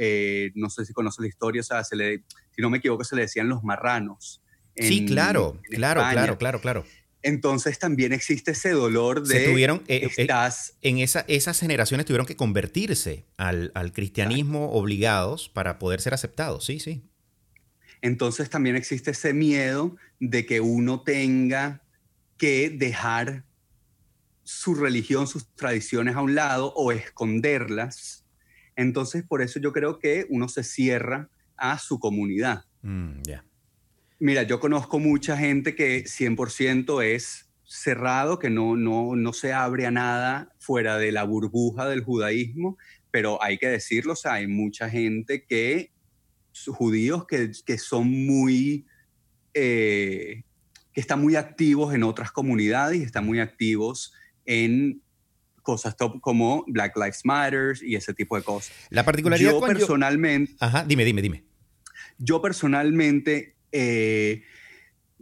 Eh, 0.00 0.52
no 0.54 0.70
sé 0.70 0.84
si 0.84 0.92
conoce 0.92 1.20
la 1.22 1.26
historia, 1.28 1.60
o 1.60 1.64
sea, 1.64 1.82
se 1.82 1.96
le, 1.96 2.22
si 2.54 2.62
no 2.62 2.70
me 2.70 2.78
equivoco, 2.78 3.02
se 3.02 3.16
le 3.16 3.22
decían 3.22 3.48
los 3.48 3.64
marranos. 3.64 4.40
sí, 4.76 4.98
en- 4.98 5.06
claro, 5.06 5.58
en 5.64 5.76
claro, 5.76 6.00
España. 6.00 6.14
claro, 6.14 6.38
claro, 6.38 6.60
claro. 6.60 6.84
entonces 7.22 7.80
también 7.80 8.12
existe 8.12 8.52
ese 8.52 8.70
dolor 8.70 9.26
de... 9.26 9.40
Se 9.40 9.50
tuvieron, 9.50 9.82
eh, 9.88 10.08
eh, 10.16 10.28
en 10.82 10.98
esa, 10.98 11.24
esas 11.26 11.58
generaciones 11.58 12.06
tuvieron 12.06 12.26
que 12.26 12.36
convertirse 12.36 13.26
al, 13.36 13.72
cristianismo 13.92 14.70
obligados 14.70 15.48
para 15.48 15.80
poder 15.80 16.00
ser 16.00 16.14
aceptados, 16.14 16.64
sí, 16.64 16.78
sí. 16.78 17.02
Entonces 18.00 18.48
también 18.50 18.76
existe 18.76 19.10
ese 19.10 19.34
miedo 19.34 19.96
de 20.20 20.46
que 20.46 20.60
uno 20.60 21.00
tenga 21.02 21.82
que 22.36 22.70
dejar 22.70 23.44
su 24.44 24.76
religión, 24.76 25.26
sus 25.26 25.52
tradiciones 25.56 26.14
a 26.14 26.22
un 26.22 26.36
lado 26.36 26.72
o 26.76 26.92
esconderlas. 26.92 28.24
Entonces 28.78 29.24
por 29.26 29.42
eso 29.42 29.58
yo 29.58 29.72
creo 29.72 29.98
que 29.98 30.24
uno 30.30 30.48
se 30.48 30.62
cierra 30.62 31.28
a 31.56 31.80
su 31.80 31.98
comunidad. 31.98 32.64
Mm, 32.82 33.22
Mira, 34.20 34.44
yo 34.44 34.60
conozco 34.60 35.00
mucha 35.00 35.36
gente 35.36 35.74
que 35.74 36.04
100% 36.04 37.02
es 37.02 37.50
cerrado, 37.64 38.38
que 38.38 38.50
no, 38.50 38.76
no, 38.76 39.16
no 39.16 39.32
se 39.32 39.52
abre 39.52 39.84
a 39.86 39.90
nada 39.90 40.54
fuera 40.60 40.96
de 40.96 41.10
la 41.10 41.24
burbuja 41.24 41.88
del 41.88 42.04
judaísmo, 42.04 42.78
pero 43.10 43.42
hay 43.42 43.58
que 43.58 43.66
decirlo, 43.66 44.12
o 44.12 44.16
sea, 44.16 44.34
hay 44.34 44.46
mucha 44.46 44.88
gente 44.88 45.44
que, 45.44 45.90
judíos 46.68 47.26
que, 47.26 47.50
que 47.66 47.78
son 47.78 48.08
muy, 48.26 48.86
eh, 49.54 50.44
que 50.92 51.00
están 51.00 51.20
muy 51.20 51.34
activos 51.34 51.94
en 51.94 52.04
otras 52.04 52.30
comunidades 52.30 53.00
y 53.00 53.02
están 53.02 53.26
muy 53.26 53.40
activos 53.40 54.12
en 54.46 55.02
cosas 55.68 55.98
top 55.98 56.18
como 56.22 56.64
Black 56.66 56.96
Lives 56.96 57.20
Matter 57.24 57.76
y 57.82 57.94
ese 57.94 58.14
tipo 58.14 58.38
de 58.38 58.42
cosas. 58.42 58.72
La 58.88 59.04
particularidad 59.04 59.50
yo 59.50 59.60
personalmente... 59.60 60.56
Ajá, 60.60 60.82
dime, 60.82 61.04
dime, 61.04 61.20
dime. 61.20 61.44
Yo 62.16 62.40
personalmente, 62.40 63.54
eh, 63.70 64.44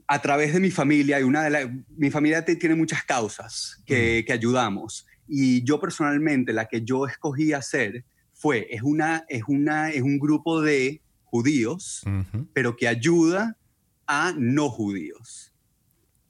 a 0.06 0.22
través 0.22 0.54
de 0.54 0.60
mi 0.60 0.70
familia, 0.70 1.18
y 1.18 1.24
una 1.24 1.42
de 1.42 1.82
mi 1.96 2.12
familia 2.12 2.44
tiene 2.44 2.76
muchas 2.76 3.02
causas 3.02 3.82
que, 3.84 4.24
ayudamos, 4.30 5.08
y 5.26 5.64
yo 5.64 5.80
personalmente 5.80 6.52
la 6.52 6.66
que 6.66 6.82
yo 6.82 7.08
escogí 7.08 7.52
hacer 7.52 8.04
fue, 8.32 8.68
es, 8.70 8.82
una, 8.82 9.24
es, 9.28 9.42
una, 9.48 9.90
es 9.90 10.02
un 10.02 10.20
grupo 10.20 10.62
de 10.62 11.02
judíos, 11.24 12.04
pero 12.52 12.76
que 12.76 12.86
ayuda 12.86 13.56
a 14.06 14.32
no 14.38 14.70
judíos. 14.70 15.52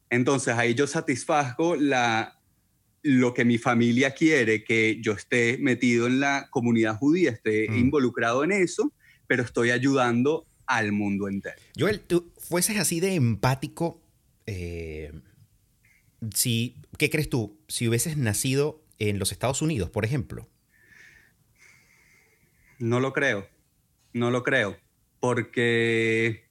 Entonces 0.08 0.56
ahí 0.56 0.74
yo 0.74 0.86
satisfago 0.86 1.76
la, 1.76 2.35
lo 3.06 3.34
que 3.34 3.44
mi 3.44 3.56
familia 3.56 4.14
quiere, 4.14 4.64
que 4.64 4.98
yo 5.00 5.12
esté 5.12 5.58
metido 5.58 6.08
en 6.08 6.18
la 6.18 6.48
comunidad 6.50 6.96
judía, 6.96 7.30
esté 7.30 7.66
involucrado 7.66 8.42
en 8.42 8.50
eso, 8.50 8.92
pero 9.28 9.44
estoy 9.44 9.70
ayudando 9.70 10.44
al 10.66 10.90
mundo 10.90 11.28
entero. 11.28 11.56
Joel, 11.78 12.00
tú 12.00 12.32
fueses 12.36 12.78
así 12.78 12.98
de 12.98 13.14
empático, 13.14 14.02
eh, 14.46 15.12
si, 16.34 16.82
¿qué 16.98 17.08
crees 17.08 17.30
tú? 17.30 17.60
Si 17.68 17.86
hubieses 17.86 18.16
nacido 18.16 18.82
en 18.98 19.20
los 19.20 19.30
Estados 19.30 19.62
Unidos, 19.62 19.88
por 19.88 20.04
ejemplo. 20.04 20.48
No 22.80 22.98
lo 22.98 23.12
creo, 23.12 23.48
no 24.12 24.32
lo 24.32 24.42
creo, 24.42 24.76
porque... 25.20 26.45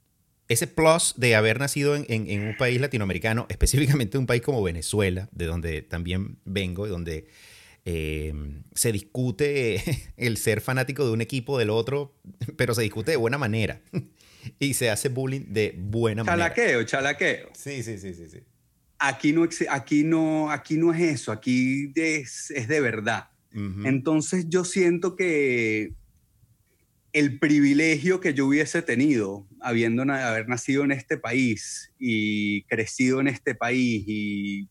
Ese 0.47 0.67
plus 0.67 1.15
de 1.17 1.35
haber 1.35 1.59
nacido 1.59 1.95
en, 1.95 2.47
un 2.47 2.57
país 2.57 2.79
latinoamericano, 2.79 3.45
específicamente 3.49 4.17
un 4.17 4.27
país 4.27 4.41
como 4.41 4.61
Venezuela, 4.61 5.29
de 5.31 5.45
donde 5.45 5.81
también 5.81 6.37
vengo, 6.45 6.85
y 6.85 6.89
donde 6.89 7.27
Em, 7.87 8.63
se 8.73 8.91
discute 8.91 9.79
el 10.17 10.37
ser 10.37 10.59
fanático 10.59 11.05
de 11.05 11.11
un 11.11 11.21
equipo 11.21 11.59
del 11.59 11.69
otro, 11.69 12.15
pero 12.57 12.73
se 12.73 12.81
discute 12.81 13.11
de 13.11 13.17
buena 13.17 13.37
manera. 13.37 13.79
y 14.59 14.73
se 14.73 14.89
hace 14.89 15.09
bullying 15.09 15.45
de 15.49 15.75
buena 15.77 16.23
manera. 16.23 16.49
Chalaqueo, 16.49 16.83
chalaqueo. 16.83 17.49
Sí, 17.53 17.83
sí, 17.83 17.99
sí, 17.99 18.15
sí. 18.15 18.27
sí. 18.27 18.39
Aquí, 18.97 19.33
no, 19.33 19.47
aquí, 19.69 20.03
no, 20.03 20.49
aquí 20.49 20.77
no 20.77 20.93
es 20.93 21.01
eso, 21.01 21.31
aquí 21.31 21.91
es, 21.95 22.49
es 22.51 22.67
de 22.67 22.81
verdad. 22.81 23.29
Entonces 23.85 24.47
yo 24.49 24.65
siento 24.65 25.15
que 25.15 25.93
el 27.15 27.39
privilegio 27.39 28.19
que 28.19 28.33
yo 28.33 28.45
hubiese 28.45 28.81
tenido 28.81 29.47
habiendo 29.61 30.03
haber 30.03 30.49
nacido 30.49 30.83
en 30.83 30.91
este 30.91 31.17
país 31.17 31.93
y 31.97 32.63
crecido 32.63 33.21
en 33.21 33.29
este 33.29 33.55
país 33.55 34.03
y 34.05 34.67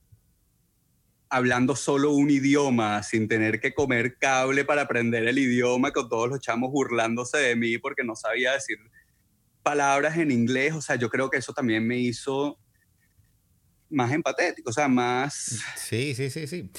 hablando 1.30 1.74
solo 1.74 2.12
un 2.12 2.28
idioma, 2.28 3.02
sin 3.02 3.28
tener 3.28 3.60
que 3.60 3.72
comer 3.72 4.18
cable 4.18 4.66
para 4.66 4.82
aprender 4.82 5.26
el 5.26 5.38
idioma, 5.38 5.90
con 5.90 6.10
todos 6.10 6.28
los 6.28 6.40
chamos 6.40 6.70
burlándose 6.70 7.38
de 7.38 7.56
mí 7.56 7.78
porque 7.78 8.04
no 8.04 8.14
sabía 8.14 8.52
decir 8.52 8.76
palabras 9.62 10.18
en 10.18 10.30
inglés. 10.30 10.74
O 10.74 10.82
sea, 10.82 10.96
yo 10.96 11.08
creo 11.08 11.30
que 11.30 11.38
eso 11.38 11.54
también 11.54 11.86
me 11.86 11.96
hizo 11.96 12.58
más 13.88 14.12
empatético, 14.12 14.68
o 14.68 14.72
sea, 14.74 14.86
más... 14.86 15.62
Sí, 15.78 16.14
sí, 16.14 16.28
sí, 16.28 16.46
sí. 16.46 16.70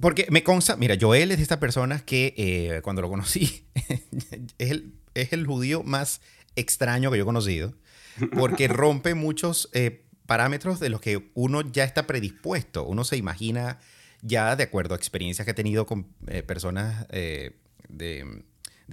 Porque 0.00 0.26
me 0.30 0.42
consta, 0.42 0.76
mira, 0.76 0.96
Joel 1.00 1.30
es 1.30 1.38
de 1.38 1.42
estas 1.42 1.58
personas 1.58 2.02
que 2.02 2.34
eh, 2.36 2.80
cuando 2.82 3.02
lo 3.02 3.08
conocí, 3.08 3.64
es, 4.58 4.70
el, 4.70 4.94
es 5.14 5.32
el 5.32 5.46
judío 5.46 5.82
más 5.82 6.20
extraño 6.56 7.10
que 7.10 7.18
yo 7.18 7.22
he 7.22 7.26
conocido, 7.26 7.74
porque 8.32 8.68
rompe 8.68 9.14
muchos... 9.14 9.68
Eh, 9.72 10.04
parámetros 10.30 10.78
de 10.78 10.90
los 10.90 11.00
que 11.00 11.28
uno 11.34 11.60
ya 11.72 11.82
está 11.82 12.06
predispuesto, 12.06 12.84
uno 12.84 13.02
se 13.02 13.16
imagina 13.16 13.80
ya 14.22 14.54
de 14.54 14.62
acuerdo 14.62 14.94
a 14.94 14.96
experiencias 14.96 15.44
que 15.44 15.50
ha 15.50 15.56
tenido 15.56 15.86
con 15.86 16.06
eh, 16.28 16.44
personas 16.44 17.04
eh, 17.10 17.56
de, 17.88 18.44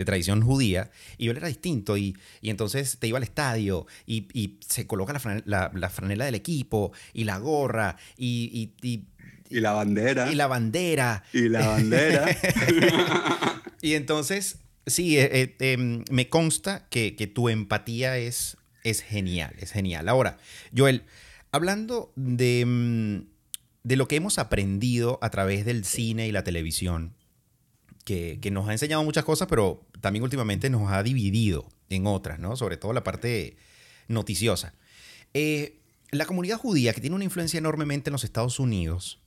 tradición 0.04 0.42
judía, 0.42 0.90
y 1.20 1.30
él 1.30 1.38
era 1.38 1.48
distinto, 1.48 1.96
y, 1.96 2.18
entonces 2.42 2.98
te 2.98 3.06
iba 3.06 3.20
al 3.20 3.24
estadio, 3.24 3.86
y, 4.08 4.58
se 4.68 4.88
coloca 4.88 5.14
la 5.14 5.90
franela, 5.92 6.26
del 6.26 6.34
equipo, 6.34 6.92
y 7.14 7.26
la 7.26 7.38
gorra, 7.38 7.98
y, 8.18 8.74
y, 8.82 9.06
la 9.50 9.74
bandera. 9.74 10.32
Y 10.32 10.36
la 10.36 10.48
bandera. 10.48 11.24
Y 11.34 11.50
la 11.50 11.68
bandera. 11.68 12.28
y 13.82 13.94
entonces, 13.94 14.60
sí, 14.86 15.18
eh, 15.18 15.56
em, 15.60 16.04
me 16.10 16.30
consta 16.30 16.88
que, 16.90 17.16
que, 17.16 17.28
tu 17.28 17.50
empatía 17.50 18.18
es, 18.18 18.58
es 18.84 19.02
genial, 19.02 19.54
es 19.60 19.72
genial. 19.72 20.10
Ahora, 20.10 20.38
Joel, 20.76 21.04
Hablando 21.52 22.12
mm, 22.16 23.18
de, 23.84 23.96
lo 23.96 24.08
que 24.08 24.16
hemos 24.16 24.38
aprendido 24.38 25.18
a 25.22 25.30
través 25.30 25.66
del 25.66 25.86
cine 25.86 26.28
y 26.28 26.32
la 26.32 26.44
televisión, 26.44 27.16
que, 28.04 28.40
nos 28.52 28.68
ha 28.70 28.74
enseñado 28.74 29.04
muchas 29.04 29.26
cosas, 29.26 29.48
pero 29.50 29.86
también 30.00 30.24
últimamente 30.24 30.70
nos 30.70 30.92
ha 30.92 31.04
dividido 31.04 31.68
en 31.90 32.06
otras, 32.06 32.40
¿no? 32.40 32.56
Sobre 32.56 32.78
todo 32.78 32.94
la 32.94 33.04
parte 33.04 33.58
noticiosa. 34.08 34.74
Eh, 35.34 35.80
la 36.12 36.26
comunidad 36.26 36.58
judía, 36.58 36.94
que 36.94 37.02
tiene 37.02 37.16
una 37.16 37.26
influencia 37.26 37.58
enormemente 37.58 38.10
en 38.10 38.14
los 38.14 38.24
Estados 38.24 38.60
Unidos, 38.60 39.20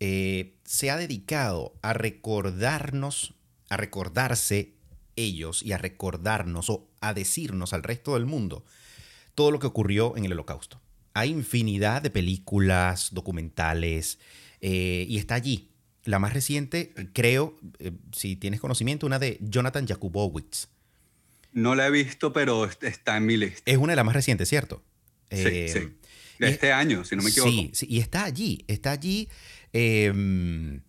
eh, 0.00 0.56
se 0.64 0.90
ha 0.90 0.96
dedicado 0.96 1.74
a 1.82 1.92
recordarnos, 1.92 3.34
a 3.68 3.76
recordarse 3.76 4.74
ellos 5.16 5.62
y 5.62 5.72
a 5.72 5.78
recordarnos 5.78 6.70
o 6.70 6.88
a 7.00 7.14
decirnos 7.14 7.72
al 7.72 7.82
resto 7.82 8.14
del 8.14 8.26
mundo 8.26 8.64
todo 9.34 9.50
lo 9.50 9.58
que 9.58 9.66
ocurrió 9.66 10.16
en 10.16 10.24
el 10.24 10.32
holocausto 10.32 10.80
hay 11.14 11.30
infinidad 11.30 12.02
de 12.02 12.10
películas, 12.10 13.10
documentales, 13.12 14.18
eh, 14.60 15.06
y 15.08 15.18
está 15.18 15.36
allí. 15.36 15.70
La 16.04 16.18
más 16.18 16.34
reciente, 16.34 16.92
creo, 17.14 17.54
eh, 17.78 17.92
si 18.12 18.36
tienes 18.36 18.60
conocimiento, 18.60 19.06
una 19.06 19.18
de 19.18 19.38
Jonathan 19.40 19.86
Jakubowicz. 19.86 20.68
No 21.52 21.76
la 21.76 21.86
he 21.86 21.90
visto, 21.90 22.32
pero 22.32 22.64
está 22.66 23.16
en 23.16 23.26
mi 23.26 23.36
lista. 23.36 23.62
Es 23.64 23.78
una 23.78 23.92
de 23.92 23.96
las 23.96 24.04
más 24.04 24.14
recientes, 24.14 24.48
¿cierto? 24.48 24.82
Sí, 25.30 25.68
sí. 25.68 25.96
De 26.38 26.50
este 26.50 26.72
año, 26.72 27.04
si 27.04 27.14
no 27.14 27.22
me 27.22 27.30
equivoco. 27.30 27.50
Sí, 27.50 27.70
sí, 27.72 27.86
y 27.88 28.00
está 28.00 28.24
allí, 28.24 28.64
está 28.66 28.90
allí 28.90 29.28
em, 29.74 30.80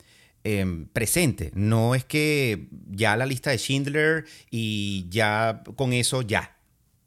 em, 0.45 0.85
presente. 0.87 1.51
No 1.55 1.95
es 1.95 2.05
que 2.05 2.69
ya 2.89 3.17
la 3.17 3.25
lista 3.25 3.49
de 3.49 3.57
Schindler 3.57 4.25
y 4.49 5.07
ya 5.09 5.63
con 5.75 5.91
eso 5.91 6.21
ya. 6.21 6.57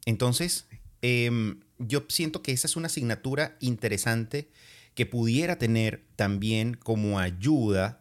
Entonces, 0.04 0.66
em, 1.00 1.60
yo 1.78 2.04
siento 2.08 2.42
que 2.42 2.52
esa 2.52 2.66
es 2.66 2.76
una 2.76 2.86
asignatura 2.88 3.56
interesante 3.60 4.50
que 4.94 5.06
pudiera 5.06 5.56
tener 5.58 6.04
también 6.16 6.74
como 6.74 7.20
ayuda 7.20 8.00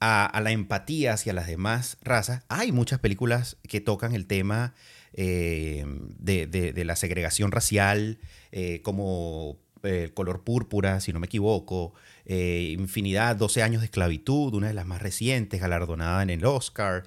a, 0.00 0.40
la 0.42 0.50
empatía 0.50 1.12
hacia 1.12 1.32
las 1.32 1.46
demás 1.46 1.96
razas. 2.02 2.42
Hay 2.48 2.72
muchas 2.72 2.98
películas 2.98 3.56
que 3.68 3.80
tocan 3.80 4.16
el 4.16 4.26
tema 4.26 4.74
eh, 5.12 5.84
de, 6.18 6.84
la 6.84 6.96
segregación 6.96 7.52
racial, 7.52 8.18
eh, 8.50 8.80
como 8.82 9.60
el 9.82 10.04
eh, 10.04 10.10
color 10.14 10.44
púrpura, 10.44 11.00
si 11.00 11.12
no 11.12 11.20
me 11.20 11.26
equivoco, 11.26 11.94
Infinidad, 12.24 13.36
12 13.36 13.62
años 13.62 13.80
de 13.82 13.86
esclavitud, 13.86 14.54
una 14.54 14.68
de 14.68 14.74
las 14.74 14.86
más 14.86 15.02
recientes, 15.02 15.60
galardonada 15.60 16.22
en 16.22 16.30
el 16.30 16.44
Oscar. 16.44 17.04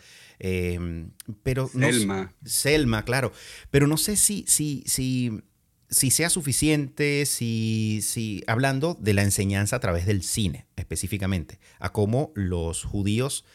pero 1.44 1.68
Selma. 1.70 2.34
Selma, 2.44 3.06
claro. 3.06 3.32
Pero 3.72 3.88
no 3.88 3.98
sé 3.98 4.18
si, 4.18 4.44
si, 4.48 4.84
si 4.86 5.42
si 5.90 6.12
sea 6.12 6.30
suficiente, 6.30 7.26
si, 7.26 8.00
si, 8.02 8.44
hablando 8.48 8.98
de 9.00 9.14
la 9.14 9.24
enseñanza 9.24 9.78
a 9.78 9.80
través 9.80 10.06
del 10.06 10.24
cine 10.24 10.66
específicamente, 10.76 11.60
a 11.80 11.92
cómo 11.92 12.32
los 12.36 12.84
judíos 12.84 13.46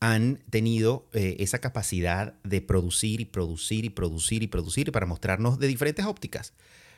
han 0.00 0.42
tenido 0.50 1.08
eh, 1.12 1.36
esa 1.38 1.60
capacidad 1.60 2.34
de 2.42 2.60
producir 2.60 3.20
y 3.20 3.24
producir 3.24 3.84
y 3.84 3.90
producir 3.90 4.42
y 4.42 4.48
producir 4.48 4.90
para 4.90 5.06
mostrarnos 5.06 5.58
de 5.58 5.68
diferentes 5.68 6.04
ópticas 6.06 6.54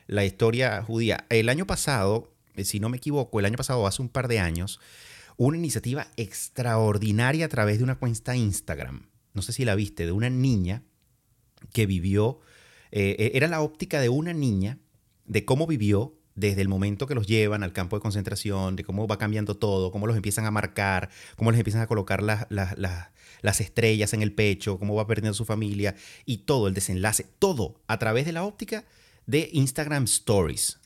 la 0.06 0.24
historia 0.24 0.82
judía. 0.82 1.26
El 1.28 1.48
año 1.48 1.66
pasado 1.66 2.34
eh, 2.54 2.64
si 2.64 2.80
no 2.80 2.88
me 2.88 2.96
equivoco, 2.96 3.40
el 3.40 3.46
año 3.46 3.56
pasado, 3.56 3.86
hace 3.86 4.02
un 4.02 4.08
par 4.08 4.28
de 4.28 4.38
años, 4.38 4.80
una 5.36 5.56
iniciativa 5.56 6.08
extraordinaria 6.16 7.46
a 7.46 7.48
través 7.48 7.78
de 7.78 7.84
una 7.84 7.98
cuenta 7.98 8.36
Instagram. 8.36 9.08
No 9.32 9.42
sé 9.42 9.52
si 9.52 9.64
la 9.64 9.74
viste, 9.74 10.06
de 10.06 10.12
una 10.12 10.30
niña 10.30 10.82
que 11.72 11.86
vivió, 11.86 12.40
eh, 12.92 13.16
eh, 13.18 13.32
era 13.34 13.48
la 13.48 13.60
óptica 13.60 14.00
de 14.00 14.08
una 14.08 14.32
niña, 14.32 14.78
de 15.26 15.44
cómo 15.44 15.66
vivió 15.66 16.16
desde 16.36 16.62
el 16.62 16.68
momento 16.68 17.06
que 17.06 17.14
los 17.14 17.26
llevan 17.26 17.62
al 17.62 17.72
campo 17.72 17.96
de 17.96 18.02
concentración, 18.02 18.76
de 18.76 18.84
cómo 18.84 19.06
va 19.06 19.18
cambiando 19.18 19.56
todo, 19.56 19.90
cómo 19.90 20.06
los 20.06 20.16
empiezan 20.16 20.46
a 20.46 20.50
marcar, 20.50 21.08
cómo 21.36 21.50
les 21.50 21.58
empiezan 21.58 21.80
a 21.80 21.86
colocar 21.86 22.22
las, 22.22 22.46
las 22.50 23.60
estrellas 23.60 24.12
en 24.14 24.22
el 24.22 24.32
pecho, 24.32 24.78
cómo 24.78 24.94
va 24.94 25.06
perdiendo 25.06 25.34
su 25.34 25.44
familia 25.44 25.94
y 26.24 26.38
todo, 26.38 26.68
el 26.68 26.74
desenlace, 26.74 27.26
todo 27.38 27.80
a 27.86 27.98
través 27.98 28.26
de 28.26 28.32
la 28.32 28.44
óptica 28.44 28.84
de 29.26 29.48
Instagram 29.52 30.04
Stories. 30.04 30.80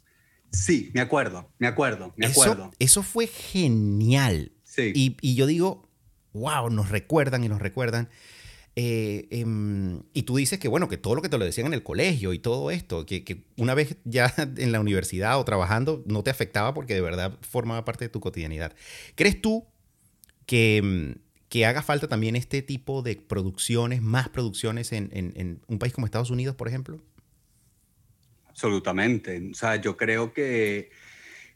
Sí, 0.50 0.90
me 0.94 1.00
acuerdo, 1.00 1.50
me 1.58 1.66
acuerdo, 1.66 2.14
me 2.16 2.26
acuerdo. 2.26 2.70
Eso 2.78 3.02
fue 3.02 3.26
genial. 3.26 4.52
Sí. 4.64 4.92
Y, 4.94 5.16
y 5.20 5.34
yo 5.34 5.46
digo, 5.46 5.88
wow, 6.32 6.70
nos 6.70 6.90
recuerdan 6.90 7.44
y 7.44 7.48
nos 7.48 7.60
recuerdan. 7.60 8.08
Eh, 8.80 9.26
em, 9.30 10.04
y 10.12 10.22
tú 10.22 10.36
dices 10.36 10.60
que, 10.60 10.68
bueno, 10.68 10.88
que 10.88 10.96
todo 10.96 11.16
lo 11.16 11.20
que 11.20 11.28
te 11.28 11.36
lo 11.36 11.44
decían 11.44 11.66
en 11.66 11.74
el 11.74 11.82
colegio 11.82 12.32
y 12.32 12.38
todo 12.38 12.70
esto, 12.70 13.06
que, 13.06 13.24
que, 13.24 13.44
una 13.56 13.74
vez 13.74 13.96
ya 14.04 14.32
en 14.56 14.70
la 14.70 14.78
universidad 14.78 15.38
o 15.40 15.44
trabajando 15.44 16.04
no 16.06 16.22
te 16.22 16.30
afectaba 16.30 16.74
porque 16.74 16.94
de 16.94 17.00
verdad 17.00 17.36
formaba 17.40 17.84
parte 17.84 18.04
de 18.04 18.08
tu 18.08 18.20
cotidianidad. 18.20 18.76
¿Crees 19.16 19.42
tú 19.42 19.66
que, 20.46 20.76
em, 20.76 21.16
que 21.48 21.66
haga 21.66 21.82
falta 21.82 22.06
también 22.06 22.36
este 22.36 22.62
tipo 22.62 23.02
de 23.02 23.16
producciones, 23.16 24.00
más 24.00 24.28
producciones 24.28 24.92
en, 24.92 25.10
en, 25.12 25.32
en 25.34 25.60
un 25.66 25.80
país 25.80 25.92
como 25.92 26.06
Estados 26.06 26.30
Unidos, 26.30 26.54
por 26.54 26.68
ejemplo? 26.68 27.02
Absolutamente. 28.58 29.50
O 29.52 29.54
sea, 29.54 29.76
yo 29.76 29.96
creo 29.96 30.32
que 30.32 30.90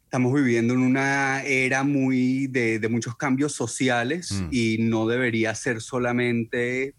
estamos 0.05 0.33
viviendo 0.33 0.73
en 0.73 0.81
una 0.81 1.43
era 1.43 1.83
muy 1.83 2.47
de, 2.47 2.79
de 2.79 2.89
muchos 2.89 3.17
cambios 3.17 3.55
sociales 3.55 4.31
mm. 4.31 4.49
y 4.53 4.77
no 4.79 5.09
debería 5.09 5.53
ser 5.57 5.81
solamente 5.81 6.95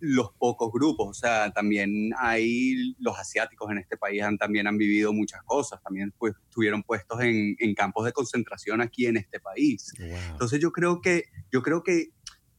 los 0.00 0.32
pocos 0.32 0.72
grupos, 0.72 1.08
o 1.08 1.14
sea, 1.14 1.52
también 1.52 2.10
hay 2.18 2.94
los 2.98 3.16
asiáticos 3.16 3.70
en 3.70 3.78
este 3.78 3.96
país 3.96 4.22
han, 4.22 4.36
también 4.36 4.66
han 4.66 4.76
vivido 4.76 5.12
muchas 5.12 5.42
cosas, 5.44 5.80
también 5.82 6.12
pues, 6.18 6.34
estuvieron 6.48 6.82
puestos 6.82 7.22
en, 7.22 7.54
en 7.58 7.74
campos 7.74 8.04
de 8.04 8.12
concentración 8.12 8.80
aquí 8.80 9.06
en 9.06 9.16
este 9.16 9.38
país. 9.38 9.94
Wow. 9.98 10.08
Entonces 10.32 10.60
yo 10.60 10.72
creo 10.72 11.00
que, 11.00 11.26
yo 11.52 11.62
creo 11.62 11.84
que 11.84 12.08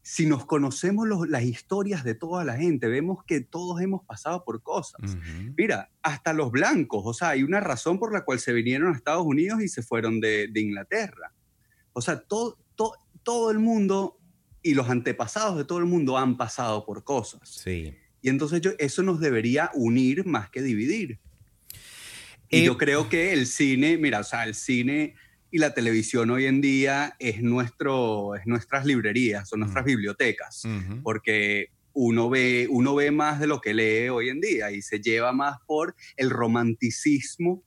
si 0.08 0.28
nos 0.28 0.46
conocemos 0.46 1.08
los, 1.08 1.28
las 1.28 1.42
historias 1.42 2.04
de 2.04 2.14
toda 2.14 2.44
la 2.46 2.56
gente, 2.56 2.88
vemos 2.88 3.24
que 3.26 3.42
todos 3.42 3.82
hemos 3.82 4.06
pasado 4.06 4.44
por 4.46 4.62
cosas. 4.62 5.02
Uh 5.02 5.18
-huh. 5.18 5.54
Mira, 5.58 5.90
hasta 6.04 6.32
los 6.32 6.52
blancos, 6.52 7.02
o 7.04 7.12
sea, 7.12 7.30
hay 7.30 7.42
una 7.42 7.60
razón 7.60 7.98
por 7.98 8.14
la 8.14 8.24
cual 8.24 8.40
se 8.40 8.54
vinieron 8.54 8.94
a 8.94 8.96
Estados 8.96 9.26
Unidos 9.26 9.64
y 9.64 9.68
se 9.68 9.82
fueron 9.82 10.20
de, 10.20 10.48
de 10.48 10.62
Inglaterra. 10.62 11.34
O 11.92 12.02
sea, 12.02 12.20
todo, 12.20 12.60
todo, 12.76 12.94
todo 13.24 13.50
el 13.50 13.58
mundo 13.58 14.20
y 14.62 14.76
los 14.76 14.92
antepasados 14.92 15.58
de 15.58 15.66
todo 15.66 15.80
el 15.80 15.86
mundo 15.86 16.20
han 16.20 16.38
pasado 16.38 16.86
por 16.86 17.04
cosas. 17.04 17.50
Sí. 17.64 17.96
Y 18.22 18.30
entonces 18.30 18.62
yo, 18.62 18.74
eso 18.78 19.02
nos 19.02 19.20
debería 19.20 19.72
unir 19.74 20.24
más 20.28 20.52
que 20.52 20.62
dividir. 20.62 21.20
Y 22.48 22.60
eh, 22.60 22.64
yo 22.64 22.78
creo 22.78 23.10
que 23.10 23.34
el 23.34 23.48
cine, 23.48 23.98
mira, 23.98 24.20
o 24.20 24.24
sea, 24.24 24.44
el 24.44 24.54
cine 24.54 25.16
y 25.52 25.58
la 25.60 25.74
televisión 25.74 26.30
hoy 26.32 26.46
en 26.46 26.62
día 26.62 27.16
es, 27.20 27.42
nuestro, 27.42 28.36
es 28.36 28.46
nuestras 28.46 28.86
librerías, 28.86 29.48
son 29.50 29.62
nuestras 29.62 29.84
uh 29.84 29.86
-huh. 29.86 29.92
bibliotecas, 29.92 30.66
uh 30.66 30.70
-huh. 30.70 31.02
porque 31.04 31.68
uno 31.94 32.30
ve, 32.30 32.68
uno 32.70 32.96
ve 32.96 33.12
más 33.12 33.40
de 33.40 33.48
lo 33.48 33.62
que 33.62 33.74
lee 33.74 34.10
hoy 34.10 34.30
en 34.30 34.42
día 34.42 34.72
y 34.72 34.82
se 34.82 35.00
lleva 35.00 35.32
más 35.32 35.58
por 35.66 35.96
el 36.18 36.30
romanticismo 36.30 37.64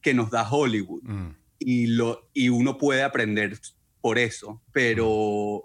que 0.00 0.14
nos 0.14 0.30
da 0.30 0.48
Hollywood. 0.50 1.02
Uh 1.04 1.44
y, 1.58 1.86
lo, 1.86 2.28
y 2.34 2.48
uno 2.48 2.78
puede 2.78 3.02
aprender 3.02 3.58
por 4.00 4.18
eso, 4.18 4.62
pero 4.72 5.64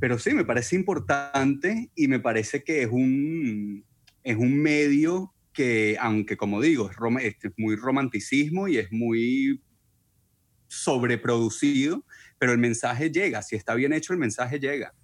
pero 0.00 0.18
sí, 0.18 0.32
me 0.34 0.44
parece 0.44 0.76
importante 0.76 1.90
y 1.94 2.08
me 2.08 2.20
parece 2.20 2.62
que 2.62 2.82
es 2.82 2.88
un, 2.88 3.84
es 4.22 4.36
un 4.36 4.56
medio 4.56 5.34
que, 5.52 5.96
aunque 6.00 6.36
como 6.36 6.60
digo, 6.60 6.90
es, 6.90 6.96
rom 6.96 7.18
es 7.18 7.36
muy 7.56 7.74
romanticismo 7.74 8.68
y 8.68 8.78
es 8.78 8.92
muy 8.92 9.60
sobreproducido, 10.68 12.04
pero 12.38 12.52
el 12.52 12.58
mensaje 12.58 13.10
llega. 13.10 13.42
Si 13.42 13.56
está 13.56 13.74
bien 13.74 13.92
hecho, 13.92 14.12
el 14.12 14.18
mensaje 14.18 14.60
llega. 14.60 14.94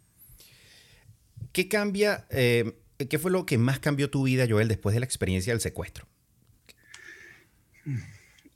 ¿Qué 1.53 1.69
cambia? 1.69 2.27
Eh, 2.31 2.79
¿Qué 3.09 3.19
fue 3.19 3.31
lo 3.31 3.45
que 3.47 3.59
más 3.59 3.81
cambió 3.81 4.11
tu 4.11 4.25
vida, 4.25 4.47
Joel, 4.49 4.69
después 4.69 4.95
de 4.95 5.01
la 5.01 5.07
experiencia 5.07 5.53
del 5.53 5.61
secuestro? 5.61 6.07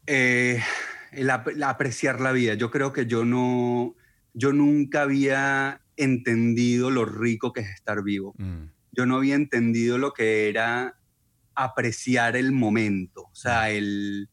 Eh, 0.06 0.62
la 1.12 1.44
apreciar 1.64 2.20
la 2.20 2.32
vida. 2.32 2.54
Yo 2.54 2.70
creo 2.70 2.92
que 2.92 3.06
yo 3.06 3.24
no, 3.24 3.94
yo 4.32 4.52
nunca 4.52 5.02
había 5.02 5.80
entendido 5.96 6.90
lo 6.90 7.04
rico 7.04 7.52
que 7.52 7.60
es 7.60 7.70
estar 7.70 8.02
vivo. 8.02 8.34
Mm. 8.38 8.70
Yo 8.92 9.06
no 9.06 9.16
había 9.16 9.34
entendido 9.34 9.98
lo 9.98 10.12
que 10.12 10.48
era 10.48 10.96
apreciar 11.54 12.36
el 12.36 12.52
momento, 12.52 13.22
o 13.22 13.34
sea, 13.34 13.62
mm. 13.62 13.70
el 13.72 14.28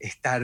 estar 0.00 0.42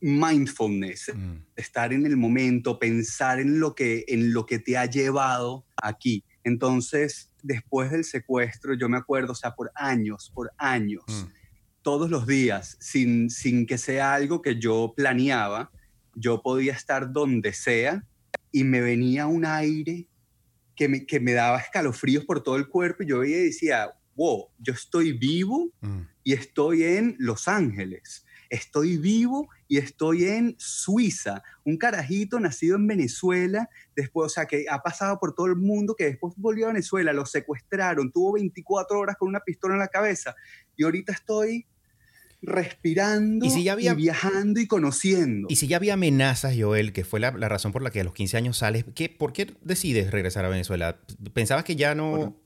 mindfulness, 0.00 1.12
mm. 1.14 1.36
estar 1.56 1.92
en 1.92 2.06
el 2.06 2.16
momento, 2.16 2.78
pensar 2.78 3.40
en 3.40 3.60
lo 3.60 3.74
que 3.74 4.04
en 4.08 4.32
lo 4.32 4.46
que 4.46 4.58
te 4.58 4.76
ha 4.76 4.86
llevado 4.86 5.66
aquí. 5.76 6.24
Entonces, 6.44 7.30
después 7.42 7.90
del 7.90 8.04
secuestro, 8.04 8.74
yo 8.74 8.88
me 8.88 8.96
acuerdo, 8.96 9.32
o 9.32 9.36
sea, 9.36 9.54
por 9.54 9.70
años, 9.74 10.30
por 10.34 10.52
años, 10.56 11.04
mm. 11.06 11.26
todos 11.82 12.10
los 12.10 12.26
días, 12.26 12.76
sin, 12.80 13.30
sin 13.30 13.66
que 13.66 13.78
sea 13.78 14.14
algo 14.14 14.42
que 14.42 14.58
yo 14.58 14.94
planeaba, 14.96 15.70
yo 16.14 16.42
podía 16.42 16.72
estar 16.72 17.12
donde 17.12 17.52
sea 17.52 18.04
y 18.50 18.64
me 18.64 18.80
venía 18.80 19.26
un 19.26 19.44
aire 19.44 20.08
que 20.74 20.88
me, 20.88 21.06
que 21.06 21.20
me 21.20 21.32
daba 21.32 21.58
escalofríos 21.58 22.24
por 22.24 22.42
todo 22.42 22.56
el 22.56 22.68
cuerpo 22.68 23.02
y 23.02 23.06
yo 23.06 23.18
veía 23.20 23.38
y 23.38 23.46
decía, 23.46 23.92
wow, 24.14 24.48
yo 24.58 24.72
estoy 24.72 25.12
vivo 25.12 25.70
mm. 25.80 26.00
y 26.24 26.32
estoy 26.32 26.82
en 26.84 27.16
Los 27.18 27.48
Ángeles. 27.48 28.24
Estoy 28.50 28.96
vivo 28.96 29.48
y 29.66 29.78
estoy 29.78 30.24
en 30.24 30.54
Suiza, 30.58 31.42
un 31.64 31.76
carajito 31.76 32.40
nacido 32.40 32.76
en 32.76 32.86
Venezuela, 32.86 33.68
después, 33.94 34.26
o 34.26 34.28
sea, 34.28 34.46
que 34.46 34.64
ha 34.70 34.82
pasado 34.82 35.18
por 35.18 35.34
todo 35.34 35.46
el 35.46 35.56
mundo, 35.56 35.94
que 35.94 36.04
después 36.04 36.34
volvió 36.36 36.66
a 36.66 36.68
Venezuela, 36.68 37.12
lo 37.12 37.26
secuestraron, 37.26 38.10
tuvo 38.10 38.32
24 38.34 38.98
horas 38.98 39.16
con 39.16 39.28
una 39.28 39.40
pistola 39.40 39.74
en 39.74 39.80
la 39.80 39.88
cabeza 39.88 40.34
y 40.76 40.84
ahorita 40.84 41.12
estoy 41.12 41.66
respirando 42.40 43.46
¿Y, 43.46 43.50
si 43.50 43.64
ya 43.64 43.72
había, 43.72 43.92
y 43.92 43.96
viajando 43.96 44.60
y 44.60 44.66
conociendo. 44.66 45.48
Y 45.50 45.56
si 45.56 45.66
ya 45.66 45.76
había 45.76 45.94
amenazas, 45.94 46.54
Joel, 46.58 46.92
que 46.92 47.04
fue 47.04 47.20
la, 47.20 47.32
la, 47.32 47.48
razón 47.48 47.72
por 47.72 47.82
la 47.82 47.90
que 47.90 48.00
a 48.00 48.04
los 48.04 48.14
15 48.14 48.36
años 48.36 48.58
sales, 48.58 48.84
¿qué, 48.94 49.08
¿por 49.08 49.32
qué 49.32 49.54
decides 49.62 50.10
regresar 50.10 50.44
a 50.44 50.48
Venezuela? 50.48 51.00
¿Pensabas 51.32 51.64
que 51.64 51.76
ya 51.76 51.94
no...? 51.94 52.36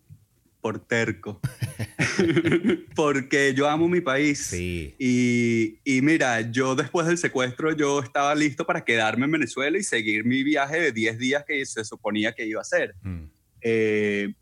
Por 0.62 0.78
terco. 0.78 1.40
Porque 2.94 3.52
yo 3.52 3.68
amo 3.68 3.88
mi 3.88 4.00
país. 4.00 4.38
Sí. 4.38 4.94
Y, 4.98 5.80
y, 5.84 6.00
mira, 6.00 6.40
yo 6.40 6.76
después 6.76 7.06
del 7.06 7.18
secuestro, 7.18 7.76
yo 7.76 8.00
estaba 8.00 8.34
listo 8.34 8.64
para 8.64 8.84
quedarme 8.84 9.24
en 9.24 9.32
Venezuela 9.32 9.76
y 9.76 9.82
seguir 9.82 10.24
mi 10.24 10.44
viaje 10.44 10.80
de 10.80 10.92
10 10.92 11.18
días 11.18 11.44
que 11.46 11.66
se 11.66 11.84
suponía 11.84 12.32
que 12.32 12.46
iba 12.46 12.60
a 12.60 12.62
hacer. 12.62 12.94
Mm. 13.02 13.24
Eh, 13.60 14.34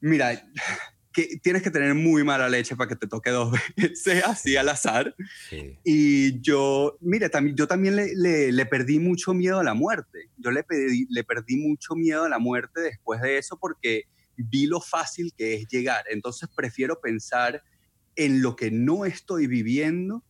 mira 0.00 0.42
que 1.12 1.38
tienes 1.40 1.62
que 1.62 1.70
tener 1.70 1.94
muy 1.94 2.24
mala 2.24 2.48
leche 2.48 2.74
para 2.74 2.88
que 2.88 2.96
te 2.96 3.06
toque 3.06 3.30
dos 3.30 3.52
veces 3.76 4.24
así 4.24 4.56
al 4.56 4.68
azar. 4.70 5.14
Sí. 5.48 5.78
Y 5.84 6.40
yo, 6.40 6.96
mire, 7.00 7.28
también, 7.28 7.54
yo 7.54 7.68
también 7.68 7.96
le, 7.96 8.14
le, 8.16 8.50
le, 8.50 8.66
perdí 8.66 8.98
mucho 8.98 9.32
miedo 9.34 9.60
a 9.60 9.64
la 9.64 9.74
muerte. 9.74 10.30
Yo 10.38 10.50
le, 10.50 10.64
pedí, 10.64 11.06
le 11.10 11.22
perdí 11.22 11.56
mucho 11.56 11.94
miedo 11.94 12.24
a 12.24 12.28
la 12.28 12.38
muerte 12.38 12.80
después 12.80 13.20
de 13.20 13.38
eso 13.38 13.58
porque 13.58 14.06
vi 14.36 14.66
lo 14.66 14.80
fácil 14.80 15.32
que 15.36 15.54
es 15.54 15.66
llegar. 15.68 16.04
Entonces 16.10 16.48
prefiero 16.54 17.00
pensar 17.00 17.62
en 18.16 18.42
lo 18.42 18.56
que 18.56 18.70
no 18.70 19.04
estoy 19.04 19.46
viviendo 19.46 20.24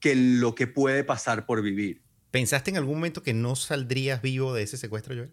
que 0.00 0.12
en 0.12 0.40
lo 0.40 0.54
que 0.54 0.66
puede 0.66 1.04
pasar 1.04 1.46
por 1.46 1.62
vivir. 1.62 2.02
¿Pensaste 2.30 2.70
en 2.70 2.76
algún 2.76 2.96
momento 2.96 3.22
que 3.22 3.34
no 3.34 3.56
saldrías 3.56 4.20
vivo 4.20 4.52
de 4.54 4.62
ese 4.62 4.76
secuestro, 4.76 5.14
Joel? 5.14 5.32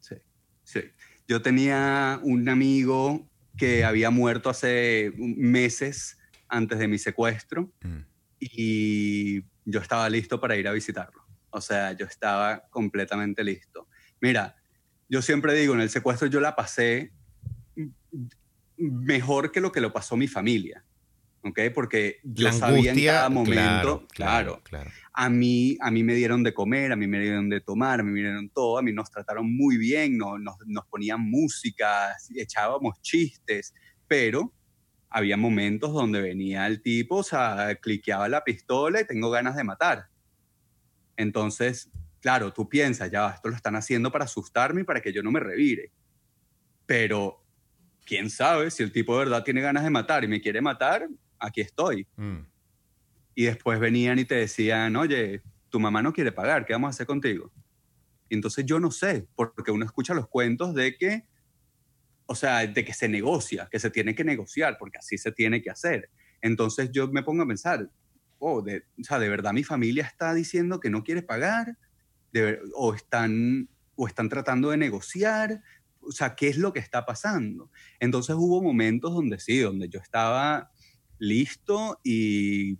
Sí, 0.00 0.16
sí. 0.64 0.80
Yo 1.26 1.42
tenía 1.42 2.20
un 2.22 2.48
amigo 2.48 3.28
que 3.56 3.84
había 3.84 4.10
muerto 4.10 4.50
hace 4.50 5.12
meses 5.16 6.18
antes 6.48 6.78
de 6.78 6.88
mi 6.88 6.98
secuestro 6.98 7.72
mm. 7.82 7.98
y 8.40 9.42
yo 9.64 9.80
estaba 9.80 10.08
listo 10.08 10.40
para 10.40 10.56
ir 10.56 10.68
a 10.68 10.72
visitarlo. 10.72 11.22
O 11.50 11.60
sea, 11.60 11.92
yo 11.92 12.06
estaba 12.06 12.68
completamente 12.70 13.42
listo. 13.42 13.88
Mira, 14.20 14.56
yo 15.08 15.22
siempre 15.22 15.54
digo, 15.54 15.74
en 15.74 15.80
el 15.80 15.90
secuestro 15.90 16.28
yo 16.28 16.40
la 16.40 16.56
pasé 16.56 17.12
mejor 18.76 19.50
que 19.52 19.60
lo 19.60 19.72
que 19.72 19.80
lo 19.80 19.92
pasó 19.92 20.16
mi 20.16 20.28
familia. 20.28 20.84
¿ok? 21.42 21.60
Porque 21.74 22.18
yo 22.22 22.52
sabía 22.52 22.92
en 22.92 23.04
cada 23.04 23.28
momento, 23.28 24.06
claro, 24.08 24.60
claro, 24.62 24.62
claro, 24.62 24.90
A, 25.12 25.28
mí, 25.28 25.76
a 25.80 25.90
mí 25.90 26.02
me 26.02 26.14
dieron 26.14 26.42
de 26.42 26.52
comer, 26.52 26.92
a 26.92 26.96
mí 26.96 27.06
me 27.06 27.20
dieron 27.20 27.48
de 27.48 27.60
tomar, 27.60 28.00
a 28.00 28.02
mí 28.02 28.10
me 28.10 28.20
dieron 28.20 28.48
todo, 28.50 28.78
a 28.78 28.82
mí 28.82 28.92
nos 28.92 29.10
trataron 29.10 29.54
muy 29.54 29.76
bien, 29.76 30.16
nos, 30.16 30.40
nos, 30.40 30.56
nos 30.66 30.86
ponían 30.86 31.20
música, 31.20 32.14
echábamos 32.34 33.00
chistes, 33.02 33.74
pero 34.06 34.52
había 35.10 35.36
momentos 35.36 35.92
donde 35.92 36.20
venía 36.20 36.66
el 36.66 36.82
tipo, 36.82 37.16
o 37.16 37.22
sea, 37.22 37.74
cliqueaba 37.80 38.28
la 38.28 38.44
pistola 38.44 39.00
y 39.00 39.06
tengo 39.06 39.30
ganas 39.30 39.56
de 39.56 39.64
matar. 39.64 40.08
Entonces, 41.16 41.90
claro, 42.20 42.52
tú 42.52 42.68
piensas, 42.68 43.10
ya, 43.10 43.30
esto 43.30 43.48
lo 43.48 43.56
están 43.56 43.76
haciendo 43.76 44.10
para 44.10 44.24
asustarme 44.24 44.82
y 44.82 44.84
para 44.84 45.00
que 45.00 45.12
yo 45.12 45.22
no 45.22 45.30
me 45.30 45.40
revire. 45.40 45.92
Pero, 46.86 47.44
quién 48.04 48.30
sabe, 48.30 48.70
si 48.70 48.82
el 48.82 48.92
tipo 48.92 49.12
de 49.12 49.26
verdad 49.26 49.44
tiene 49.44 49.60
ganas 49.60 49.84
de 49.84 49.90
matar 49.90 50.24
y 50.24 50.28
me 50.28 50.40
quiere 50.40 50.60
matar, 50.60 51.08
aquí 51.38 51.60
estoy. 51.60 52.06
Mm. 52.16 52.38
Y 53.34 53.44
después 53.44 53.78
venían 53.78 54.18
y 54.18 54.24
te 54.24 54.36
decían, 54.36 54.96
oye, 54.96 55.42
tu 55.68 55.78
mamá 55.78 56.02
no 56.02 56.12
quiere 56.12 56.32
pagar, 56.32 56.64
¿qué 56.64 56.72
vamos 56.72 56.88
a 56.88 56.90
hacer 56.90 57.06
contigo? 57.06 57.52
Y 58.28 58.34
entonces 58.34 58.64
yo 58.64 58.80
no 58.80 58.90
sé, 58.90 59.26
porque 59.34 59.70
uno 59.70 59.84
escucha 59.84 60.14
los 60.14 60.28
cuentos 60.28 60.74
de 60.74 60.96
que, 60.96 61.26
o 62.26 62.34
sea, 62.34 62.66
de 62.66 62.84
que 62.84 62.92
se 62.92 63.08
negocia, 63.08 63.68
que 63.70 63.78
se 63.78 63.90
tiene 63.90 64.14
que 64.14 64.24
negociar, 64.24 64.76
porque 64.78 64.98
así 64.98 65.18
se 65.18 65.32
tiene 65.32 65.62
que 65.62 65.70
hacer. 65.70 66.10
Entonces 66.40 66.90
yo 66.92 67.08
me 67.08 67.22
pongo 67.22 67.42
a 67.42 67.46
pensar, 67.46 67.90
oh, 68.38 68.62
de, 68.62 68.84
o 68.98 69.04
sea, 69.04 69.18
de 69.18 69.28
verdad 69.28 69.52
mi 69.52 69.64
familia 69.64 70.04
está 70.04 70.34
diciendo 70.34 70.80
que 70.80 70.90
no 70.90 71.02
quiere 71.02 71.22
pagar, 71.22 71.76
de 72.32 72.58
o, 72.74 72.94
están, 72.94 73.68
o 73.96 74.06
están 74.06 74.28
tratando 74.28 74.70
de 74.70 74.76
negociar, 74.76 75.62
o 76.00 76.12
sea, 76.12 76.34
¿qué 76.34 76.48
es 76.48 76.56
lo 76.56 76.72
que 76.72 76.78
está 76.80 77.04
pasando? 77.04 77.70
Entonces 78.00 78.36
hubo 78.38 78.62
momentos 78.62 79.12
donde 79.12 79.38
sí, 79.38 79.58
donde 79.58 79.88
yo 79.88 80.00
estaba 80.00 80.70
listo 81.18 82.00
y 82.04 82.78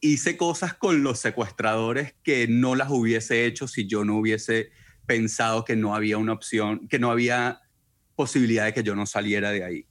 hice 0.00 0.36
cosas 0.36 0.74
con 0.74 1.02
los 1.02 1.18
secuestradores 1.18 2.14
que 2.22 2.46
no 2.48 2.74
las 2.74 2.90
hubiese 2.90 3.46
hecho 3.46 3.66
si 3.66 3.86
yo 3.86 4.04
no 4.04 4.18
hubiese 4.18 4.70
pensado 5.06 5.64
que 5.64 5.76
no 5.76 5.94
había 5.94 6.18
una 6.18 6.32
opción, 6.32 6.86
que 6.88 6.98
no 6.98 7.10
había 7.10 7.60
posibilidad 8.14 8.64
de 8.66 8.74
que 8.74 8.82
yo 8.82 8.94
no 8.94 9.06
saliera 9.06 9.50
de 9.50 9.64
ahí. 9.64 9.86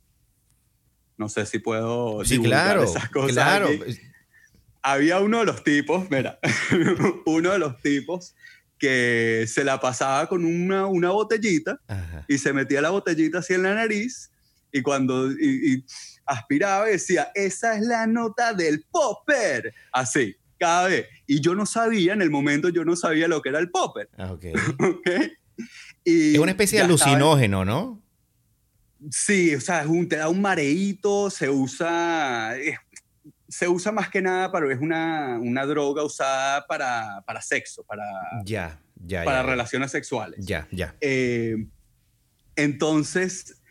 No 1.17 1.29
sé 1.29 1.45
si 1.45 1.59
puedo 1.59 2.23
Sí, 2.25 2.39
claro. 2.39 2.83
esas 2.83 3.09
cosas 3.09 3.33
Claro. 3.33 3.67
aquí. 3.67 3.97
Había 4.87 5.19
uno 5.19 5.39
de 5.39 5.45
los 5.45 5.63
tipos, 5.63 6.09
mira, 6.11 6.37
uno 7.25 7.51
de 7.53 7.57
los 7.59 7.81
tipos 7.81 8.35
que 8.77 9.45
se 9.47 9.63
la 9.63 9.79
pasaba 9.79 10.27
con 10.29 10.45
una, 10.45 10.85
una 10.85 11.09
botellita 11.09 11.79
Ajá. 11.87 12.23
y 12.27 12.37
se 12.37 12.53
metía 12.53 12.81
la 12.81 12.91
botellita 12.91 13.39
así 13.39 13.53
en 13.55 13.63
la 13.63 13.73
nariz 13.73 14.29
y 14.71 14.81
cuando 14.83 15.31
y, 15.31 15.37
y 15.73 15.85
aspiraba 16.25 16.87
y 16.89 16.93
decía, 16.93 17.31
esa 17.33 17.75
es 17.77 17.81
la 17.81 18.05
nota 18.05 18.53
del 18.53 18.83
popper, 18.91 19.73
así, 19.91 20.35
cada 20.59 20.87
vez. 20.87 21.07
Y 21.25 21.39
yo 21.41 21.55
no 21.55 21.65
sabía, 21.65 22.13
en 22.13 22.21
el 22.21 22.29
momento 22.29 22.69
yo 22.69 22.85
no 22.85 22.95
sabía 22.95 23.27
lo 23.27 23.41
que 23.41 23.49
era 23.49 23.59
el 23.59 23.71
popper, 23.71 24.09
Ah, 24.17 24.33
ok. 24.33 24.45
¿ok? 24.79 25.09
Y 26.03 26.33
Es 26.33 26.39
una 26.39 26.51
especie 26.51 26.77
de 26.83 26.93
estaba- 26.93 27.09
alucinógeno, 27.11 27.65
¿no? 27.65 28.01
Sí, 29.11 29.53
o 29.55 29.61
sea, 29.61 29.81
es 29.81 29.87
un- 29.87 30.07
te 30.09 30.15
da 30.17 30.29
un 30.29 30.41
mareíto, 30.41 31.29
se 31.29 31.49
usa, 31.49 32.57
es- 32.57 32.77
se 33.55 33.69
usa 33.69 33.93
más 33.93 34.09
que 34.09 34.21
nada, 34.21 34.51
pero 34.51 34.69
es 34.69 34.81
una, 34.81 35.39
una 35.39 35.65
droga 35.65 36.03
usada 36.03 36.67
para, 36.67 37.23
para 37.25 37.41
sexo, 37.41 37.85
para, 37.85 38.03
Ya, 38.43 38.81
ya, 38.97 39.23
para 39.23 39.43
ya. 39.43 39.43
relaciones 39.43 39.91
sexuales. 39.91 40.45
Ya, 40.45 40.67
ya. 40.71 40.93
Eh, 40.99 41.65
entonces, 42.57 43.61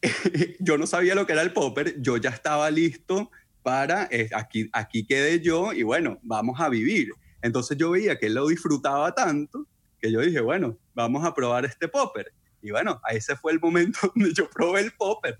yo 0.60 0.78
no 0.78 0.86
sabía 0.86 1.14
lo 1.14 1.26
que 1.26 1.34
era 1.34 1.42
el 1.42 1.52
popper, 1.52 2.00
yo 2.00 2.16
ya 2.16 2.30
estaba 2.30 2.70
listo 2.70 3.30
para, 3.62 4.08
eh, 4.10 4.30
aquí, 4.34 4.70
aquí 4.72 5.04
quedé 5.04 5.40
yo 5.40 5.74
y 5.74 5.82
bueno, 5.82 6.18
vamos 6.22 6.58
a 6.62 6.70
vivir. 6.70 7.10
Entonces 7.42 7.76
yo 7.76 7.90
veía 7.90 8.18
que 8.18 8.28
él 8.28 8.34
lo 8.34 8.48
disfrutaba 8.48 9.14
tanto 9.14 9.66
que 10.00 10.10
yo 10.10 10.22
dije, 10.22 10.40
bueno, 10.40 10.78
vamos 10.94 11.22
a 11.22 11.34
probar 11.34 11.66
este 11.66 11.86
popper. 11.88 12.32
Y 12.62 12.70
bueno, 12.70 12.98
ese 13.10 13.36
fue 13.36 13.52
el 13.52 13.60
momento 13.60 13.98
donde 14.14 14.32
yo 14.32 14.48
probé 14.48 14.80
el 14.80 14.92
popper. 14.92 15.38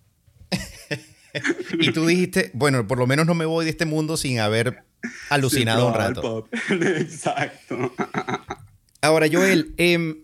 Y 1.78 1.92
tú 1.92 2.06
dijiste, 2.06 2.50
bueno, 2.54 2.86
por 2.86 2.98
lo 2.98 3.06
menos 3.06 3.26
no 3.26 3.34
me 3.34 3.44
voy 3.44 3.64
de 3.64 3.70
este 3.70 3.86
mundo 3.86 4.16
sin 4.16 4.38
haber 4.38 4.84
alucinado 5.30 5.88
un 5.88 5.94
rato. 5.94 6.48
Exacto. 6.70 7.92
Ahora, 9.00 9.26
Joel, 9.30 9.74
em, 9.76 10.16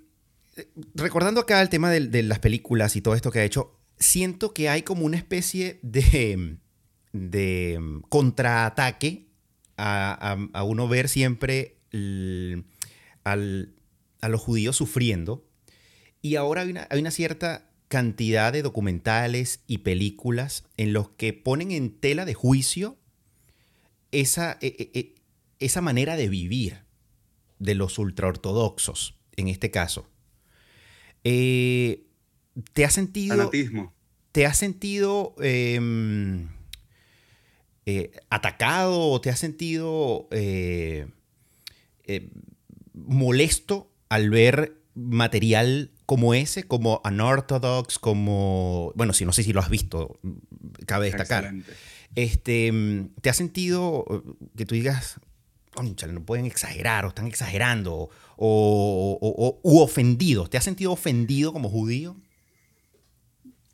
recordando 0.95 1.41
acá 1.41 1.61
el 1.63 1.69
tema 1.69 1.91
de, 1.91 2.23
las 2.23 2.39
películas 2.39 2.97
y 2.97 3.01
todo 3.03 3.15
esto 3.15 3.31
que 3.31 3.41
ha 3.41 3.45
hecho, 3.45 3.79
siento 3.99 4.55
que 4.55 4.69
hay 4.69 4.83
como 4.83 5.05
una 5.05 5.17
especie 5.17 5.79
de, 5.83 6.57
de 7.13 7.79
contraataque 8.09 9.29
a, 9.77 10.33
a- 10.33 10.59
a 10.59 10.63
uno 10.65 10.89
ver 10.89 11.09
siempre 11.09 11.79
el- 11.93 12.65
al- 13.25 13.75
a 14.21 14.29
los 14.29 14.41
judíos 14.41 14.77
sufriendo. 14.77 15.47
Y 16.23 16.37
ahora 16.37 16.63
hay 16.63 16.71
una, 16.71 16.87
hay 16.91 17.01
una 17.01 17.11
cierta 17.11 17.70
cantidad 17.91 18.53
de 18.53 18.63
documentales 18.63 19.65
y 19.67 19.79
películas 19.79 20.63
en 20.77 20.93
los 20.93 21.11
que 21.11 21.33
ponen 21.33 21.73
en 21.73 21.91
tela 21.91 22.25
de 22.25 22.35
juicio 22.35 22.97
esa, 24.13 24.59
e- 24.61 24.77
e- 24.79 24.99
e- 24.99 25.15
esa 25.59 25.81
manera 25.81 26.15
de 26.15 26.29
vivir 26.29 26.85
de 27.59 27.75
los 27.75 27.99
ultraortodoxos, 27.99 29.17
en 29.35 29.49
este 29.49 29.73
caso. 29.73 30.09
Eh, 31.25 32.07
¿Te 32.75 32.85
has 32.85 32.93
sentido, 32.95 33.37
Fanatismo. 33.37 33.93
te 34.31 34.47
has 34.47 34.57
sentido 34.57 35.35
em, 35.41 36.49
eh, 37.87 38.13
atacado 38.31 39.01
o 39.11 39.21
te 39.21 39.31
has 39.31 39.41
sentido 39.41 40.29
eh, 40.31 41.09
molesto 42.95 43.91
al 44.09 44.31
ver 44.31 44.80
material 44.95 45.91
como 46.07 46.35
ese, 46.35 46.65
como 46.65 47.01
Unorthodox, 47.05 47.99
como, 47.99 48.93
bueno, 48.97 49.13
si 49.13 49.25
no 49.25 49.33
sé 49.33 49.43
si 49.43 49.53
lo 49.53 49.61
has 49.61 49.71
visto, 49.71 50.19
cabe 50.87 51.07
destacar. 51.07 51.45
Excelente. 51.45 51.73
Este, 52.17 52.73
¿Te 53.21 53.31
has 53.31 53.37
sentido 53.37 54.05
eh, 54.11 54.47
que 54.57 54.67
tú 54.67 54.75
digas, 54.75 55.21
"Cónchale, 55.75 56.13
no 56.13 56.25
pueden 56.25 56.47
exagerar 56.47 57.05
o 57.05 57.09
están 57.09 57.27
exagerando 57.29 57.95
o, 57.95 58.09
o- 58.37 59.19
o- 59.21 59.61
u 59.63 59.79
ofendido? 59.81 60.49
¿Te 60.49 60.59
has 60.59 60.65
sentido 60.65 60.91
ofendido 60.93 61.53
como 61.53 61.69
judío? 61.69 62.17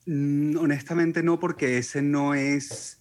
Mm, 0.07 0.57
Honestamente 0.59 1.22
no, 1.22 1.40
porque 1.40 1.79
ese 1.79 2.02
no 2.02 2.35
es, 2.35 3.00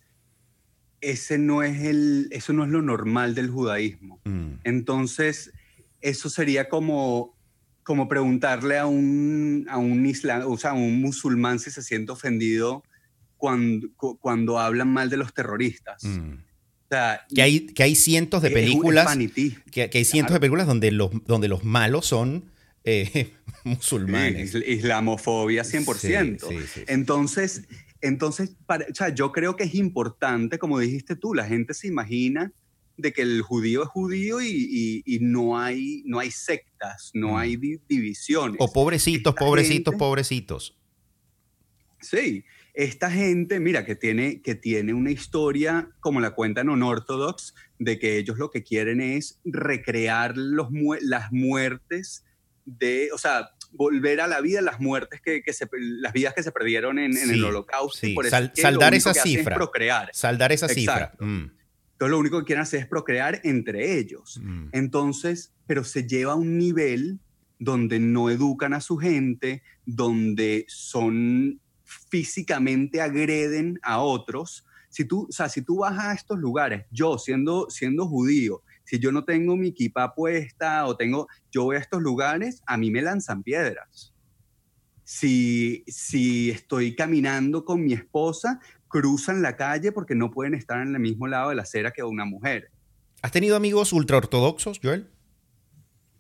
ese 1.02 1.38
no 1.38 1.62
es 1.62 1.82
el, 1.84 2.30
eso 2.32 2.54
no 2.54 2.64
es 2.64 2.70
lo 2.72 2.82
normal 2.82 3.36
del 3.36 3.50
judaísmo. 3.50 4.20
Mm, 4.24 4.54
Entonces, 4.64 5.52
eso 6.02 6.30
sería 6.30 6.70
como, 6.70 7.35
como 7.86 8.08
preguntarle 8.10 8.80
a 8.80 8.88
un, 8.88 9.66
a 9.70 9.78
un 9.78 10.12
o 10.48 10.58
sea, 10.58 10.72
a 10.72 10.74
un 10.74 11.00
musulmán 11.02 11.60
si 11.60 11.70
se 11.70 11.82
siente 11.84 12.12
ofendido 12.12 12.84
cuando, 13.38 13.88
cu- 13.96 14.18
cuando 14.20 14.58
hablan 14.60 14.90
mal 14.92 15.10
de 15.10 15.18
los 15.18 15.34
terroristas. 15.34 16.04
mm. 16.04 16.34
O 16.34 16.88
sea, 16.90 17.22
Que, 17.34 17.42
hay, 17.44 17.66
que 17.68 17.84
hay 17.84 17.94
cientos 17.96 18.42
de 18.42 18.50
películas, 18.52 19.16
que, 19.72 19.90
que 19.90 19.98
hay 20.00 20.04
cientos 20.06 20.30
Claro. 20.30 20.34
de 20.34 20.40
películas 20.40 20.68
donde 20.68 20.92
los, 20.92 21.10
donde 21.26 21.48
los 21.48 21.64
malos 21.64 22.06
son 22.08 22.46
eh, 22.84 23.32
musulmanes. 23.64 24.52
Sí, 24.52 24.64
islamofobia 24.68 25.64
100%. 25.64 26.40
Sí, 26.40 26.48
sí, 26.50 26.56
sí, 26.62 26.68
sí. 26.74 26.84
Entonces, 26.88 27.68
entonces 28.02 28.56
para- 28.66 28.86
o 28.92 28.96
sea, 28.96 29.10
yo 29.10 29.32
creo 29.32 29.56
que 29.56 29.64
es 29.64 29.76
importante, 29.76 30.58
como 30.60 30.80
dijiste 30.80 31.16
tú, 31.16 31.34
la 31.36 31.46
gente 31.46 31.74
se 31.76 31.88
imagina 31.88 32.52
de 32.98 33.12
que 33.14 33.22
el 33.24 33.42
judío 33.42 33.84
es 33.84 33.90
judío 33.90 34.42
y, 34.42 34.48
y- 34.48 35.04
y 35.06 35.20
no, 35.20 35.60
hay, 35.60 36.02
no 36.06 36.20
hay 36.20 36.32
sectas, 36.32 37.12
no 37.14 37.34
Mm. 37.34 37.36
hay 37.38 37.56
di- 37.58 37.80
divisiones. 37.90 38.58
O 38.60 38.72
pobrecitos, 38.72 39.34
Esta 39.34 39.46
pobrecitos, 39.46 39.92
gente- 39.94 39.98
pobrecitos. 40.00 40.78
Sí, 42.02 42.44
esta 42.74 43.10
gente, 43.10 43.60
mira, 43.60 43.86
que 43.86 43.96
tiene, 43.96 44.42
que 44.42 44.54
tiene 44.56 44.94
una 44.94 45.12
historia, 45.12 45.90
como 46.00 46.20
la 46.20 46.32
cuentan 46.32 46.70
en 46.70 46.84
Orthodox, 46.84 47.56
de 47.80 47.98
que 48.00 48.18
ellos 48.18 48.38
lo 48.38 48.52
que 48.52 48.64
quieren 48.64 49.02
es 49.02 49.40
recrear 49.44 50.38
los, 50.38 50.72
mu- 50.72 50.96
las 51.02 51.32
muertes 51.32 52.24
de, 52.66 53.10
o 53.14 53.18
sea, 53.18 53.50
volver 53.72 54.22
a 54.22 54.28
la 54.28 54.40
vida 54.42 54.62
las 54.62 54.80
muertes 54.80 55.20
que, 55.22 55.42
que 55.42 55.52
se, 55.54 55.68
las 55.80 56.14
vidas 56.14 56.34
que 56.34 56.44
se 56.44 56.52
perdieron 56.52 56.98
en, 57.00 57.18
el 57.18 57.44
holocausto. 57.44 58.06
y 58.06 58.10
sí, 58.12 58.16
por 58.16 58.26
eso 58.26 58.32
sal- 58.36 58.46
es 58.46 58.52
que 58.52 58.62
lo 58.62 58.68
saldar 58.70 58.94
esa 58.94 59.10
hacen 59.12 59.22
es 59.26 59.38
cifra. 59.40 59.56
procrear. 59.56 60.10
Saldar 60.14 60.52
esa 60.52 60.68
cifra. 60.70 61.14
Entonces 61.96 62.12
lo 62.12 62.20
único 62.20 62.40
que 62.40 62.46
quieren 62.46 62.64
hacer 62.64 62.82
es 62.82 62.88
procrear 62.88 63.40
entre 63.46 63.98
ellos. 63.98 64.40
mm. 64.44 64.68
Entonces, 64.74 65.54
pero 65.66 65.86
se 65.86 66.06
lleva 66.06 66.34
a 66.34 66.36
un 66.36 66.58
nivel 66.58 67.20
donde 67.58 68.00
no 68.00 68.30
educan 68.30 68.74
a 68.74 68.82
su 68.82 68.98
gente, 68.98 69.64
donde 69.86 70.66
son 70.68 71.62
físicamente 71.86 73.02
agreden 73.02 73.80
a 73.82 74.00
otros. 74.00 74.66
Si 74.90 75.06
tú, 75.06 75.28
o 75.30 75.32
sea, 75.32 75.48
si 75.48 75.62
tú 75.62 75.78
vas 75.78 75.98
a 75.98 76.14
estos 76.14 76.38
lugares, 76.38 76.86
yo 76.92 77.18
siendo, 77.18 77.70
siendo 77.70 78.08
judío, 78.08 78.62
si 78.84 79.00
yo 79.00 79.14
no 79.14 79.24
tengo 79.24 79.56
mi 79.56 79.70
equipa 79.70 80.14
puesta 80.14 80.86
o 80.86 80.98
tengo, 80.98 81.28
yo 81.52 81.64
voy 81.64 81.78
a 81.78 81.80
estos 81.80 82.02
lugares, 82.02 82.62
a 82.68 82.78
mí 82.78 82.92
me 82.92 83.02
lanzan 83.02 83.42
piedras. 83.42 84.14
Si, 85.04 85.84
si 85.88 86.50
estoy 86.50 86.96
caminando 86.96 87.64
con 87.64 87.84
mi 87.84 87.94
esposa, 87.94 88.60
cruzan 89.00 89.42
la 89.42 89.58
calle 89.58 89.92
porque 89.92 90.16
no 90.16 90.32
pueden 90.32 90.54
estar 90.54 90.82
en 90.82 90.94
el 90.96 91.02
mismo 91.02 91.28
lado 91.28 91.50
de 91.50 91.56
la 91.56 91.64
acera 91.64 91.92
que 91.92 92.02
una 92.04 92.24
mujer. 92.24 92.70
¿Has 93.22 93.32
tenido 93.34 93.58
amigos 93.58 93.92
ultraortodoxos, 93.92 94.80
Joel? 94.82 95.08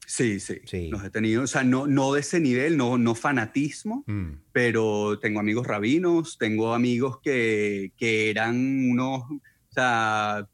Sí, 0.08 0.40
sí, 0.40 0.60
Sí. 0.66 0.90
Los 0.90 1.04
he 1.04 1.10
tenido, 1.10 1.44
o 1.44 1.48
sea, 1.48 1.64
no, 1.64 1.88
no 1.88 2.14
de 2.14 2.20
ese 2.20 2.40
nivel, 2.40 2.76
no, 2.78 2.98
no 2.98 3.16
fanatismo, 3.16 4.04
Mm. 4.08 4.32
pero 4.52 5.18
tengo 5.20 5.40
amigos 5.40 5.66
rabinos, 5.66 6.38
tengo 6.38 6.74
amigos 6.74 7.20
que, 7.24 7.92
que 7.98 8.30
eran 8.30 8.56
unos, 8.92 9.22
o 9.24 9.40
sea, 9.74 10.48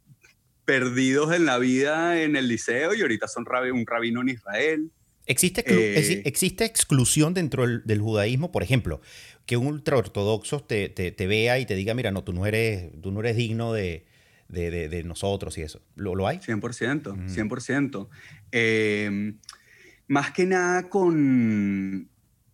perdidos 0.63 1.33
en 1.35 1.45
la 1.45 1.57
vida 1.57 2.21
en 2.21 2.35
el 2.35 2.47
liceo 2.47 2.93
y 2.93 3.01
ahorita 3.01 3.27
son 3.27 3.45
rabi- 3.45 3.71
un 3.71 3.85
rabino 3.85 4.21
en 4.21 4.29
Israel. 4.29 4.91
¿Existe, 5.25 5.63
Eh, 5.67 5.99
exi- 5.99 6.21
¿Existe 6.25 6.65
exclusión 6.65 7.33
dentro 7.33 7.63
del, 7.67 7.83
del 7.85 7.99
judaísmo? 7.99 8.51
Por 8.51 8.63
ejemplo, 8.63 9.01
que 9.51 9.57
un 9.57 9.67
ultraortodoxo 9.67 10.61
te, 10.61 10.87
te, 10.87 11.11
te 11.11 11.27
vea 11.27 11.59
y 11.59 11.65
te 11.65 11.75
diga, 11.75 11.93
mira, 11.93 12.09
no, 12.09 12.23
tú 12.23 12.31
no 12.31 12.45
eres, 12.45 12.89
tú 13.01 13.11
no 13.11 13.19
eres 13.19 13.35
digno 13.35 13.73
de, 13.73 14.05
de, 14.47 14.71
de- 14.71 14.87
de 14.87 15.03
nosotros 15.03 15.57
y 15.57 15.61
eso. 15.61 15.81
¿Lo, 15.95 16.15
lo 16.15 16.25
hay? 16.25 16.37
100%, 16.39 17.13
Mm. 17.17 17.27
100%. 17.27 18.09
Eh, 18.53 19.33
más 20.07 20.31
que 20.31 20.45
nada 20.45 20.87
con, 20.87 22.09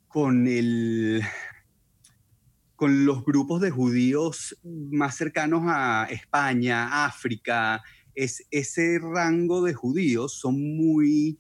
con, 0.08 0.48
el, 0.48 1.22
con 2.76 3.06
los 3.06 3.24
grupos 3.24 3.62
de 3.62 3.70
judíos 3.70 4.58
más 4.64 5.16
cercanos 5.18 5.62
a 5.68 6.08
España, 6.10 7.06
África, 7.06 7.84
es, 8.16 8.44
ese 8.50 8.98
rango 9.00 9.64
de 9.64 9.76
judíos 9.76 10.34
son 10.40 10.60
muy 10.78 11.38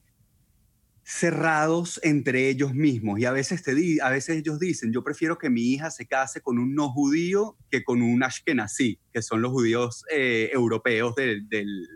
cerrados 1.09 2.01
entre 2.03 2.49
ellos 2.49 2.73
mismos 2.73 3.17
y 3.17 3.23
a 3.23 3.31
veces, 3.31 3.63
te 3.63 3.73
di, 3.73 3.97
a 4.01 4.09
veces 4.09 4.39
ellos 4.39 4.59
dicen, 4.59 4.91
yo 4.91 5.05
prefiero 5.05 5.37
que 5.37 5.49
mi 5.49 5.71
hija 5.71 5.89
se 5.89 6.05
case 6.05 6.41
con 6.41 6.59
un 6.59 6.75
no 6.75 6.89
judío 6.91 7.55
que 7.71 7.85
con 7.85 8.01
un 8.01 8.23
ashkenazí, 8.23 8.99
que 9.13 9.21
son 9.21 9.41
los 9.41 9.53
judíos 9.53 10.03
eh, 10.11 10.49
europeos 10.51 11.15
del, 11.15 11.47
del, 11.47 11.87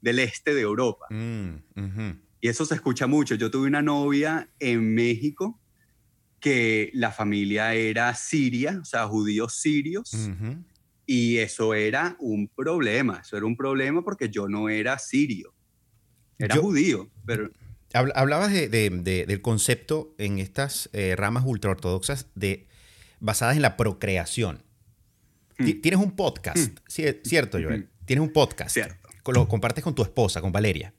del 0.00 0.18
este 0.20 0.54
de 0.54 0.60
Europa. 0.60 1.06
Mm, 1.10 1.54
ujú. 1.76 2.20
Y 2.40 2.46
eso 2.48 2.64
se 2.64 2.76
escucha 2.76 3.08
mucho. 3.08 3.34
Yo 3.34 3.50
tuve 3.50 3.66
una 3.66 3.82
novia 3.82 4.48
en 4.60 4.94
México 4.94 5.60
que 6.38 6.92
la 6.94 7.10
familia 7.10 7.74
era 7.74 8.14
siria, 8.14 8.78
o 8.80 8.84
sea, 8.84 9.08
judíos 9.08 9.56
sirios, 9.56 10.30
y 11.04 11.38
eso 11.38 11.74
era 11.74 12.16
un 12.20 12.46
problema. 12.46 13.22
Eso 13.24 13.36
era 13.36 13.46
un 13.46 13.56
problema 13.56 14.04
porque 14.04 14.28
yo 14.28 14.48
no 14.48 14.68
era 14.68 14.98
sirio. 15.00 15.52
Era 16.38 16.54
Yo- 16.54 16.62
judío, 16.62 17.10
pero 17.26 17.50
Hablabas 17.94 18.52
de- 18.52 18.68
de- 18.68 18.90
de- 18.90 19.26
del 19.26 19.42
concepto 19.42 20.14
en 20.18 20.38
estas 20.38 20.88
eh, 20.92 21.14
ramas 21.16 21.44
ultraortodoxas 21.46 22.26
de, 22.34 22.66
basadas 23.20 23.56
en 23.56 23.62
la 23.62 23.76
procreación. 23.76 24.62
Mm. 25.58 25.80
Tienes 25.80 26.00
un 26.00 26.16
podcast, 26.16 26.78
ci- 26.88 27.20
¿cierto, 27.24 27.58
Joel? 27.62 27.80
Mm. 27.84 28.04
Tienes 28.06 28.22
un 28.26 28.32
podcast. 28.32 28.72
Cierto. 28.74 28.96
Lo 29.32 29.46
compartes 29.46 29.84
con 29.84 29.94
tu 29.94 30.02
esposa, 30.02 30.40
con 30.40 30.50
Valeria. 30.52 30.92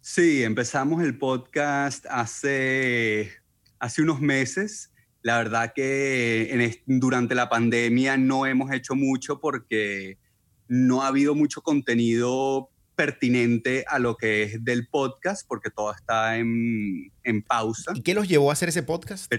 Sí, 0.00 0.42
empezamos 0.42 1.02
el 1.02 1.18
podcast 1.18 2.06
hace, 2.08 3.30
hace 3.78 4.02
unos 4.02 4.20
meses. 4.20 4.90
La 5.20 5.36
verdad 5.38 5.72
que 5.74 6.48
en 6.52 6.98
durante 6.98 7.34
la 7.36 7.48
pandemia 7.48 8.16
no 8.16 8.46
hemos 8.46 8.72
hecho 8.72 8.94
mucho 8.96 9.38
porque 9.38 10.18
no 10.66 11.02
ha 11.02 11.08
habido 11.08 11.34
mucho 11.36 11.60
contenido 11.62 12.70
pertinente 13.06 13.84
a 13.88 13.98
lo 13.98 14.16
que 14.16 14.44
es 14.44 14.64
del 14.64 14.86
podcast 14.86 15.44
porque 15.48 15.70
todo 15.70 15.92
está 15.92 16.38
en, 16.38 17.10
en 17.24 17.42
pausa. 17.42 17.92
¿Y 17.96 18.02
qué 18.02 18.14
los 18.14 18.28
llevó 18.28 18.50
a 18.50 18.52
hacer 18.52 18.68
ese 18.68 18.84
podcast? 18.84 19.32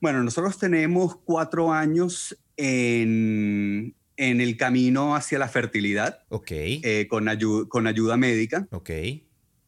Bueno, 0.00 0.22
nosotros 0.24 0.58
tenemos 0.58 1.14
cuatro 1.16 1.72
años 1.72 2.34
en, 2.56 3.94
en 4.16 4.40
el 4.40 4.56
camino 4.56 5.14
hacia 5.14 5.38
la 5.38 5.48
fertilidad 5.48 6.20
Ok, 6.30 6.50
eh, 6.52 7.06
con, 7.10 7.26
ayu- 7.26 7.68
con 7.68 7.86
ayuda 7.86 8.16
médica. 8.16 8.66
ok. 8.70 8.90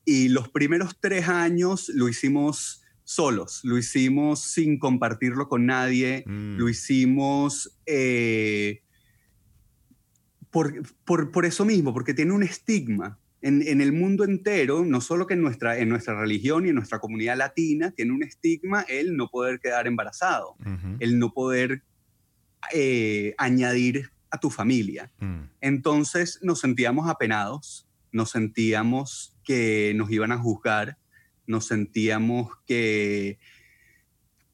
Y 0.06 0.28
los 0.28 0.48
primeros 0.48 0.96
tres 1.00 1.28
años 1.28 1.90
lo 1.94 2.08
hicimos 2.08 2.82
solos, 3.04 3.60
lo 3.64 3.76
hicimos 3.76 4.40
sin 4.40 4.78
compartirlo 4.78 5.48
con 5.48 5.66
nadie, 5.66 6.24
Mm. 6.26 6.56
lo 6.56 6.68
hicimos 6.70 7.78
eh, 7.86 8.80
por, 10.54 10.72
por, 11.04 11.32
por 11.32 11.44
eso 11.46 11.64
mismo, 11.64 11.92
porque 11.92 12.14
tiene 12.14 12.30
un 12.32 12.44
estigma. 12.44 13.18
En, 13.42 13.60
en 13.66 13.80
el 13.80 13.92
mundo 13.92 14.22
entero, 14.22 14.84
no 14.84 15.00
solo 15.00 15.26
que 15.26 15.34
en 15.34 15.42
nuestra, 15.42 15.76
en 15.78 15.88
nuestra 15.88 16.14
religión 16.18 16.64
y 16.64 16.68
en 16.68 16.76
nuestra 16.76 17.00
comunidad 17.00 17.36
latina, 17.36 17.90
tiene 17.90 18.12
un 18.12 18.22
estigma 18.22 18.82
el 18.88 19.16
no 19.16 19.28
poder 19.28 19.58
quedar 19.58 19.88
embarazado, 19.88 20.54
Ujú. 20.60 20.96
el 21.00 21.18
no 21.18 21.32
poder 21.32 21.82
eh, 22.72 23.34
añadir 23.36 24.12
a 24.30 24.38
tu 24.38 24.48
familia. 24.48 25.10
Mm. 25.18 25.40
Entonces 25.60 26.38
nos 26.40 26.60
sentíamos 26.60 27.10
apenados, 27.10 27.88
nos 28.12 28.30
sentíamos 28.30 29.36
que 29.42 29.92
nos 29.96 30.08
iban 30.12 30.30
a 30.30 30.38
juzgar, 30.38 30.98
nos 31.48 31.66
sentíamos 31.66 32.52
que, 32.64 33.40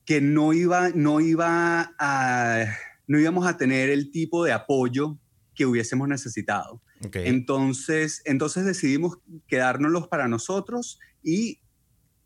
que 0.06 0.22
no, 0.22 0.54
iba, 0.54 0.88
no, 0.94 1.20
iba 1.20 1.92
a, 1.98 2.64
no 3.06 3.20
íbamos 3.20 3.46
a 3.46 3.58
tener 3.58 3.90
el 3.90 4.10
tipo 4.10 4.44
de 4.46 4.52
apoyo 4.52 5.18
que 5.60 5.66
hubiésemos 5.66 6.08
necesitado. 6.08 6.80
Ok. 7.04 7.16
Entonces, 7.16 8.22
entonces 8.24 8.64
decidimos 8.64 9.18
quedárnoslos 9.46 10.08
para 10.08 10.26
nosotros 10.26 10.98
y 11.22 11.60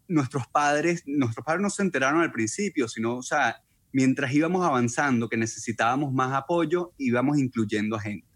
nuestros 0.07 0.47
padres, 0.47 1.03
nuestros 1.05 1.45
padres 1.45 1.61
no 1.61 1.69
se 1.69 1.83
enteraron 1.83 2.21
al 2.21 2.31
principio, 2.31 2.87
sino, 2.87 3.17
o 3.17 3.25
sea, 3.25 3.61
mientras 3.91 4.33
íbamos 4.33 4.65
avanzando, 4.65 5.29
que 5.29 5.37
necesitábamos 5.37 6.13
más 6.13 6.33
apoyo, 6.33 6.93
íbamos 6.97 7.37
incluyendo 7.37 7.97
a 7.97 8.03
gente. 8.03 8.29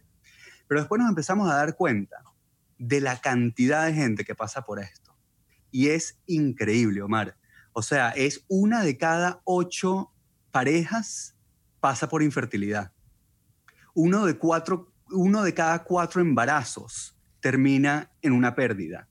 Pero 0.67 0.81
después 0.81 0.99
nos 0.99 1.11
empezamos 1.11 1.49
a 1.49 1.55
dar 1.55 1.77
cuenta 1.77 2.25
de 2.77 3.01
la 3.01 3.21
cantidad 3.21 3.87
de 3.87 3.95
gente 3.95 4.25
que 4.25 4.35
pasa 4.35 4.63
por 4.63 4.81
esto. 4.81 5.17
Y 5.71 5.91
es 5.91 6.19
increíble, 6.27 7.03
Omar. 7.03 7.37
O 7.73 7.83
sea, 7.83 8.11
es 8.11 8.45
una 8.49 8.83
de 8.83 8.99
cada 8.99 9.43
ocho 9.45 10.11
parejas 10.51 11.37
pasa 11.79 12.09
por 12.09 12.25
infertilidad. 12.25 12.91
Uno 13.95 14.26
de, 14.26 14.39
cuatro, 14.39 14.93
uno 15.11 15.43
de 15.43 15.55
cada 15.55 15.84
cuatro 15.84 16.20
embarazos 16.20 17.16
termina 17.41 18.12
en 18.22 18.32
una 18.32 18.55
pérdida. 18.55 19.09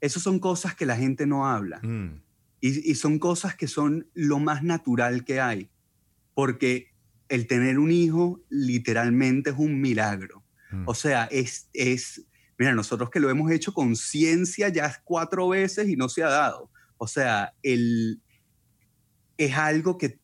Esas 0.00 0.22
son 0.22 0.38
cosas 0.38 0.74
que 0.74 0.86
la 0.86 0.96
gente 0.96 1.26
no 1.26 1.46
habla. 1.46 1.80
Mm. 1.82 2.22
Y, 2.60 2.90
y 2.90 2.94
son 2.94 3.18
cosas 3.18 3.56
que 3.56 3.68
son 3.68 4.08
lo 4.14 4.38
más 4.38 4.62
natural 4.62 5.24
que 5.24 5.40
hay. 5.40 5.70
Porque 6.34 6.94
el 7.28 7.46
tener 7.46 7.78
un 7.78 7.90
hijo 7.90 8.42
literalmente 8.48 9.50
es 9.50 9.56
un 9.58 9.80
milagro. 9.80 10.44
Mm. 10.70 10.84
O 10.86 10.94
sea, 10.94 11.24
es, 11.24 11.68
es, 11.72 12.26
mira, 12.58 12.74
nosotros 12.74 13.10
que 13.10 13.20
lo 13.20 13.30
hemos 13.30 13.50
hecho 13.50 13.72
con 13.72 13.96
ciencia 13.96 14.68
ya 14.68 14.94
cuatro 15.04 15.48
veces 15.48 15.88
y 15.88 15.96
no 15.96 16.08
se 16.08 16.22
ha 16.22 16.28
dado. 16.28 16.70
O 16.96 17.06
sea, 17.06 17.54
el, 17.62 18.22
es 19.36 19.56
algo 19.56 19.98
que 19.98 20.20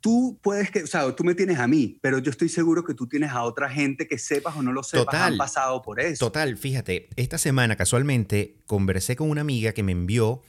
tú, 0.00 0.38
puedes 0.42 0.70
que, 0.70 0.82
o 0.82 0.86
sea, 0.86 1.14
tú 1.14 1.24
me 1.24 1.34
tienes 1.34 1.58
a 1.58 1.66
mí, 1.66 1.98
pero 2.02 2.18
yo 2.18 2.30
estoy 2.30 2.48
seguro 2.48 2.84
que 2.84 2.94
tú 2.94 3.06
tienes 3.06 3.30
a 3.30 3.42
otra 3.42 3.70
gente 3.70 4.06
que 4.08 4.18
sepas 4.18 4.56
o 4.56 4.62
no 4.62 4.72
lo 4.72 4.82
sepas, 4.82 5.06
Total. 5.06 5.32
han 5.32 5.38
pasado 5.38 5.82
por 5.82 6.00
eso. 6.00 6.26
Total, 6.26 6.56
fíjate, 6.56 7.08
esta 7.16 7.38
semana 7.38 7.76
casualmente 7.76 8.56
conversé 8.66 9.16
con 9.16 9.30
una 9.30 9.40
amiga 9.40 9.72
que 9.72 9.82
me 9.82 9.92
envió, 9.92 10.42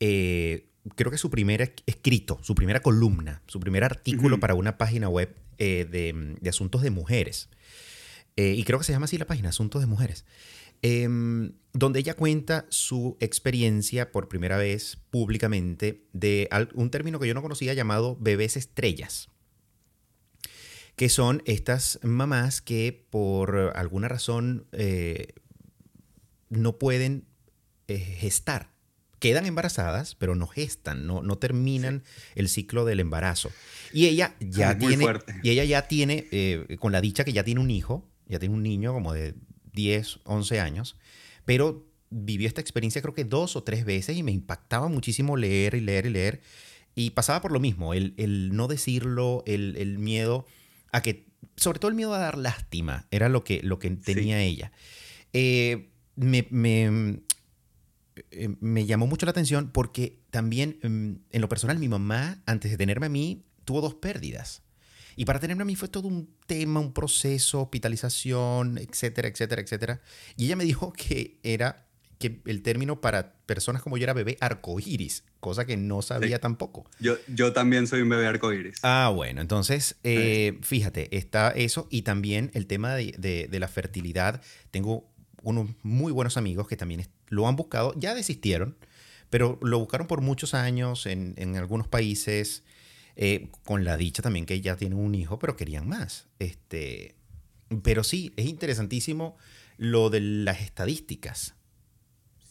eh, 0.00 0.66
creo 0.96 1.10
que 1.10 1.18
su 1.18 1.30
primer 1.30 1.60
esc- 1.60 1.82
escrito, 1.86 2.38
su 2.42 2.54
primera 2.54 2.80
columna, 2.80 3.42
su 3.46 3.60
primer 3.60 3.84
artículo 3.84 4.40
para 4.40 4.54
una 4.54 4.78
página 4.78 5.08
web 5.08 5.34
eh, 5.58 5.86
de, 5.90 6.36
de 6.40 6.50
asuntos 6.50 6.82
de 6.82 6.90
mujeres. 6.90 7.48
Eh, 8.36 8.54
y 8.56 8.64
creo 8.64 8.78
que 8.78 8.84
se 8.84 8.92
llama 8.92 9.04
así 9.04 9.18
la 9.18 9.26
página, 9.26 9.50
Asuntos 9.50 9.82
de 9.82 9.86
Mujeres. 9.86 10.24
Em, 10.82 11.52
donde 11.72 12.00
ella 12.00 12.14
cuenta 12.14 12.66
su 12.70 13.16
experiencia 13.20 14.10
por 14.12 14.28
primera 14.28 14.56
vez 14.56 14.98
públicamente 15.10 16.06
de 16.12 16.48
un 16.74 16.90
término 16.90 17.20
que 17.20 17.28
yo 17.28 17.34
no 17.34 17.42
conocía 17.42 17.74
llamado 17.74 18.16
bebés 18.18 18.56
estrellas 18.56 19.28
que 21.00 21.08
son 21.08 21.42
estas 21.46 21.98
mamás 22.02 22.60
que 22.60 23.06
por 23.08 23.72
alguna 23.74 24.06
razón 24.06 24.66
eh, 24.72 25.28
no 26.50 26.78
pueden 26.78 27.24
eh, 27.88 27.98
gestar. 27.98 28.68
Quedan 29.18 29.46
embarazadas, 29.46 30.14
pero 30.14 30.34
no 30.34 30.46
gestan, 30.46 31.06
no, 31.06 31.22
no 31.22 31.38
terminan 31.38 32.04
el 32.34 32.50
ciclo 32.50 32.84
del 32.84 33.00
embarazo. 33.00 33.50
Y 33.94 34.08
ella 34.08 34.34
ya 34.40 34.74
muy 34.74 34.88
tiene, 34.88 35.04
fuerte. 35.04 35.34
y 35.42 35.48
ella 35.48 35.64
ya 35.64 35.88
tiene, 35.88 36.26
eh, 36.32 36.76
con 36.78 36.92
la 36.92 37.00
dicha 37.00 37.24
que 37.24 37.32
ya 37.32 37.44
tiene 37.44 37.62
un 37.62 37.70
hijo, 37.70 38.06
ya 38.26 38.38
tiene 38.38 38.54
un 38.54 38.62
niño 38.62 38.92
como 38.92 39.14
de 39.14 39.34
10, 39.80 40.20
11 40.24 40.60
años, 40.60 40.96
pero 41.44 41.86
vivió 42.10 42.48
esta 42.48 42.60
experiencia 42.60 43.00
creo 43.00 43.14
que 43.14 43.24
dos 43.24 43.56
o 43.56 43.62
tres 43.62 43.84
veces 43.84 44.16
y 44.16 44.22
me 44.22 44.32
impactaba 44.32 44.88
muchísimo 44.88 45.36
leer 45.36 45.74
y 45.74 45.80
leer 45.80 46.06
y 46.06 46.10
leer. 46.10 46.40
Y 46.94 47.10
pasaba 47.10 47.40
por 47.40 47.52
lo 47.52 47.60
mismo, 47.60 47.94
el, 47.94 48.14
el 48.16 48.54
no 48.54 48.66
decirlo, 48.66 49.42
el, 49.46 49.76
el 49.76 49.98
miedo 49.98 50.44
a 50.92 51.02
que, 51.02 51.26
sobre 51.56 51.78
todo 51.78 51.88
el 51.88 51.94
miedo 51.94 52.12
a 52.14 52.18
dar 52.18 52.36
lástima, 52.36 53.06
era 53.10 53.28
lo 53.28 53.44
que, 53.44 53.62
lo 53.62 53.78
que 53.78 53.90
tenía 53.90 54.42
ella. 54.42 54.72
Eh, 55.32 55.88
me, 56.16 56.46
me, 56.50 57.20
eh, 58.32 58.56
me 58.60 58.86
llamó 58.86 59.06
mucho 59.06 59.24
la 59.24 59.30
atención 59.30 59.70
porque 59.72 60.20
también, 60.30 60.78
mm, 60.82 61.34
en 61.34 61.40
lo 61.40 61.48
personal, 61.48 61.78
mi 61.78 61.88
mamá, 61.88 62.42
antes 62.44 62.70
de 62.70 62.76
tenerme 62.76 63.06
a 63.06 63.10
mí, 63.10 63.44
tuvo 63.64 63.80
dos 63.80 63.94
pérdidas. 63.94 64.62
Y 65.20 65.26
para 65.26 65.38
tenerme 65.38 65.64
a 65.64 65.66
mí 65.66 65.76
fue 65.76 65.88
todo 65.88 66.08
un 66.08 66.34
tema, 66.46 66.80
un 66.80 66.94
proceso, 66.94 67.60
hospitalización, 67.60 68.78
etcétera, 68.78 69.28
etcétera, 69.28 69.60
etcétera. 69.60 70.00
Y 70.34 70.46
ella 70.46 70.56
me 70.56 70.64
dijo 70.64 70.94
que 70.94 71.36
era 71.42 71.84
que 72.18 72.40
el 72.46 72.62
término 72.62 73.02
para 73.02 73.34
personas 73.44 73.82
como 73.82 73.98
yo 73.98 74.04
era 74.04 74.14
bebé 74.14 74.38
arcoíris, 74.40 75.24
cosa 75.38 75.66
que 75.66 75.76
no 75.76 76.00
sabía 76.00 76.38
tampoco. 76.38 76.88
Yo, 77.00 77.18
yo 77.28 77.52
también 77.52 77.86
soy 77.86 78.00
un 78.00 78.08
bebé 78.08 78.28
arcoíris. 78.28 78.78
Ah, 78.82 79.12
bueno, 79.14 79.42
entonces, 79.42 79.96
eh, 80.04 80.58
fíjate, 80.62 81.14
está 81.14 81.50
eso 81.50 81.86
y 81.90 82.00
también 82.00 82.50
el 82.54 82.66
tema 82.66 82.94
de, 82.94 83.48
la 83.52 83.68
fertilidad. 83.68 84.40
Tengo 84.70 85.06
unos 85.42 85.68
muy 85.82 86.12
buenos 86.12 86.38
amigos 86.38 86.66
que 86.66 86.78
también 86.78 87.06
lo 87.28 87.46
han 87.46 87.56
buscado, 87.56 87.92
ya 87.94 88.14
desistieron, 88.14 88.78
pero 89.28 89.58
lo 89.60 89.80
buscaron 89.80 90.06
por 90.06 90.22
muchos 90.22 90.54
años 90.54 91.04
en, 91.04 91.34
en 91.36 91.56
algunos 91.56 91.88
países, 91.88 92.64
eh, 93.22 93.50
con 93.66 93.84
la 93.84 93.98
dicha 93.98 94.22
también 94.22 94.46
que 94.46 94.62
ya 94.62 94.76
tienen 94.76 94.98
un 94.98 95.14
hijo, 95.14 95.38
pero 95.38 95.54
querían 95.54 95.86
más. 95.86 96.26
Este, 96.38 97.16
pero 97.82 98.02
sí, 98.02 98.32
es 98.36 98.46
interesantísimo 98.46 99.36
lo 99.76 100.08
de 100.08 100.20
las 100.20 100.62
estadísticas. 100.62 101.54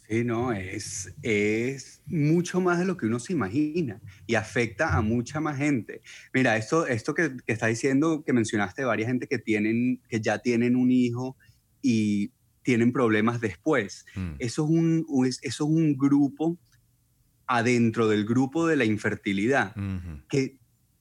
Sí, 0.08 0.24
no, 0.24 0.54
es, 0.54 1.12
es 1.24 2.04
mucho 2.06 2.62
más 2.62 2.78
de 2.78 2.86
lo 2.86 2.98
que 2.98 3.08
uno 3.08 3.20
se 3.20 3.34
imagina 3.34 4.00
y 4.28 4.36
afecta 4.36 4.96
a 4.96 5.02
mucha 5.02 5.40
más 5.40 5.58
gente. 5.58 6.04
Mira, 6.36 6.56
esto, 6.56 6.86
esto 6.86 7.16
que, 7.16 7.36
que 7.48 7.54
está 7.54 7.66
diciendo, 7.66 8.24
que 8.24 8.32
mencionaste, 8.32 8.84
varias 8.84 9.08
gente 9.08 9.26
que, 9.26 9.40
tienen, 9.40 10.04
que 10.08 10.22
ya 10.22 10.38
tienen 10.38 10.76
un 10.76 10.92
hijo 10.92 11.36
y 11.82 12.32
tienen 12.62 12.92
problemas 12.92 13.42
después. 13.42 14.06
Mm. 14.14 14.34
Eso, 14.38 14.66
es 14.66 14.70
un, 14.70 15.06
eso 15.26 15.40
es 15.42 15.60
un 15.62 15.98
grupo 15.98 16.60
adentro 17.48 18.08
del 18.08 18.26
grupo 18.26 18.68
de 18.68 18.76
la 18.76 18.86
infertilidad 18.86 19.74
que, 20.30 20.59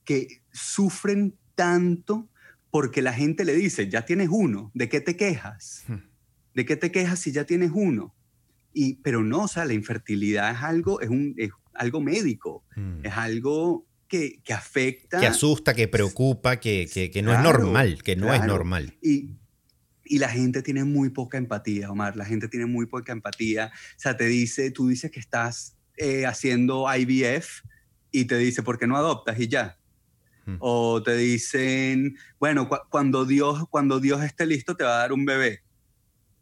que 0.09 0.41
sufren 0.53 1.37
tanto 1.55 2.31
porque 2.71 3.03
la 3.03 3.13
gente 3.13 3.45
le 3.45 3.55
dice, 3.55 3.91
ya 3.91 4.07
tienes 4.07 4.31
uno, 4.31 4.71
¿de 4.73 4.89
qué 4.89 5.03
te 5.03 5.19
quejas? 5.19 5.85
Hmm. 5.87 5.99
¿De 6.55 6.65
qué 6.65 6.77
te 6.77 6.91
quejas 6.91 7.19
si 7.19 7.31
ya 7.31 7.45
tienes 7.45 7.73
uno? 7.75 8.15
Y, 8.73 8.95
pero 9.03 9.23
no, 9.23 9.43
o 9.43 9.49
sea, 9.49 9.67
la 9.67 9.75
infertilidad 9.75 10.51
es 10.51 10.63
algo, 10.63 11.03
es 11.03 11.11
un, 11.11 11.35
es 11.37 11.51
algo 11.75 12.01
médico, 12.01 12.65
hmm. 12.75 13.05
es 13.05 13.13
algo 13.13 13.87
que, 14.09 14.41
que, 14.43 14.55
afecta. 14.55 15.21
Que 15.21 15.27
asusta, 15.27 15.75
que 15.75 15.89
preocupa, 15.89 16.59
que, 16.59 16.89
que, 17.13 17.23
no 17.23 17.35
es 17.35 17.43
normal, 17.43 18.03
que 18.03 18.17
no 18.17 18.33
es 18.33 18.43
normal. 18.47 18.97
Y, 19.03 19.37
y 20.07 20.21
la 20.21 20.31
gente 20.31 20.63
tiene 20.63 20.85
muy 20.85 21.11
poca 21.11 21.37
empatía, 21.37 21.91
Omar, 21.91 22.17
la 22.17 22.25
gente 22.25 22.49
tiene 22.49 22.65
muy 22.65 22.87
poca 22.87 23.13
empatía. 23.13 23.71
O 23.75 24.01
sea, 24.01 24.17
te 24.17 24.25
dice, 24.25 24.71
tú 24.71 24.89
dices 24.89 25.11
que 25.11 25.21
estás 25.21 25.77
eh, 25.99 26.25
haciendo 26.25 26.87
IVF 26.97 27.61
y 28.11 28.25
te 28.25 28.39
dice, 28.39 28.63
¿por 28.63 28.79
qué 28.79 28.87
no 28.87 28.97
adoptas? 28.97 29.39
Y 29.39 29.49
ya. 29.49 29.79
O 30.61 31.03
te 31.03 31.17
dicen, 31.17 32.17
bueno, 32.39 32.69
cuando, 32.91 33.25
Dios, 33.25 33.65
cuando 33.71 34.01
Dios 34.01 34.23
esté 34.23 34.47
listo 34.47 34.77
te 34.77 34.85
va 34.85 34.97
a 34.97 34.99
dar 34.99 35.13
un 35.13 35.25
bebé. 35.25 35.63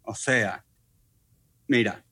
O 0.03 0.15
sea, 0.15 0.65
mira, 1.67 2.05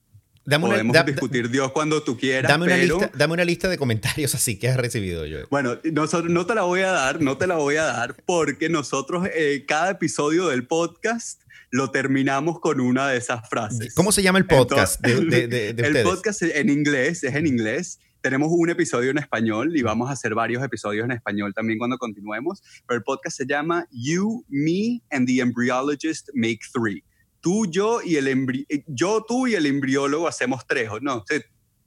podemos 0.45 1.07
discutir 1.07 1.51
Dios 1.51 1.73
cuando 1.73 2.03
tú 2.03 2.17
quieras. 2.19 2.51
Dame 2.51 2.67
una, 2.67 2.77
lista, 2.77 3.11
dame 3.15 3.33
una 3.35 3.45
lista 3.45 3.69
de 3.69 3.79
comentarios 3.79 4.35
así 4.35 4.59
que 4.59 4.69
has 4.69 4.77
recibido 4.77 5.27
yo. 5.27 5.39
Bueno, 5.51 5.79
nosotros, 5.85 6.31
no 6.31 6.47
te 6.47 6.55
la 6.55 6.63
voy 6.63 6.81
a 6.81 6.91
dar, 6.91 7.21
no 7.23 7.39
te 7.39 7.47
la 7.47 7.57
voy 7.57 7.77
a 7.77 7.85
dar 7.85 8.17
porque 8.27 8.69
nosotros 8.69 9.29
eh, 9.35 9.65
cada 9.67 9.93
episodio 9.93 10.49
del 10.49 10.67
podcast 10.67 11.43
lo 11.71 11.91
terminamos 11.91 12.61
con 12.61 12.81
una 12.81 13.09
de 13.09 13.17
esas 13.17 13.49
frases. 13.49 13.95
¿Cómo 13.95 14.13
se 14.13 14.23
llama 14.23 14.39
el 14.39 14.47
podcast 14.47 15.01
de, 15.01 15.71
El 15.77 16.03
podcast 16.03 16.43
en 16.43 16.69
inglés, 16.69 17.25
es 17.25 17.35
en 17.35 17.47
inglés 17.47 17.99
tenemos 18.25 18.49
un 18.51 18.71
episodio 18.71 19.11
en 19.11 19.19
español 19.19 19.77
y 19.77 19.83
vamos 19.83 20.09
a 20.09 20.15
hacer 20.15 20.35
varios 20.35 20.65
episodios 20.65 21.05
en 21.05 21.11
español 21.11 21.53
también 21.53 21.79
cuando 21.79 21.99
continuemos, 21.99 22.63
pero 22.87 22.97
el 22.97 23.05
podcast 23.05 23.37
se 23.37 23.45
llama 23.45 23.87
You, 23.91 24.47
Me 24.49 25.03
and 25.11 25.27
the 25.27 25.41
Embryologist 25.41 26.31
Make 26.33 26.61
Three. 26.73 27.05
Tú, 27.43 27.71
yo 27.71 28.01
y 28.03 28.17
el 28.17 28.29
eh, 28.71 28.83
yo, 28.87 29.23
tú 29.29 29.47
y 29.47 29.55
el 29.55 29.67
embriólogo 29.67 30.27
hacemos 30.27 30.67
tres, 30.67 30.89
¿no? 31.03 31.23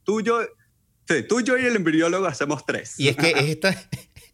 tú, 0.04 0.22
yo, 0.22 0.42
tú, 1.28 1.42
yo 1.42 1.58
y 1.58 1.66
el 1.66 1.76
embriólogo 1.76 2.28
hacemos 2.28 2.64
tres. 2.68 3.00
Y 3.00 3.08
es 3.08 3.16
que 3.16 3.32
es 3.32 3.50
esta, 3.50 3.76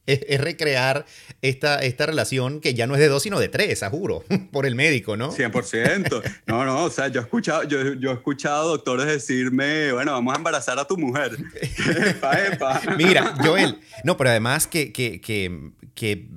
es, 0.06 0.42
recrear 0.42 1.06
esta, 1.42 1.80
esta 1.80 2.06
relación 2.06 2.60
que 2.60 2.74
ya 2.74 2.88
no 2.88 2.96
es 2.96 3.00
de 3.00 3.08
dos, 3.08 3.24
sino 3.24 3.40
de 3.40 3.48
tres, 3.50 3.84
a 3.84 3.90
juro, 3.90 4.24
por 4.52 4.66
el 4.66 4.76
médico, 4.76 5.18
¿no? 5.18 5.32
100%. 5.32 6.24
No, 6.48 6.66
no, 6.66 6.84
o 6.84 6.90
sea, 6.90 7.08
yo 7.08 7.22
he 7.22 7.24
escuchado, 7.24 7.64
yo, 7.64 7.94
yo 7.94 8.12
he 8.12 8.14
escuchado 8.14 8.70
doctores 8.70 9.06
decirme, 9.06 9.92
bueno, 9.94 10.12
vamos 10.12 10.34
a 10.34 10.38
embarazar 10.38 10.80
a 10.80 10.86
tu 10.86 10.98
mujer. 10.98 11.38
Mira, 12.98 13.36
Joel, 13.44 13.80
no, 14.04 14.18
pero 14.18 14.30
además 14.30 14.68
que, 14.68 14.92
que, 14.92 15.22
que, 15.22 15.72
que 15.96 16.30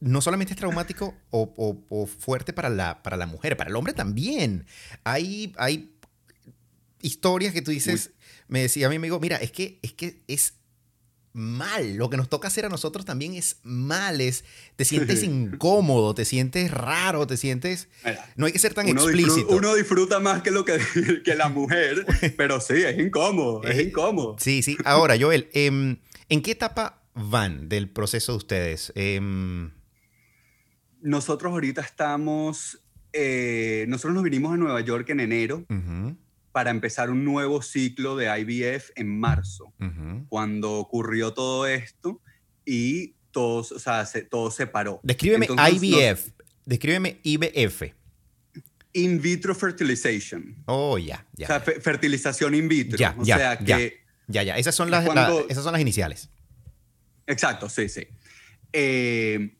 no 0.00 0.20
solamente 0.20 0.54
es 0.54 0.58
traumático 0.58 1.14
o, 1.30 1.86
o, 1.88 2.06
fuerte 2.06 2.52
para 2.52 2.68
la, 2.68 3.02
para 3.02 3.16
la 3.16 3.26
mujer, 3.26 3.56
para 3.56 3.70
el 3.70 3.76
hombre 3.76 3.92
también. 3.92 4.66
Hay, 5.04 5.52
hay 5.58 5.94
historias 7.02 7.52
que 7.52 7.62
tú 7.62 7.70
dices, 7.70 8.12
me 8.48 8.62
decía 8.62 8.88
mi 8.88 8.96
amigo, 8.96 9.20
mira, 9.20 9.36
es 9.36 9.52
que, 9.52 9.78
es 9.82 9.92
que 9.92 10.22
es 10.26 10.54
mal. 11.32 11.96
Lo 11.96 12.10
que 12.10 12.16
nos 12.16 12.28
toca 12.28 12.48
hacer 12.48 12.64
a 12.64 12.68
nosotros 12.68 13.04
también 13.04 13.34
es 13.34 13.58
mal. 13.62 14.20
Es, 14.20 14.44
te 14.76 14.84
sientes 14.84 15.22
incómodo, 15.22 16.14
te 16.14 16.24
sientes 16.24 16.70
raro, 16.70 17.26
te 17.26 17.36
sientes... 17.36 17.88
no 18.36 18.46
hay 18.46 18.52
que 18.52 18.58
ser 18.58 18.74
tan 18.74 18.88
explícito. 18.88 19.54
uno 19.54 19.74
disfruta 19.74 20.20
más 20.20 20.42
que, 20.42 20.50
lo 20.50 20.64
que, 20.64 20.78
que 21.24 21.34
la 21.34 21.48
mujer, 21.48 22.06
pero 22.36 22.60
sí, 22.60 22.74
es 22.74 22.98
incómodo, 22.98 23.62
es, 23.64 23.86
incómodo. 23.86 24.36
Sí, 24.38 24.62
sí. 24.62 24.76
Ahora, 24.84 25.16
Joel, 25.18 25.48
em, 25.52 25.98
¿en 26.28 26.42
qué 26.42 26.52
etapa 26.52 27.02
van 27.14 27.68
del 27.68 27.88
proceso 27.88 28.32
de 28.32 28.38
ustedes? 28.38 28.92
Em, 28.94 29.70
nosotros 31.00 31.52
ahorita 31.52 31.80
estamos... 31.80 32.80
Eh, 33.12 33.86
nosotros 33.88 34.14
nos 34.14 34.22
vinimos 34.22 34.54
a 34.54 34.56
Nueva 34.56 34.80
York 34.82 35.10
en 35.10 35.18
enero 35.18 35.66
para 36.60 36.72
empezar 36.72 37.08
un 37.08 37.24
nuevo 37.24 37.62
ciclo 37.62 38.16
de 38.16 38.26
IVF 38.38 38.90
en 38.94 39.18
marzo, 39.18 39.72
cuando 40.28 40.74
ocurrió 40.74 41.32
todo 41.32 41.66
esto 41.66 42.20
y 42.66 43.14
todo, 43.30 43.60
o 43.60 43.78
sea, 43.78 44.04
se, 44.04 44.24
todo 44.24 44.50
se 44.50 44.66
paró. 44.66 45.00
Descríbeme 45.02 45.46
IVF, 45.46 46.32
descríbeme 46.66 47.18
IVF. 47.22 47.94
In 48.92 49.22
vitro 49.22 49.54
fertilization. 49.54 50.62
Oh, 50.66 50.98
ya, 50.98 51.26
ya. 51.32 51.46
O 51.46 51.48
sea, 51.48 51.60
fertilización 51.60 52.54
in 52.54 52.68
vitro. 52.68 52.98
Ya, 52.98 53.16
o 53.18 53.24
ya, 53.24 53.38
sea 53.38 53.58
que, 53.58 54.00
ya, 54.28 54.42
ya, 54.42 54.58
Esas 54.58 54.74
son 54.74 54.90
las, 54.90 55.06
esas 55.48 55.64
son 55.64 55.72
las 55.72 55.80
iniciales. 55.80 56.28
Exacto, 57.26 57.70
sí, 57.70 57.88
sí. 57.88 58.06
Eh, 58.74 59.56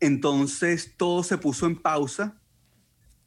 entonces 0.00 0.94
todo 0.96 1.22
se 1.22 1.36
puso 1.36 1.66
en 1.66 1.76
pausa 1.76 2.40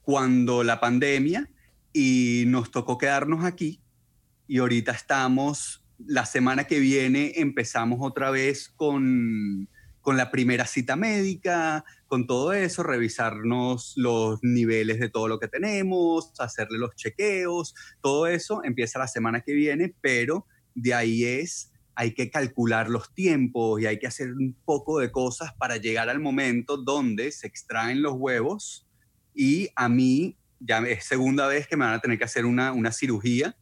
cuando 0.02 0.64
la 0.64 0.80
pandemia 0.80 1.48
y 1.94 2.46
nos 2.48 2.72
tocó 2.72 2.98
quedarnos 2.98 3.44
aquí 3.46 3.82
y 4.52 4.58
ahorita 4.58 4.92
estamos, 4.92 5.86
la 5.98 6.26
semana 6.26 6.66
que 6.66 6.80
viene 6.80 7.32
empezamos 7.38 8.00
otra 8.02 8.32
vez 8.32 8.68
con, 8.68 9.70
con 10.02 10.18
la 10.18 10.30
primera 10.30 10.66
cita 10.66 10.98
médica, 10.98 11.86
con 12.08 12.28
todo 12.28 12.52
eso, 12.52 12.84
revisarnos 12.84 13.94
los 13.96 14.40
niveles 14.42 15.00
de 15.00 15.08
todo 15.08 15.30
lo 15.30 15.40
que 15.40 15.48
tenemos, 15.48 16.34
hacerle 16.38 16.80
los 16.80 16.96
chequeos, 16.98 17.76
todo 18.02 18.28
eso 18.28 18.62
empieza 18.66 19.00
la 19.00 19.08
semana 19.08 19.40
que 19.40 19.54
viene, 19.54 19.96
pero 20.02 20.46
de 20.76 20.96
ahí 20.96 21.24
es, 21.24 21.72
hay 21.96 22.14
que 22.14 22.30
calcular 22.30 22.90
los 22.90 23.14
tiempos 23.14 23.80
y 23.80 23.86
hay 23.86 24.00
que 24.00 24.08
hacer 24.08 24.34
un 24.34 24.54
poco 24.66 25.00
de 25.00 25.12
cosas 25.12 25.54
para 25.54 25.78
llegar 25.78 26.10
al 26.10 26.20
momento 26.20 26.76
donde 26.76 27.32
se 27.32 27.48
extraen 27.48 28.02
los 28.02 28.16
huevos. 28.18 28.86
Y 29.34 29.70
a 29.78 29.88
mí 29.88 30.36
ya 30.62 30.80
es 30.80 31.06
segunda 31.06 31.48
vez 31.48 31.68
que 31.68 31.76
me 31.76 31.86
van 31.86 31.96
a 31.96 32.00
tener 32.00 32.18
que 32.18 32.24
hacer 32.24 32.46
una, 32.46 32.72
una 32.72 32.92
cirugía. 32.92 33.58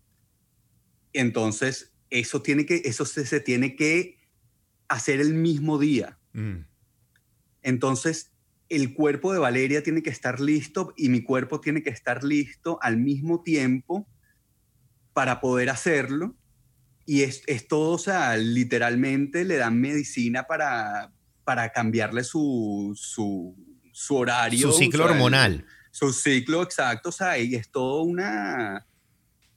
Entonces, 1.14 1.94
eso, 2.10 2.42
tiene 2.42 2.66
que, 2.66 2.82
eso 2.86 3.06
se, 3.06 3.40
tiene 3.40 3.76
que 3.76 4.20
hacer 4.88 5.22
el 5.22 5.34
mismo 5.34 5.80
día. 5.80 6.20
Mm. 6.34 6.66
Entonces, 7.62 8.32
el 8.68 8.94
cuerpo 8.94 9.34
de 9.34 9.40
Valeria 9.40 9.82
tiene 9.82 10.04
que 10.04 10.10
estar 10.10 10.40
listo 10.40 10.94
y 10.96 11.10
mi 11.10 11.24
cuerpo 11.24 11.60
tiene 11.60 11.82
que 11.82 11.90
estar 11.90 12.24
listo 12.24 12.78
al 12.82 12.98
mismo 12.98 13.42
tiempo 13.42 14.08
para 15.14 15.40
poder 15.42 15.70
hacerlo. 15.70 16.36
Y 17.06 17.24
es, 17.24 17.42
es 17.48 17.68
todo, 17.68 17.94
o 17.94 17.98
sea, 17.98 18.38
literalmente 18.38 19.44
le 19.44 19.56
dan 19.56 19.80
medicina 19.82 20.44
para, 20.44 21.12
para 21.44 21.72
cambiarle 21.72 22.24
su, 22.24 22.94
su, 22.96 23.56
su 23.92 24.16
horario. 24.16 24.72
Su 24.72 24.78
ciclo 24.78 25.06
hormonal 25.06 25.66
su 25.92 26.14
ciclo 26.14 26.62
exacto, 26.64 27.10
o 27.10 27.12
sea, 27.12 27.38
y 27.38 27.56
es 27.56 27.70
todo 27.70 28.04
una, 28.04 28.86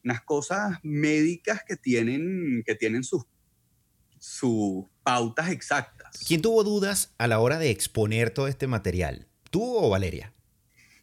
unas 0.04 0.22
cosas 0.22 0.78
médicas 0.82 1.62
que 1.66 1.76
tienen, 1.76 2.62
que 2.66 2.74
tienen 2.74 3.04
sus, 3.04 3.24
sus 4.18 4.84
pautas 5.02 5.50
exactas. 5.50 6.24
¿Quién 6.26 6.42
tuvo 6.42 6.64
dudas 6.64 7.14
a 7.18 7.26
la 7.26 7.40
hora 7.40 7.58
de 7.58 7.70
exponer 7.70 8.30
todo 8.30 8.48
este 8.48 8.66
material? 8.66 9.28
¿Tú 9.50 9.62
o 9.62 9.90
Valeria? 9.90 10.32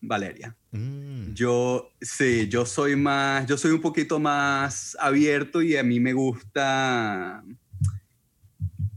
Valeria. 0.02 0.56
Mm. 0.72 1.34
Yo, 1.34 1.92
sí, 2.02 2.48
yo 2.48 2.66
soy 2.66 2.96
más, 2.96 3.46
yo 3.48 3.58
soy 3.58 3.72
un 3.72 3.82
poquito 3.82 4.20
más 4.20 4.96
abierto 5.00 5.62
y 5.62 5.76
a 5.76 5.84
mí 5.84 6.00
me 6.00 6.14
gusta, 6.14 7.44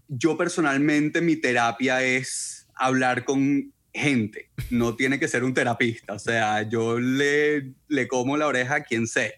yo 0.08 0.36
personalmente 0.36 1.20
mi 1.20 1.36
terapia 1.36 2.02
es 2.02 2.68
hablar 2.74 3.24
con 3.24 3.72
gente. 3.92 4.50
no 4.70 4.96
tiene 4.96 5.18
que 5.18 5.28
ser 5.28 5.44
un 5.44 5.54
terapista. 5.54 6.14
O 6.14 6.18
sea, 6.18 6.62
yo 6.68 6.98
le, 6.98 7.72
le 7.88 8.08
como 8.08 8.36
la 8.36 8.46
oreja 8.46 8.76
a 8.76 8.82
quien 8.82 9.06
sea. 9.06 9.32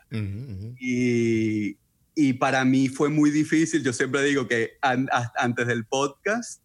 Y, 0.78 1.76
y, 2.14 2.32
para 2.34 2.64
mí 2.64 2.88
fue 2.88 3.08
muy 3.08 3.30
difícil. 3.30 3.82
Yo 3.82 3.92
siempre 3.92 4.22
digo 4.22 4.46
que 4.46 4.72
antes 4.80 5.66
del 5.66 5.84
podcast, 5.86 6.62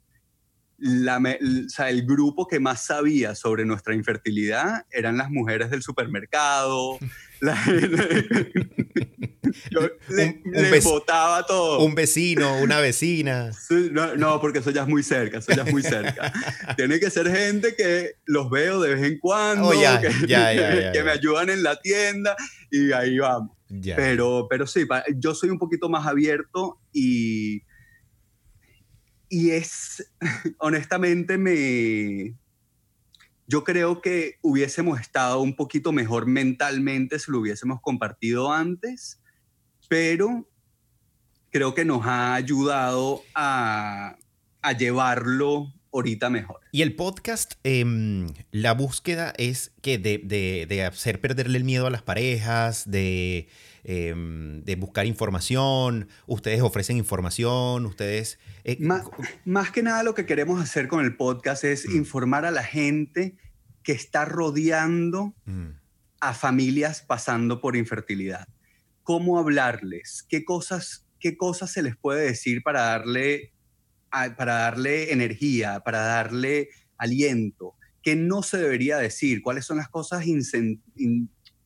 la, 0.77 1.17
o 1.17 1.69
sea, 1.69 1.89
el 1.89 2.05
grupo 2.05 2.47
que 2.47 2.59
más 2.59 2.85
sabía 2.85 3.35
sobre 3.35 3.65
nuestra 3.65 3.93
infertilidad 3.93 4.85
eran 4.91 5.17
las 5.17 5.29
mujeres 5.29 5.69
del 5.69 5.81
supermercado. 5.81 6.97
Yo 9.71 9.81
le, 10.09 10.41
un, 10.45 10.83
botaba 10.83 11.45
todo. 11.45 11.79
Un 11.83 11.95
vecino, 11.95 12.57
una 12.59 12.79
vecina. 12.79 13.51
no, 14.17 14.41
porque 14.41 14.59
eso 14.59 14.71
ya 14.71 14.83
es 14.83 14.87
muy 14.87 15.03
cerca, 15.03 15.39
eso 15.39 15.53
ya 15.53 15.63
es 15.63 15.71
muy 15.71 15.83
cerca. 15.83 16.31
Tiene 16.77 16.99
que 16.99 17.09
ser 17.09 17.29
gente 17.29 17.75
que 17.75 18.15
los 18.25 18.49
veo 18.49 18.81
de 18.81 18.95
vez 18.95 19.03
en 19.03 19.19
cuando, 19.19 19.69
oh, 19.69 19.71
que, 19.71 20.09
me 21.03 21.11
ayudan 21.11 21.49
en 21.49 21.63
la 21.63 21.79
tienda 21.79 22.35
y 22.71 22.91
ahí 22.91 23.17
vamos. 23.19 23.55
Pero, 23.95 24.47
pero 24.49 24.65
sí, 24.65 24.87
yo 25.17 25.35
soy 25.35 25.49
un 25.49 25.59
poquito 25.59 25.89
más 25.89 26.07
abierto 26.07 26.79
y, 26.91 27.61
y 29.29 29.51
es, 29.51 30.11
honestamente, 30.57 31.37
me, 31.37 32.33
yo 33.49 33.63
creo 33.63 33.99
que 33.99 34.37
hubiésemos 34.43 35.01
estado 35.01 35.41
un 35.41 35.55
poquito 35.55 35.91
mejor 35.91 36.27
mentalmente 36.27 37.17
si 37.17 37.31
lo 37.31 37.39
hubiésemos 37.39 37.81
compartido 37.81 38.53
antes, 38.53 39.18
pero 39.89 40.47
creo 41.51 41.73
que 41.73 41.83
nos 41.83 42.05
ha 42.05 42.35
ayudado 42.35 43.23
a, 43.35 44.15
llevarlo 44.77 45.73
ahorita 45.91 46.29
mejor. 46.29 46.59
Y 46.71 46.83
el 46.83 46.95
podcast, 46.95 47.53
em, 47.63 48.27
la 48.51 48.73
búsqueda 48.73 49.33
es 49.37 49.71
que 49.81 49.97
de, 49.97 50.85
hacer 50.85 51.19
perderle 51.19 51.57
el 51.57 51.63
miedo 51.63 51.87
a 51.87 51.89
las 51.89 52.03
parejas, 52.03 52.89
de, 52.89 53.49
em, 53.83 54.63
buscar 54.77 55.07
información, 55.07 56.07
ustedes 56.27 56.61
ofrecen 56.61 56.97
información, 56.97 57.87
ustedes... 57.87 58.37
Eh, 58.63 58.77
más, 58.79 59.71
que 59.71 59.81
nada 59.81 60.03
lo 60.03 60.13
que 60.13 60.27
queremos 60.27 60.61
hacer 60.61 60.87
con 60.87 61.03
el 61.03 61.17
podcast 61.17 61.63
es 61.63 61.89
mm. 61.89 61.95
informar 61.95 62.45
a 62.45 62.51
la 62.51 62.63
gente 62.63 63.35
que 63.81 63.93
está 63.93 64.25
rodeando 64.25 65.33
mm. 65.45 65.69
a 66.21 66.33
familias 66.35 67.01
pasando 67.01 67.59
por 67.59 67.75
infertilidad 67.75 68.47
cómo 69.09 69.39
hablarles, 69.39 70.23
qué 70.29 70.45
cosas, 70.45 71.07
qué 71.19 71.35
cosas 71.35 71.71
se 71.71 71.81
les 71.81 71.97
puede 71.97 72.27
decir 72.27 72.61
para 72.61 72.81
darle, 72.81 73.53
para 74.11 74.53
darle 74.53 75.11
energía, 75.11 75.79
para 75.79 76.01
darle 76.01 76.69
aliento, 76.95 77.73
qué 78.03 78.15
no 78.15 78.43
se 78.43 78.57
debería 78.59 78.99
decir, 78.99 79.41
cuáles 79.41 79.65
son 79.65 79.77
las 79.77 79.89
cosas 79.89 80.25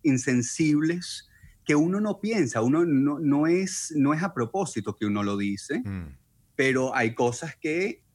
insensibles 0.03 1.27
que 1.65 1.75
uno 1.75 1.99
no 1.99 2.21
piensa, 2.21 2.61
uno 2.61 2.85
no, 2.85 3.19
no, 3.19 3.45
es, 3.45 3.91
no 3.93 4.13
es 4.13 4.23
a 4.23 4.33
propósito 4.33 4.95
que 4.95 5.05
uno 5.05 5.21
lo 5.21 5.35
dice, 5.35 5.79
mm. 5.79 6.15
pero 6.55 6.95
hay 6.95 7.13
cosas 7.13 7.57
que, 7.57 8.05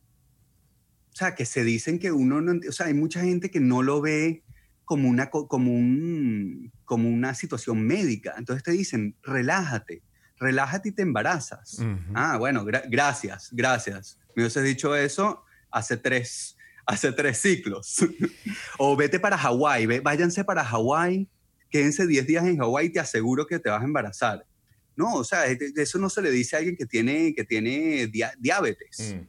o 1.13 1.17
sea, 1.17 1.35
que 1.35 1.45
se 1.45 1.65
dicen 1.65 1.99
que 1.99 2.13
uno 2.13 2.41
no, 2.41 2.59
o 2.67 2.73
sea, 2.73 2.87
hay 2.87 2.95
mucha 2.95 3.21
gente 3.21 3.51
que 3.51 3.61
no 3.61 3.83
lo 3.83 4.01
ve 4.01 4.43
como 4.89 5.07
una, 5.07 5.29
como, 5.29 5.71
un, 5.71 6.73
como 6.87 7.11
una 7.11 7.35
situación 7.35 7.87
médica. 7.87 8.37
Entonces 8.39 8.63
te 8.63 8.71
dicen, 8.71 9.15
relájate, 9.23 10.03
relájate 10.41 10.89
y 10.89 10.93
te 10.93 11.03
embarazas. 11.03 11.85
Ah, 12.15 12.39
bueno, 12.39 12.65
gracias, 12.65 13.51
gracias. 13.53 14.19
Me 14.35 14.45
hubieses 14.45 14.65
dicho 14.65 14.97
eso 14.97 15.45
hace 15.71 15.99
tres, 15.99 16.57
hace 16.87 17.13
tres 17.13 17.37
ciclos. 17.37 17.99
o 18.79 18.97
vete 18.97 19.21
para 19.21 19.37
Hawái, 19.37 20.01
váyanse 20.01 20.43
para 20.43 20.65
Hawái, 20.65 21.29
quédense 21.69 22.07
10 22.07 22.27
días 22.27 22.47
en 22.47 22.57
Hawái 22.57 22.87
y 22.87 22.91
te 22.91 23.01
aseguro 23.01 23.47
que 23.47 23.59
te 23.59 23.69
vas 23.69 23.83
a 23.83 23.85
embarazar. 23.85 24.47
No, 24.97 25.17
o 25.17 25.25
sea, 25.25 25.45
eso 25.45 25.99
no 25.99 26.09
se 26.09 26.23
le 26.23 26.31
dice 26.31 26.57
a 26.57 26.61
alguien 26.61 26.79
que 26.79 26.87
tiene, 26.87 27.35
que 27.35 27.45
tiene 27.45 28.11
diabetes. 28.39 29.15
Mm. 29.15 29.29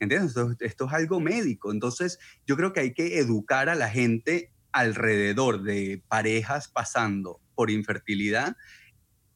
¿Entiendes? 0.00 0.34
esto, 0.58 0.86
es 0.86 0.92
algo 0.92 1.20
médico. 1.20 1.70
Entonces, 1.70 2.18
yo 2.48 2.56
creo 2.56 2.72
que 2.72 2.80
hay 2.80 2.92
que 2.92 3.20
educar 3.20 3.68
a 3.68 3.76
la 3.76 3.88
gente 3.88 4.50
alrededor 4.72 5.62
de 5.62 6.02
parejas 6.08 6.68
pasando 6.68 7.40
por 7.54 7.70
infertilidad, 7.70 8.56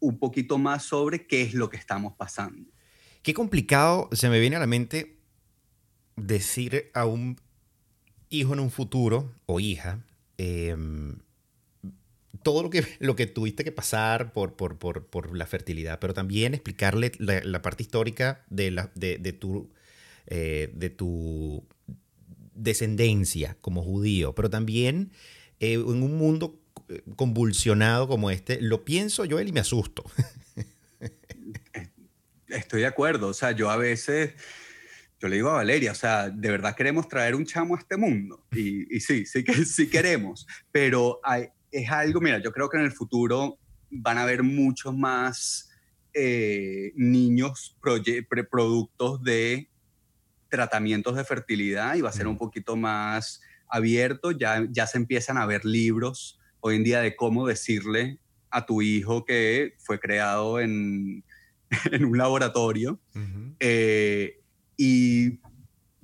un 0.01 0.19
poquito 0.19 0.59
más 0.59 0.85
sobre 0.85 1.27
qué 1.27 1.43
es 1.43 1.55
lo 1.55 1.69
que 1.71 1.77
estamos 1.77 2.15
pasando. 2.17 2.71
Qué 3.23 3.35
complicado 3.35 4.09
se 4.13 4.29
me 4.29 4.41
viene 4.41 4.57
a 4.57 4.61
la 4.61 4.67
mente 4.67 5.19
decir 6.17 6.91
a 6.95 7.07
un 7.07 7.39
hijo 8.31 8.55
en 8.55 8.61
un 8.61 8.71
futuro 8.71 9.33
o 9.47 9.61
hija 9.61 10.01
em, 10.39 11.19
todo 12.43 12.63
lo 12.63 12.71
que, 12.71 12.85
lo 13.01 13.17
que 13.17 13.27
tuviste 13.27 13.65
que 13.65 13.73
pasar 13.73 14.33
por, 14.33 14.55
por, 14.55 15.37
la 15.37 15.47
fertilidad, 15.47 15.99
pero 15.99 16.15
también 16.15 16.55
explicarle 16.55 17.13
la, 17.19 17.63
parte 17.63 17.83
histórica 17.83 18.45
de, 18.49 18.71
la, 18.71 18.91
de, 18.95 19.19
tu, 19.33 19.71
eh, 20.27 20.71
de 20.75 20.91
tu 20.91 21.67
descendencia 22.57 23.57
como 23.61 23.83
judío, 23.83 24.35
pero 24.35 24.51
también 24.51 25.13
eh, 25.61 25.75
en 25.75 26.03
un 26.03 26.17
mundo 26.17 26.61
eh, 26.89 27.03
convulsionado 27.17 28.09
como 28.09 28.31
este, 28.31 28.61
lo 28.61 28.85
pienso 28.85 29.25
yo 29.25 29.41
y 29.41 29.53
me 29.53 29.61
asusto. 29.61 30.05
Estoy 32.49 32.81
de 32.81 32.87
acuerdo, 32.87 33.29
o 33.29 33.35
sea, 33.35 33.53
yo 33.53 33.71
a 33.71 33.77
veces, 33.77 34.35
yo 35.21 35.29
le 35.29 35.37
digo 35.37 35.51
a 35.51 35.55
Valeria, 35.55 35.93
o 35.93 35.97
sea, 35.97 36.31
de 36.31 36.51
verdad 36.51 36.75
queremos 36.77 37.09
traer 37.09 37.35
un 37.35 37.45
chamo 37.45 37.77
a 37.77 37.79
este 37.79 37.97
mundo. 37.97 38.47
Y, 38.53 39.01
sí, 39.01 39.27
sí 39.27 39.45
que 39.45 39.65
sí 39.65 39.89
queremos, 39.89 40.47
pero 40.71 41.21
es 41.71 41.91
algo, 41.91 42.21
mira, 42.21 42.39
yo 42.39 42.53
creo 42.53 42.69
que 42.69 42.79
en 42.79 42.85
el 42.85 42.93
futuro 42.93 43.59
van 43.91 44.19
a 44.19 44.23
haber 44.23 44.43
muchos 44.43 44.97
más 44.97 45.71
eh, 46.15 46.93
niños 46.95 47.77
productos 48.51 49.23
de 49.23 49.69
tratamientos 50.57 51.17
de 51.17 51.25
fertilidad 51.25 51.95
y 51.97 52.01
va 52.01 52.09
a 52.09 52.13
ser 52.13 52.27
un 52.27 52.39
poquito 52.39 52.77
más 52.77 53.43
abierto, 53.69 54.31
ya, 54.31 54.67
ya 54.71 54.87
se 54.87 54.97
empiezan 54.97 55.37
a 55.37 55.45
ver 55.45 55.67
libros 55.67 56.41
hoy 56.61 56.77
en 56.77 56.85
día 56.85 57.01
de 57.01 57.15
cómo 57.15 57.47
decirle 57.47 58.19
a 58.51 58.65
tu 58.65 58.81
hijo 58.81 59.27
que 59.27 59.75
fue 59.79 60.01
creado 60.01 60.61
en, 60.61 61.23
en 61.93 62.05
un 62.07 62.17
laboratorio. 62.17 62.99
Eh, 63.61 64.41
y 64.79 65.41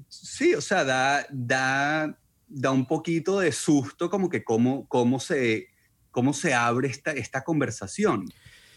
sí, 0.08 0.54
o 0.54 0.60
sea, 0.60 0.84
da, 0.84 1.26
da, 1.30 2.18
da 2.46 2.70
un 2.70 2.86
poquito 2.86 3.40
de 3.40 3.52
susto 3.52 4.10
como 4.10 4.28
que 4.28 4.44
cómo, 4.44 4.86
cómo, 4.86 5.18
se, 5.18 5.68
cómo 6.10 6.34
se 6.34 6.52
abre 6.52 6.88
esta, 6.88 7.12
esta 7.12 7.42
conversación. 7.42 8.26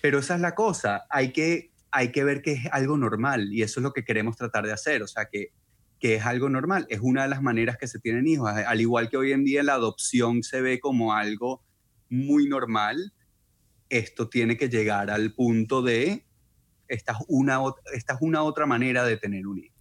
Pero 0.02 0.20
esa 0.20 0.36
es 0.36 0.42
la 0.42 0.56
cosa, 0.56 1.06
hay 1.10 1.34
que, 1.34 1.72
hay 1.92 2.14
que 2.14 2.24
ver 2.24 2.42
que 2.42 2.54
es 2.54 2.62
algo 2.72 2.96
normal 2.98 3.52
y 3.52 3.62
eso 3.62 3.80
es 3.80 3.84
lo 3.84 3.92
que 3.92 4.06
queremos 4.06 4.38
tratar 4.38 4.66
de 4.66 4.72
hacer, 4.72 5.02
o 5.02 5.08
sea, 5.08 5.26
que 5.26 5.52
que 6.06 6.14
es 6.14 6.24
algo 6.24 6.50
normal, 6.50 6.86
es 6.92 7.00
una 7.02 7.24
de 7.24 7.30
las 7.30 7.42
maneras 7.42 7.80
que 7.80 7.88
se 7.88 7.98
tienen 7.98 8.28
hijos, 8.28 8.48
al 8.48 8.80
igual 8.80 9.10
que 9.10 9.18
hoy 9.18 9.32
en 9.32 9.44
día 9.44 9.64
la 9.64 9.74
adopción 9.74 10.44
se 10.44 10.62
ve 10.62 10.80
como 10.80 11.14
algo 11.14 11.64
muy 12.10 12.48
normal, 12.48 13.12
esto 13.90 14.30
tiene 14.30 14.56
que 14.56 14.70
llegar 14.70 15.10
al 15.10 15.34
punto 15.34 15.82
de, 15.82 16.24
esta 16.88 17.14
es 17.14 17.18
una, 17.28 17.60
esta 17.96 18.14
es 18.14 18.20
una 18.22 18.44
otra 18.44 18.68
manera 18.68 19.04
de 19.04 19.18
tener 19.18 19.48
un 19.48 19.58
hijo. 19.58 19.74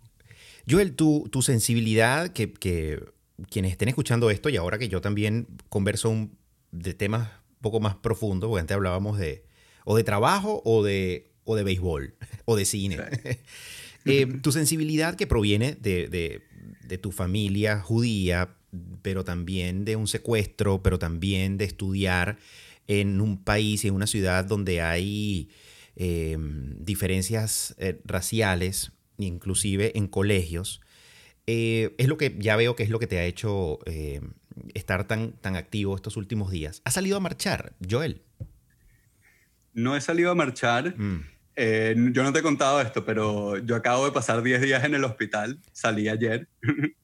Joel, 0.66 0.96
tu, 0.96 1.28
tu 1.30 1.42
sensibilidad, 1.42 2.28
que, 2.28 2.54
que, 2.54 3.04
quienes 3.50 3.72
estén 3.72 3.90
escuchando 3.90 4.30
esto 4.30 4.48
y 4.48 4.56
ahora 4.56 4.78
que 4.78 4.88
yo 4.88 5.02
también 5.02 5.46
converso 5.68 6.30
de 6.70 6.94
temas 6.94 7.28
un 7.50 7.60
poco 7.60 7.80
más 7.80 7.96
profundos, 7.96 8.48
porque 8.48 8.62
antes 8.62 8.74
hablábamos 8.74 9.18
de 9.18 9.44
o 9.84 9.94
de 9.94 10.04
trabajo 10.04 10.62
o 10.64 10.82
de, 10.82 11.34
o 11.44 11.54
de 11.54 11.64
béisbol 11.64 12.14
o 12.46 12.56
de 12.56 12.64
cine. 12.64 12.96
Eh, 14.04 14.26
tu 14.42 14.52
sensibilidad 14.52 15.14
que 15.14 15.26
proviene 15.26 15.76
de, 15.80 16.42
tu 17.00 17.10
familia 17.10 17.80
judía, 17.80 18.56
pero 19.02 19.24
también 19.24 19.84
de 19.84 19.96
un 19.96 20.06
secuestro, 20.06 20.82
pero 20.82 20.98
también 20.98 21.56
de 21.56 21.64
estudiar 21.64 22.38
en 22.86 23.20
un 23.20 23.42
país 23.42 23.84
y 23.84 23.88
en 23.88 23.94
una 23.94 24.06
ciudad 24.06 24.44
donde 24.44 24.82
hay 24.82 25.48
eh, 25.96 26.36
diferencias 26.78 27.74
eh, 27.78 28.00
raciales, 28.04 28.92
inclusive 29.18 29.96
en 29.96 30.06
colegios, 30.06 30.80
es 31.46 32.08
lo 32.08 32.16
que 32.16 32.34
ya 32.38 32.56
veo 32.56 32.74
que 32.74 32.84
es 32.84 32.90
lo 32.90 32.98
que 32.98 33.06
te 33.06 33.18
ha 33.18 33.24
hecho 33.24 33.78
estar 34.72 35.06
tan, 35.06 35.32
tan 35.32 35.56
activo 35.56 35.94
estos 35.94 36.16
últimos 36.16 36.50
días. 36.50 36.80
¿Has 36.84 36.94
salido 36.94 37.18
a 37.18 37.20
marchar, 37.20 37.74
Joel? 37.86 38.22
No 39.74 39.96
he 39.96 40.00
salido 40.00 40.30
a 40.30 40.34
marchar. 40.34 40.98
Mm. 40.98 41.33
Eh, 41.56 41.94
yo 42.12 42.22
no 42.22 42.32
te 42.32 42.40
he 42.40 42.42
contado 42.42 42.80
esto, 42.80 43.04
pero 43.04 43.58
yo 43.58 43.76
acabo 43.76 44.04
de 44.04 44.12
pasar 44.12 44.42
10 44.42 44.60
días 44.60 44.84
en 44.84 44.94
el 44.94 45.04
hospital, 45.04 45.60
salí 45.72 46.08
ayer, 46.08 46.48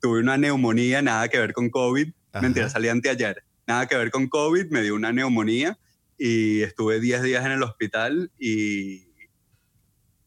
tuve 0.00 0.20
una 0.20 0.36
neumonía, 0.36 1.02
nada 1.02 1.28
que 1.28 1.38
ver 1.38 1.52
con 1.52 1.68
COVID, 1.68 2.08
mentira, 2.40 2.70
salí 2.70 2.88
anteayer, 2.88 3.42
nada 3.66 3.86
que 3.86 3.96
ver 3.96 4.10
con 4.10 4.28
COVID, 4.28 4.70
me 4.70 4.82
dio 4.82 4.94
una 4.94 5.12
neumonía 5.12 5.78
y 6.16 6.62
estuve 6.62 7.00
10 7.00 7.22
días 7.22 7.44
en 7.44 7.52
el 7.52 7.62
hospital 7.64 8.30
y, 8.38 9.08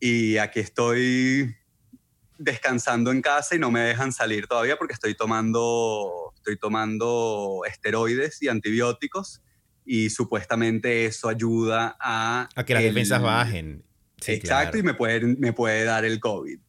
y 0.01 0.37
aquí 0.37 0.59
estoy 0.59 1.55
descansando 2.37 3.11
en 3.11 3.21
casa 3.21 3.55
y 3.55 3.59
no 3.59 3.71
me 3.71 3.81
dejan 3.81 4.11
salir 4.11 4.47
todavía 4.47 4.75
porque 4.75 4.93
estoy 4.93 5.15
tomando, 5.15 6.33
estoy 6.35 6.57
tomando 6.57 7.61
esteroides 7.65 8.41
y 8.41 8.49
antibióticos 8.49 9.41
y 9.85 10.09
supuestamente 10.09 11.05
eso 11.05 11.29
ayuda 11.29 11.95
a... 11.99 12.49
A 12.55 12.65
que 12.65 12.73
las 12.73 12.83
defensas 12.83 13.21
bajen. 13.21 13.83
exacto, 14.25 14.77
y 14.77 14.83
me 14.83 14.93
puede, 14.93 15.35
me 15.37 15.53
puede 15.53 15.83
dar 15.83 16.05
el 16.05 16.19
COVID. 16.19 16.59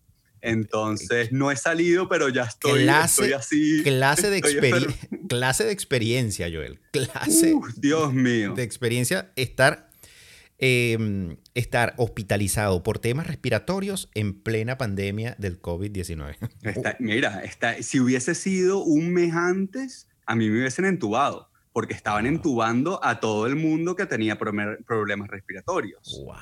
Entonces, 0.41 1.31
no 1.31 1.53
he 1.53 1.57
salido, 1.57 2.09
pero 2.09 2.29
ya 2.29 2.43
estoy, 2.43 2.83
clase, 2.83 3.33
así. 3.35 3.83
Clase 3.85 4.29
de, 4.29 4.41
clase 5.29 5.65
de 5.65 5.73
experiencia, 5.73 6.49
Joel. 6.53 6.81
Clase 6.91 7.55
Dios 7.77 8.13
mío. 8.13 8.55
de 8.55 8.65
experiencia 8.65 9.31
estar 9.37 9.93
Em, 10.65 11.39
estar 11.55 11.93
hospitalizado 11.97 12.85
por 12.85 13.01
temas 13.01 13.27
respiratorios 13.27 14.09
en 14.15 14.33
plena 14.33 14.79
pandemia 14.79 15.35
del 15.37 15.61
COVID-19. 15.61 16.37
Mira, 17.01 17.43
está, 17.43 17.83
si 17.83 17.99
hubiese 17.99 18.37
sido 18.37 18.79
un 18.79 19.13
mes 19.13 19.35
antes, 19.35 20.07
a 20.25 20.37
mí 20.37 20.49
me 20.49 20.61
hubiesen 20.61 20.85
entubado, 20.85 21.51
porque 21.73 21.95
estaban 21.95 22.27
entubando 22.27 23.03
a 23.03 23.21
todo 23.21 23.47
el 23.47 23.57
mundo 23.57 23.97
que 23.97 24.07
tenía 24.07 24.37
problemas 24.39 25.29
respiratorios. 25.29 26.23
Wow. 26.25 26.37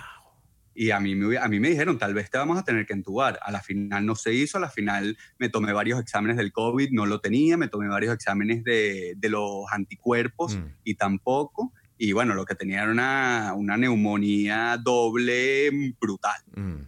Y 0.75 0.93
a 0.93 1.01
mí, 1.01 1.15
me, 1.15 1.37
a 1.37 1.49
mí 1.49 1.61
me 1.61 1.69
dijeron, 1.69 1.99
tal 1.99 2.15
vez 2.15 2.31
te 2.31 2.39
vamos 2.39 2.59
a 2.59 2.65
tener 2.65 2.87
que 2.87 2.93
entubar. 2.93 3.39
A 3.43 3.51
la 3.51 3.61
final 3.61 4.07
no 4.07 4.15
se 4.15 4.33
hizo, 4.33 4.59
a 4.59 4.61
la 4.61 4.71
final 4.71 5.17
me 5.39 5.49
tomé 5.49 5.73
varios 5.73 6.01
exámenes 6.01 6.37
del 6.37 6.53
COVID, 6.53 6.91
no 6.93 7.07
lo 7.07 7.21
tenía, 7.21 7.57
me 7.57 7.69
tomé 7.69 7.89
varios 7.89 8.15
exámenes 8.15 8.65
de, 8.65 9.15
de 9.17 9.29
los 9.29 9.65
anticuerpos 9.71 10.57
mm. 10.57 10.65
y 10.85 10.95
tampoco. 10.95 11.73
Y 11.99 12.13
bueno, 12.13 12.35
lo 12.35 12.47
que 12.47 12.55
tenía 12.55 12.83
era 12.83 12.91
una, 12.91 13.53
una 13.55 13.77
neumonía 13.77 14.79
doble 14.83 15.95
brutal. 16.01 16.41
Mm. 16.57 16.87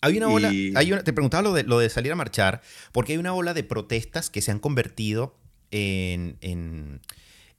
Hay 0.00 0.16
una 0.16 0.28
ola, 0.28 0.48
hay 0.48 1.02
te 1.04 1.12
preguntaba 1.12 1.42
lo 1.42 1.52
de, 1.54 1.64
lo 1.64 1.78
de 1.78 1.88
salir 1.90 2.12
a 2.12 2.16
marchar, 2.16 2.62
porque 2.92 3.12
hay 3.12 3.18
una 3.18 3.34
ola 3.34 3.54
de 3.54 3.64
protestas 3.64 4.30
que 4.30 4.42
se 4.42 4.50
han 4.50 4.60
convertido 4.60 5.36
en, 5.70 6.36
en, 6.40 7.00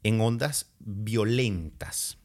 en 0.03 0.21
ondas 0.21 0.71
violentas, 0.79 2.17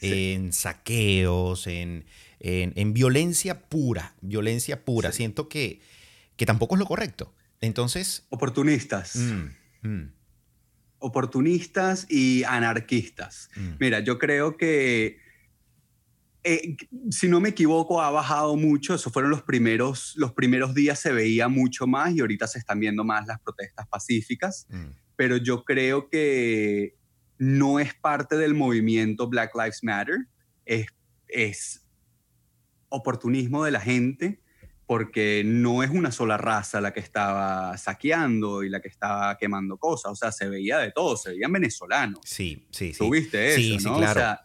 en 0.00 0.52
saqueos, 0.52 1.66
en, 1.66 2.04
en, 2.40 2.92
violencia 2.92 3.68
pura, 3.68 4.14
violencia 4.20 4.84
pura. 4.84 5.12
Siento 5.12 5.48
que, 5.48 5.80
que 6.36 6.46
tampoco 6.46 6.74
es 6.74 6.80
lo 6.80 6.86
correcto. 6.86 7.32
Entonces... 7.60 8.26
Oportunistas. 8.30 9.16
Mm, 9.16 9.48
mm 9.82 10.12
oportunistas 11.02 12.06
y 12.08 12.44
anarquistas. 12.44 13.50
Mm. 13.56 13.70
Mira, 13.78 14.00
yo 14.00 14.18
creo 14.18 14.56
que, 14.56 15.18
eh, 16.44 16.76
si 17.10 17.28
no 17.28 17.40
me 17.40 17.50
equivoco, 17.50 18.00
ha 18.00 18.10
bajado 18.10 18.56
mucho. 18.56 18.94
Esos 18.94 19.12
fueron 19.12 19.30
los 19.30 19.42
primeros, 19.42 20.14
los 20.16 20.32
primeros 20.32 20.74
días, 20.74 20.98
se 20.98 21.12
veía 21.12 21.48
mucho 21.48 21.86
más 21.86 22.14
y 22.14 22.20
ahorita 22.20 22.46
se 22.46 22.58
están 22.58 22.80
viendo 22.80 23.04
más 23.04 23.26
las 23.26 23.40
protestas 23.40 23.86
pacíficas. 23.88 24.66
Mm. 24.70 25.01
Pero 25.16 25.36
yo 25.36 25.64
creo 25.64 26.08
que 26.08 26.96
no 27.38 27.80
es 27.80 27.94
parte 27.94 28.36
del 28.36 28.54
movimiento 28.54 29.28
Black 29.28 29.54
Lives 29.54 29.80
Matter, 29.82 30.16
es, 30.64 30.86
es 31.28 31.86
oportunismo 32.88 33.64
de 33.64 33.70
la 33.70 33.80
gente 33.80 34.40
porque 34.86 35.42
no 35.44 35.82
es 35.82 35.90
una 35.90 36.12
sola 36.12 36.36
raza 36.36 36.80
la 36.80 36.92
que 36.92 37.00
estaba 37.00 37.76
saqueando 37.78 38.62
y 38.62 38.68
la 38.68 38.80
que 38.80 38.88
estaba 38.88 39.38
quemando 39.38 39.78
cosas, 39.78 40.12
o 40.12 40.16
sea, 40.16 40.32
se 40.32 40.48
veía 40.48 40.78
de 40.78 40.90
todo, 40.90 41.16
se 41.16 41.30
veían 41.30 41.52
venezolanos. 41.52 42.20
Sí, 42.24 42.66
sí, 42.70 42.92
sí. 42.92 42.98
¿Tuviste 42.98 43.52
eso, 43.52 43.56
sí, 43.56 43.78
sí, 43.78 43.84
claro. 43.84 44.10
O 44.10 44.14
sea, 44.14 44.40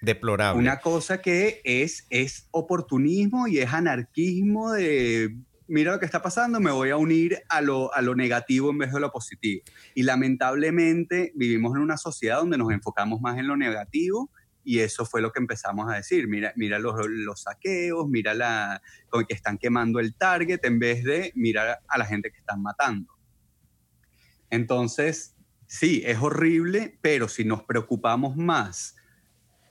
Deplorable. 0.00 0.60
Una 0.60 0.80
cosa 0.80 1.22
que 1.22 1.60
es, 1.64 2.06
es 2.10 2.48
oportunismo 2.50 3.48
y 3.48 3.58
es 3.58 3.72
anarquismo 3.72 4.72
de, 4.72 5.34
mira 5.68 5.92
lo 5.92 5.98
que 5.98 6.06
está 6.06 6.22
pasando, 6.22 6.60
me 6.60 6.70
voy 6.70 6.90
a 6.90 6.96
unir 6.96 7.42
a 7.48 7.60
lo, 7.60 7.92
a 7.94 8.02
lo 8.02 8.14
negativo 8.14 8.70
en 8.70 8.78
vez 8.78 8.92
de 8.92 9.00
lo 9.00 9.10
positivo. 9.10 9.62
Y 9.94 10.02
lamentablemente 10.02 11.32
vivimos 11.34 11.74
en 11.76 11.82
una 11.82 11.96
sociedad 11.96 12.38
donde 12.38 12.58
nos 12.58 12.72
enfocamos 12.72 13.20
más 13.20 13.38
en 13.38 13.48
lo 13.48 13.56
negativo 13.56 14.30
y 14.66 14.80
eso 14.80 15.06
fue 15.06 15.22
lo 15.22 15.30
que 15.30 15.38
empezamos 15.38 15.88
a 15.88 15.94
decir. 15.94 16.26
Mira, 16.26 16.52
mira 16.56 16.80
los, 16.80 16.94
los 17.08 17.42
saqueos, 17.42 18.08
mira 18.08 18.34
la, 18.34 18.82
que 19.28 19.34
están 19.34 19.58
quemando 19.58 20.00
el 20.00 20.16
target 20.16 20.64
en 20.64 20.80
vez 20.80 21.04
de 21.04 21.32
mirar 21.36 21.78
a 21.86 21.98
la 21.98 22.04
gente 22.04 22.32
que 22.32 22.38
están 22.38 22.62
matando. 22.62 23.14
Entonces, 24.50 25.36
sí, 25.66 26.02
es 26.04 26.18
horrible, 26.18 26.98
pero 27.00 27.28
si 27.28 27.44
nos 27.44 27.62
preocupamos 27.62 28.36
más 28.36 28.96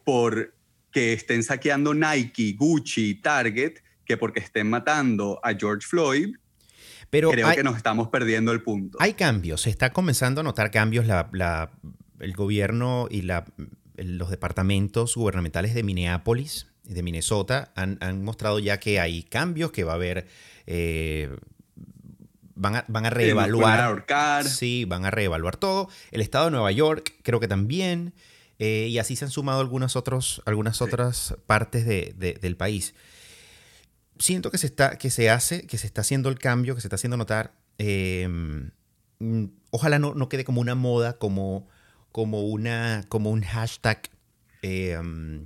por 0.06 0.56
que 0.94 1.12
estén 1.12 1.44
saqueando 1.44 1.94
Nike, 1.94 2.56
Gucci, 2.58 3.16
Target, 3.16 3.80
que 4.06 4.18
porque 4.18 4.40
estén 4.40 4.70
matando 4.70 5.40
a 5.44 5.54
George 5.54 5.88
Floyd, 5.88 6.36
pero 7.10 7.32
creo 7.32 7.52
que 7.52 7.64
nos 7.64 7.78
estamos 7.78 8.10
perdiendo 8.10 8.52
el 8.52 8.62
punto. 8.62 8.98
Hay 9.00 9.14
cambios, 9.14 9.62
se 9.62 9.70
está 9.70 9.92
comenzando 9.92 10.42
a 10.42 10.44
notar 10.44 10.72
cambios. 10.72 11.06
La, 11.06 11.72
el 12.20 12.34
gobierno 12.34 13.08
y 13.10 13.22
la 13.22 13.46
los 13.98 14.30
departamentos 14.30 15.16
gubernamentales 15.16 15.74
de 15.74 15.84
Minneapolis, 15.84 16.68
de 16.84 17.04
Minnesota, 17.04 17.72
han, 17.76 18.24
mostrado 18.24 18.60
ya 18.60 18.80
que 18.80 19.00
hay 19.00 19.24
cambios, 19.24 19.72
que 19.72 19.84
va 19.84 19.94
a 19.94 19.96
haber... 19.96 20.28
Eh, 20.68 21.36
van, 22.56 22.78
a, 22.78 22.86
van 22.88 23.06
a 23.06 23.10
reevaluar. 23.10 24.06
Sí, 24.46 24.86
van 24.86 25.06
a 25.06 25.12
reevaluar 25.12 25.58
todo. 25.58 25.90
El 26.12 26.22
estado 26.22 26.46
de 26.46 26.52
Nueva 26.52 26.72
York, 26.72 27.14
creo 27.24 27.40
que 27.40 27.48
también. 27.48 28.14
Eh, 28.60 28.88
y 28.90 29.00
así 29.00 29.16
se 29.16 29.26
han 29.26 29.32
sumado 29.32 29.60
algunas, 29.60 29.96
otros, 29.96 30.42
algunas 30.46 30.82
otras 30.82 31.36
partes 31.46 31.86
del 31.86 32.58
país. 32.58 32.94
Siento 34.18 34.52
que 34.52 34.58
se, 34.58 34.68
está, 34.68 34.98
que 34.98 35.10
se 35.10 35.30
hace, 35.30 35.68
que 35.68 35.78
se 35.78 35.88
está 35.88 36.02
haciendo 36.02 36.30
el 36.30 36.40
cambio, 36.40 36.76
que 36.76 36.82
se 36.82 36.88
está 36.88 36.96
haciendo 36.96 37.18
notar. 37.18 37.54
Eh, 37.78 38.28
ojalá 39.72 40.00
no, 40.00 40.14
no, 40.14 40.30
quede 40.30 40.46
como 40.46 40.62
una 40.62 40.76
moda, 40.76 41.18
como 41.18 41.68
como, 42.16 42.44
una, 42.44 43.04
como 43.10 43.30
un 43.30 43.42
hashtag 43.42 44.10
em, 44.62 45.46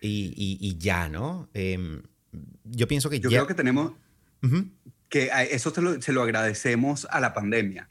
y, 0.00 0.78
ya, 0.78 1.10
¿no? 1.10 1.50
Em, 1.52 2.00
yo 2.64 2.88
pienso 2.88 3.10
que 3.10 3.20
yo 3.20 3.28
creo 3.28 3.46
que 3.46 3.52
tenemos 3.52 3.92
que 5.10 5.30
eso 5.50 5.74
se 6.00 6.12
lo, 6.12 6.22
agradecemos 6.22 7.06
a 7.10 7.20
la 7.20 7.34
pandemia. 7.34 7.90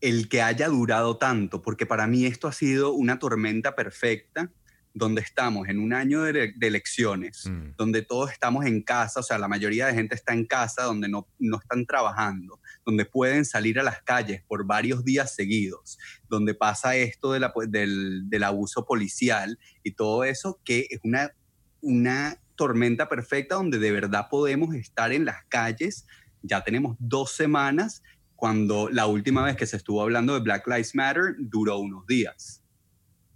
El 0.00 0.28
que 0.28 0.42
haya 0.42 0.66
durado 0.66 1.16
tanto, 1.16 1.62
porque 1.62 1.86
para 1.86 2.08
mí 2.08 2.26
esto 2.26 2.48
ha 2.48 2.52
sido 2.52 2.90
una 2.90 3.20
tormenta 3.20 3.76
perfecta 3.76 4.50
donde 4.94 5.22
estamos 5.22 5.68
en 5.68 5.78
un 5.78 5.94
año 5.94 6.22
de, 6.22 6.54
elecciones, 6.60 7.46
mm. 7.46 7.76
donde 7.76 8.02
todos 8.02 8.30
estamos 8.30 8.66
en 8.66 8.82
casa, 8.82 9.20
o 9.20 9.22
sea, 9.22 9.38
la 9.38 9.48
mayoría 9.48 9.86
de 9.86 9.94
gente 9.94 10.14
está 10.14 10.32
en 10.32 10.44
casa, 10.44 10.84
donde 10.84 11.08
no, 11.08 11.26
no 11.38 11.58
están 11.58 11.86
trabajando, 11.86 12.60
donde 12.84 13.04
pueden 13.04 13.44
salir 13.44 13.78
a 13.78 13.82
las 13.82 14.02
calles 14.02 14.42
por 14.46 14.66
varios 14.66 15.04
días 15.04 15.34
seguidos, 15.34 15.98
donde 16.28 16.54
pasa 16.54 16.96
esto 16.96 17.32
de 17.32 17.40
la, 17.40 17.52
del, 17.68 18.28
del, 18.28 18.42
abuso 18.42 18.84
policial 18.84 19.58
y 19.82 19.92
todo 19.92 20.24
eso, 20.24 20.60
que 20.64 20.86
es 20.90 21.00
una, 21.02 21.32
una 21.80 22.38
tormenta 22.56 23.08
perfecta 23.08 23.54
donde 23.54 23.78
de 23.78 23.92
verdad 23.92 24.26
podemos 24.30 24.74
estar 24.74 25.12
en 25.12 25.24
las 25.24 25.44
calles. 25.48 26.06
Ya 26.42 26.62
tenemos 26.62 26.96
dos 26.98 27.32
semanas 27.32 28.02
cuando 28.36 28.90
la 28.90 29.06
última 29.06 29.44
vez 29.44 29.56
que 29.56 29.66
se 29.66 29.76
estuvo 29.76 30.02
hablando 30.02 30.34
de 30.34 30.40
Black 30.40 30.66
Lives 30.66 30.94
Matter 30.94 31.36
duró 31.38 31.78
unos 31.78 32.06
días 32.06 32.61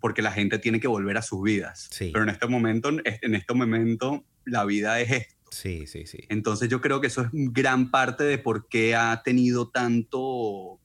porque 0.01 0.23
la 0.23 0.33
gente 0.33 0.59
tiene 0.59 0.81
que 0.81 0.89
volver 0.89 1.17
a 1.17 1.23
sus 1.23 1.43
vidas. 1.43 1.91
Pero 1.99 2.23
en 2.23 2.29
este 2.29 2.47
momento, 2.47 2.91
en 2.91 3.35
este 3.35 3.55
momento, 3.55 4.25
la 4.45 4.65
vida 4.65 5.01
es 5.01 5.11
esto. 5.11 5.37
Sí, 5.51 5.87
sí, 5.87 6.07
sí. 6.07 6.19
Entonces 6.29 6.69
yo 6.69 6.81
creo 6.81 7.01
que 7.01 7.07
eso 7.07 7.23
es 7.23 7.29
gran 7.33 7.91
parte 7.91 8.25
de 8.25 8.39
por 8.39 8.69
qué 8.69 8.95
ha 8.95 9.23
tenido 9.25 9.71
tanto, 9.71 10.81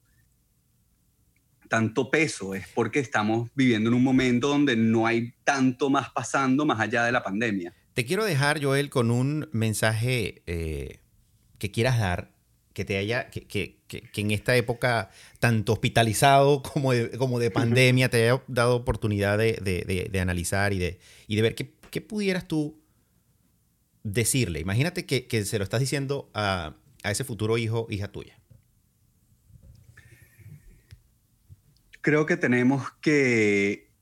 tanto 1.68 2.10
peso. 2.10 2.54
Es 2.54 2.68
porque 2.68 3.00
estamos 3.00 3.50
viviendo 3.54 3.90
en 3.90 3.94
un 3.94 4.04
momento 4.04 4.48
donde 4.48 4.76
no 4.76 5.06
hay 5.06 5.34
tanto 5.44 5.90
más 5.90 6.10
pasando 6.10 6.64
más 6.64 6.80
allá 6.80 7.04
de 7.04 7.12
la 7.12 7.22
pandemia. 7.22 7.74
Te 7.94 8.06
quiero 8.06 8.24
dejar, 8.24 8.62
Joel, 8.62 8.88
con 8.88 9.10
un 9.10 9.48
mensaje 9.52 10.42
eh, 10.46 11.00
que 11.58 11.70
quieras 11.70 11.98
dar 11.98 12.31
que 12.72 12.84
te 12.84 12.96
haya, 12.96 13.30
que, 13.30 13.46
que, 13.46 13.78
que, 13.86 14.20
en 14.20 14.30
esta 14.30 14.56
época 14.56 15.10
tanto 15.38 15.72
hospitalizado 15.72 16.62
como 16.72 16.92
de, 16.92 17.10
como 17.18 17.38
de 17.38 17.50
pandemia 17.50 18.08
te 18.08 18.22
haya 18.22 18.42
dado 18.48 18.76
oportunidad 18.76 19.38
de, 19.38 19.58
de, 19.62 20.08
de 20.10 20.20
analizar 20.20 20.72
y 20.72 20.78
de, 20.78 20.98
y 21.26 21.36
de 21.36 21.42
ver 21.42 21.54
qué, 21.54 21.74
qué, 21.90 22.00
pudieras 22.00 22.48
tú 22.48 22.80
decirle. 24.02 24.60
Imagínate 24.60 25.06
que, 25.06 25.26
que 25.26 25.44
se 25.44 25.58
lo 25.58 25.64
estás 25.64 25.80
diciendo 25.80 26.30
a, 26.34 26.74
a, 27.02 27.10
ese 27.10 27.24
futuro 27.24 27.58
hijo, 27.58 27.86
hija 27.90 28.08
tuya. 28.08 28.38
Creo 32.00 32.26
que 32.26 32.36
tenemos 32.36 32.90
que 33.00 33.92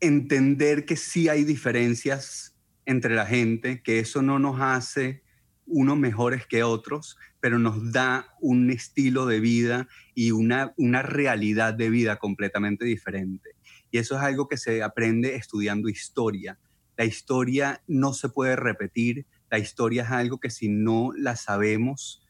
entender 0.00 0.84
que 0.84 0.96
sí 0.96 1.28
hay 1.28 1.44
diferencias 1.44 2.54
entre 2.88 3.14
la 3.14 3.26
gente, 3.26 3.82
que 3.82 3.98
eso 3.98 4.22
no 4.22 4.38
nos 4.38 4.60
hace 4.60 5.22
unos 5.68 5.96
mejores 5.96 6.46
que 6.46 6.62
otros, 6.62 7.16
pero 7.40 7.58
nos 7.58 7.92
da 7.92 8.34
un 8.40 8.70
estilo 8.70 9.26
de 9.26 9.40
vida 9.40 9.88
y 10.14 10.30
una, 10.32 10.74
una 10.76 11.02
realidad 11.02 11.74
de 11.74 11.90
vida 11.90 12.16
completamente 12.16 12.84
diferente. 12.84 13.50
Y 13.90 13.98
eso 13.98 14.16
es 14.16 14.22
algo 14.22 14.48
que 14.48 14.56
se 14.56 14.82
aprende 14.82 15.36
estudiando 15.36 15.88
historia. 15.88 16.58
La 16.96 17.04
historia 17.04 17.82
no 17.86 18.12
se 18.12 18.28
puede 18.28 18.56
repetir, 18.56 19.26
la 19.50 19.58
historia 19.58 20.02
es 20.02 20.10
algo 20.10 20.40
que 20.40 20.50
si 20.50 20.68
no 20.68 21.12
la 21.16 21.36
sabemos, 21.36 22.26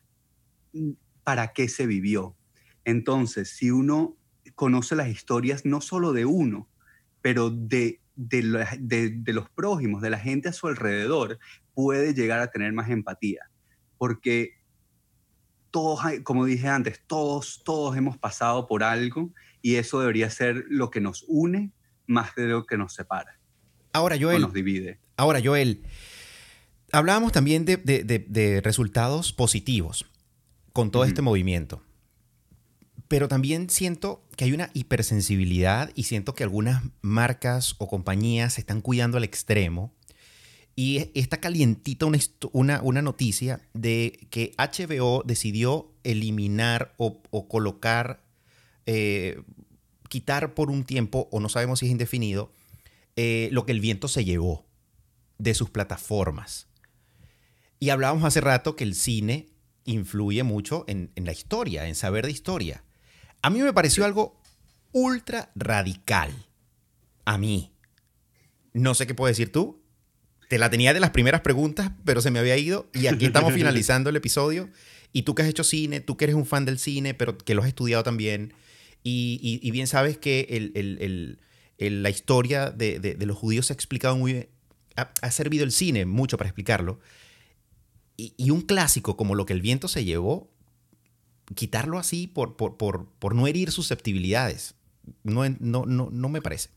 ¿para 1.25 1.53
qué 1.53 1.69
se 1.69 1.87
vivió? 1.87 2.37
Entonces, 2.85 3.51
si 3.51 3.71
uno 3.71 4.17
conoce 4.55 4.95
las 4.97 5.09
historias 5.09 5.65
no 5.65 5.81
solo 5.81 6.13
de 6.13 6.25
uno, 6.25 6.69
pero 7.21 7.51
de, 7.51 8.01
de, 8.17 9.33
los 9.33 9.51
prójimos, 9.51 10.03
de 10.03 10.11
la 10.11 10.19
gente 10.19 10.49
a 10.49 10.53
su 10.53 10.67
alrededor, 10.67 11.39
puede 11.79 12.13
llegar 12.13 12.41
a 12.41 12.51
tener 12.51 12.73
más 12.73 12.91
empatía. 12.91 13.49
Porque 13.99 14.55
todos, 15.71 16.01
como 16.25 16.45
dije 16.45 16.67
antes, 16.67 17.01
todos, 17.07 17.63
todos 17.65 17.97
hemos 17.97 18.19
pasado 18.19 18.67
por 18.67 18.83
algo 18.83 19.31
y 19.63 19.77
eso 19.77 20.01
debería 20.01 20.29
ser 20.29 20.65
lo 20.69 20.91
que 20.91 21.01
nos 21.01 21.25
une 21.29 21.71
más 22.09 22.35
de 22.35 22.49
lo 22.49 22.67
que 22.67 22.77
nos 22.77 22.95
separa. 22.95 23.39
Ahora, 23.93 24.17
Joel. 24.21 24.43
nos 24.43 24.53
divide. 24.53 24.99
Ahora, 25.17 25.41
Joel, 25.41 25.85
hablábamos 26.91 27.31
también 27.31 27.65
de, 27.65 28.61
resultados 28.65 29.33
positivos 29.33 30.05
con 30.73 30.91
todo 30.91 31.05
este 31.05 31.23
movimiento. 31.23 31.85
Pero 33.07 33.29
también 33.29 33.71
siento 33.71 34.27
que 34.37 34.47
hay 34.47 34.53
una 34.53 34.71
hipersensibilidad 34.75 35.93
y 35.95 36.03
siento 36.03 36.35
que 36.35 36.43
algunas 36.43 36.83
marcas 37.03 37.77
o 37.79 37.87
compañías 37.87 38.55
se 38.55 38.63
están 38.63 38.81
cuidando 38.81 39.17
al 39.17 39.23
extremo. 39.23 39.95
Y 40.81 41.11
está 41.15 41.41
calientita 41.41 42.07
una, 42.53 42.81
una, 42.83 43.03
noticia 43.03 43.61
de 43.75 44.29
que 44.31 44.55
HBO 44.57 45.25
decidió 45.27 45.91
eliminar 46.05 46.95
o, 46.99 47.21
colocar, 47.49 48.23
eh, 48.87 49.43
quitar 50.09 50.55
por 50.55 50.71
un 50.71 50.85
tiempo, 50.85 51.29
o 51.33 51.41
no 51.41 51.49
sabemos 51.49 51.81
si 51.81 51.87
es 51.87 51.91
indefinido, 51.91 52.53
eh, 53.17 53.49
lo 53.51 53.67
que 53.67 53.73
el 53.73 53.81
viento 53.81 54.07
se 54.07 54.25
llevó 54.25 54.67
de 55.39 55.53
sus 55.55 55.69
plataformas. 55.69 56.69
Y 57.81 57.91
hablábamos 57.91 58.23
hace 58.23 58.41
rato 58.41 58.77
que 58.77 58.85
el 58.85 58.95
cine 58.95 59.49
influye 59.85 60.45
mucho 60.45 60.85
en, 60.87 61.11
en 61.17 61.25
la 61.25 61.33
historia, 61.33 61.89
en 61.89 61.97
saber 61.97 62.25
de 62.25 62.31
historia. 62.31 62.85
A 63.43 63.51
mí 63.51 63.59
me 63.63 63.73
pareció 63.73 64.05
algo 64.05 64.41
ultra 64.93 65.51
radical. 65.57 66.33
A 67.25 67.37
mí. 67.37 67.73
No 68.73 68.95
sé 68.95 69.09
qué 69.09 69.15
puedes 69.17 69.37
decir 69.37 69.51
tú. 69.51 69.83
Te 70.49 70.59
la 70.59 70.71
tenía 70.71 70.95
de 70.95 71.01
las 71.01 71.11
primeras 71.11 71.43
preguntas, 71.43 71.93
pero 72.05 72.21
se 72.21 72.31
me 72.31 72.39
había 72.39 72.57
ido. 72.57 72.89
Y 72.93 73.07
aquí 73.07 73.27
estamos 73.27 73.53
finalizando 73.55 74.11
el 74.11 74.17
episodio. 74.17 74.71
Y 75.13 75.23
tú 75.23 75.35
que 75.35 75.43
has 75.43 75.49
hecho 75.49 75.65
cine, 75.65 76.01
tú 76.01 76.17
que 76.17 76.25
eres 76.25 76.37
un 76.37 76.47
fan 76.47 76.65
del 76.65 76.79
cine, 76.79 77.15
pero 77.15 77.39
que 77.39 77.55
lo 77.55 77.63
has 77.63 77.69
estudiado 77.69 78.03
también. 78.03 78.53
Y, 79.03 79.71
bien 79.71 79.87
sabes 79.87 80.19
que 80.19 81.39
la 81.79 82.11
historia 82.11 82.71
de, 82.71 83.17
los 83.21 83.37
judíos 83.37 83.67
se 83.67 83.73
ha 83.73 83.77
explicado 83.77 84.17
muy 84.17 84.33
bien. 84.33 84.49
Ha, 84.97 85.31
servido 85.31 85.65
el 85.65 85.73
cine 85.73 86.07
mucho 86.07 86.37
para 86.37 86.49
explicarlo. 86.49 86.99
Y, 88.17 88.35
y, 88.37 88.51
un 88.51 88.63
clásico 88.63 89.17
como 89.17 89.37
Lo 89.37 89.47
que 89.47 89.53
el 89.53 89.63
viento 89.63 89.87
se 89.87 90.05
llevó 90.05 90.51
quitarlo 91.55 91.99
así 91.99 92.27
por, 92.27 92.57
por, 92.57 93.35
no 93.35 93.47
herir 93.47 93.71
susceptibilidades. 93.71 94.75
No, 95.23 95.49
no, 95.49 95.87
no, 95.87 96.29
me 96.29 96.43
parece. 96.43 96.71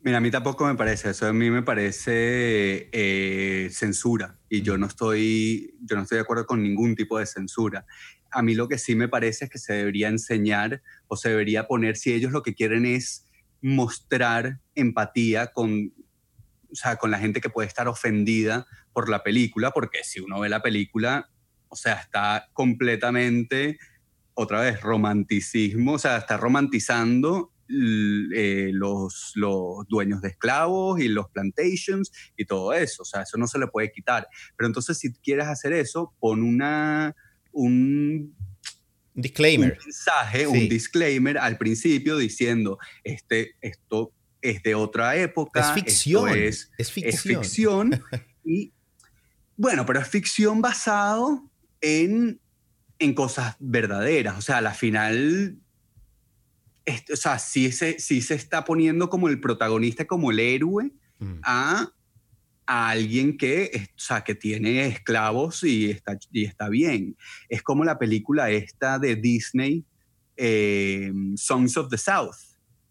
Mira, 0.00 0.18
a 0.18 0.20
mí 0.20 0.30
tampoco 0.30 0.64
me 0.64 0.76
parece 0.76 1.10
eso. 1.10 1.26
A 1.26 1.32
mí 1.32 1.50
me 1.50 1.62
parece 1.62 2.88
eh, 2.92 3.68
censura 3.72 4.38
y 4.48 4.62
yo 4.62 4.78
no, 4.78 4.86
estoy, 4.86 5.74
yo 5.80 5.96
no 5.96 6.02
estoy 6.02 6.16
de 6.16 6.22
acuerdo 6.22 6.46
con 6.46 6.62
ningún 6.62 6.94
tipo 6.94 7.18
de 7.18 7.26
censura. 7.26 7.84
A 8.30 8.42
mí 8.42 8.54
lo 8.54 8.68
que 8.68 8.78
sí 8.78 8.94
me 8.94 9.08
parece 9.08 9.46
es 9.46 9.50
que 9.50 9.58
se 9.58 9.72
debería 9.72 10.08
enseñar 10.08 10.82
o 11.08 11.16
se 11.16 11.30
debería 11.30 11.66
poner, 11.66 11.96
si 11.96 12.12
ellos 12.12 12.30
lo 12.30 12.42
que 12.42 12.54
quieren 12.54 12.86
es 12.86 13.26
mostrar 13.60 14.60
empatía 14.76 15.48
con, 15.48 15.92
o 16.70 16.74
sea, 16.74 16.96
con 16.96 17.10
la 17.10 17.18
gente 17.18 17.40
que 17.40 17.50
puede 17.50 17.66
estar 17.66 17.88
ofendida 17.88 18.66
por 18.92 19.08
la 19.08 19.24
película, 19.24 19.72
porque 19.72 20.04
si 20.04 20.20
uno 20.20 20.38
ve 20.40 20.48
la 20.48 20.62
película, 20.62 21.28
o 21.68 21.76
sea, 21.76 21.94
está 21.94 22.48
completamente, 22.52 23.78
otra 24.34 24.60
vez, 24.60 24.80
romanticismo, 24.80 25.94
o 25.94 25.98
sea, 25.98 26.18
está 26.18 26.36
romantizando 26.36 27.52
eh, 27.70 28.70
los, 28.72 29.32
los 29.34 29.86
dueños 29.88 30.22
de 30.22 30.28
esclavos 30.28 31.00
y 31.00 31.08
los 31.08 31.28
plantations 31.30 32.10
y 32.36 32.44
todo 32.46 32.72
eso, 32.72 33.02
o 33.02 33.04
sea, 33.04 33.22
eso 33.22 33.36
no 33.36 33.46
se 33.46 33.58
le 33.58 33.66
puede 33.66 33.92
quitar. 33.92 34.26
Pero 34.56 34.68
entonces 34.68 34.98
si 34.98 35.12
quieres 35.12 35.46
hacer 35.46 35.72
eso, 35.72 36.14
pon 36.18 36.42
una, 36.42 37.14
un 37.52 38.34
disclaimer. 39.14 39.72
Un 39.72 39.84
mensaje, 39.84 40.46
un 40.46 40.68
disclaimer 40.68 41.38
al 41.38 41.58
principio 41.58 42.16
diciendo, 42.16 42.78
este, 43.04 43.56
esto 43.60 44.12
es 44.40 44.62
de 44.62 44.74
otra 44.74 45.16
época. 45.16 45.60
Es 45.60 45.72
ficción. 45.72 46.28
Es, 46.30 46.70
ficción. 46.90 47.08
Es 47.08 47.22
ficción 47.22 48.04
y, 48.44 48.72
bueno, 49.56 49.84
pero 49.84 50.00
es 50.00 50.08
ficción 50.08 50.60
basado 50.60 51.50
en, 51.80 52.40
en 52.98 53.14
cosas 53.14 53.56
verdaderas. 53.58 54.38
O 54.38 54.42
sea, 54.42 54.58
a 54.58 54.60
la 54.60 54.74
final, 54.74 55.58
o 57.12 57.16
sea, 57.16 57.38
sí 57.38 57.72
se, 57.72 57.98
se 57.98 58.34
está 58.34 58.64
poniendo 58.64 59.08
como 59.08 59.28
el 59.28 59.40
protagonista, 59.40 60.06
como 60.06 60.30
el 60.30 60.40
héroe, 60.40 60.92
mm. 61.18 61.40
a, 61.42 61.92
a, 62.66 62.88
alguien 62.90 63.36
que, 63.36 63.88
o 63.88 63.98
sea, 63.98 64.22
que 64.22 64.34
tiene 64.34 64.86
esclavos 64.86 65.64
y 65.64 65.90
está, 65.90 66.18
y 66.32 66.44
está 66.44 66.68
bien. 66.68 67.16
Es 67.48 67.62
como 67.62 67.84
la 67.84 67.98
película 67.98 68.50
esta 68.50 68.98
de 68.98 69.16
Disney, 69.16 69.84
eh, 70.36 71.12
Songs 71.36 71.76
of 71.76 71.88
the 71.90 71.98
South. 71.98 72.36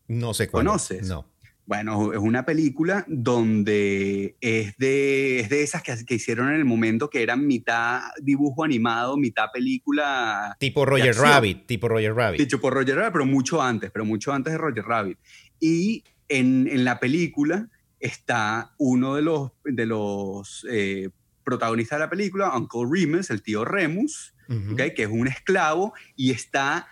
No 0.07 0.33
sé 0.33 0.47
cuál. 0.47 0.65
¿Conoces? 0.65 1.07
No. 1.07 1.29
Bueno, 1.67 2.13
es 2.13 2.19
una 2.19 2.45
película 2.45 3.03
donde 3.09 4.37
es 4.39 4.77
de, 4.77 5.41
es 5.41 5.49
de 5.49 5.63
esas 5.63 5.83
que, 5.83 5.93
que, 6.05 6.15
hicieron 6.15 6.47
en 6.47 6.55
el 6.55 6.63
momento 6.63 7.09
que 7.09 7.21
eran 7.21 7.45
mitad 7.45 8.03
dibujo 8.21 8.63
animado, 8.63 9.17
mitad 9.17 9.47
película. 9.53 10.55
Tipo 10.61 10.85
Roger 10.85 11.13
Rabbit, 11.13 11.67
tipo 11.67 11.89
Roger 11.89 12.13
Rabbit. 12.15 12.47
Tipo 12.47 12.69
Roger 12.69 12.95
Rabbit, 12.95 13.11
pero 13.11 13.25
mucho 13.25 13.61
antes, 13.61 13.91
pero 13.91 14.05
mucho 14.05 14.31
antes 14.31 14.53
de 14.53 14.57
Roger 14.57 14.85
Rabbit. 14.85 15.19
Y 15.59 16.05
en, 16.29 16.69
en 16.71 16.85
la 16.85 17.01
película 17.01 17.67
está 17.99 18.73
uno 18.77 19.15
de 19.15 19.23
los, 19.23 19.51
de 19.65 19.85
los 19.85 20.65
eh, 20.69 21.09
protagonistas 21.43 21.99
de 21.99 22.05
la 22.05 22.09
película, 22.09 22.57
Uncle 22.57 22.87
Remus, 22.89 23.29
el 23.29 23.41
tío 23.41 23.65
Remus, 23.65 24.33
que 24.47 25.03
es 25.03 25.09
un 25.09 25.27
esclavo 25.27 25.93
y 26.15 26.31
está 26.31 26.87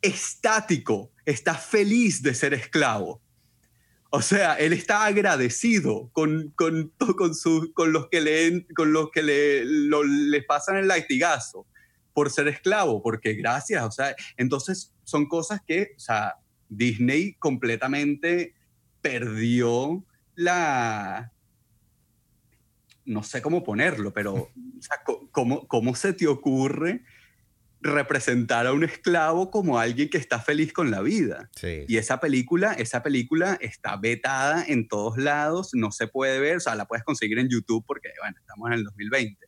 estático, 0.00 1.12
está 1.26 1.52
feliz 1.52 2.22
de 2.22 2.32
ser 2.32 2.54
esclavo 2.54 3.20
o 4.10 4.22
sea, 4.22 4.54
él 4.54 4.72
está 4.72 5.04
agradecido 5.04 6.10
con, 6.12 6.52
con, 6.56 6.92
con, 6.98 7.32
con 7.74 7.92
los 7.92 8.08
que, 8.08 8.20
le, 8.20 8.66
con 8.74 8.92
los 8.92 9.10
que 9.10 9.22
le, 9.22 9.64
le 9.64 10.42
pasan 10.42 10.76
el 10.76 10.88
latigazo 10.88 11.66
por 12.12 12.30
ser 12.30 12.48
esclavo, 12.48 13.02
porque 13.02 13.34
gracias, 13.34 13.84
o 13.84 13.90
sea, 13.90 14.14
entonces 14.36 14.94
son 15.04 15.26
cosas 15.26 15.60
que, 15.66 15.92
o 15.96 16.00
sea, 16.00 16.36
Disney 16.68 17.34
completamente 17.34 18.54
perdió 19.02 20.04
la, 20.34 21.32
no 23.04 23.22
sé 23.22 23.42
cómo 23.42 23.62
ponerlo, 23.62 24.12
pero, 24.12 24.34
o 24.34 24.50
sea, 24.80 24.98
¿cómo, 25.30 25.66
¿cómo 25.68 25.94
se 25.94 26.12
te 26.12 26.26
ocurre 26.26 27.04
representar 27.86 28.66
a 28.66 28.72
un 28.72 28.84
esclavo 28.84 29.50
como 29.50 29.78
alguien 29.78 30.08
que 30.08 30.18
está 30.18 30.40
feliz 30.40 30.72
con 30.72 30.90
la 30.90 31.00
vida. 31.00 31.50
Y 31.88 31.96
esa 31.96 32.20
película, 32.20 32.72
esa 32.72 33.02
película 33.02 33.56
está 33.60 33.96
vetada 33.96 34.64
en 34.66 34.88
todos 34.88 35.16
lados, 35.18 35.70
no 35.72 35.90
se 35.92 36.08
puede 36.08 36.40
ver, 36.40 36.58
o 36.58 36.60
sea, 36.60 36.74
la 36.74 36.86
puedes 36.86 37.04
conseguir 37.04 37.38
en 37.38 37.48
YouTube 37.48 37.84
porque, 37.86 38.10
bueno, 38.20 38.36
estamos 38.38 38.68
en 38.68 38.72
el 38.74 38.84
2020. 38.84 39.46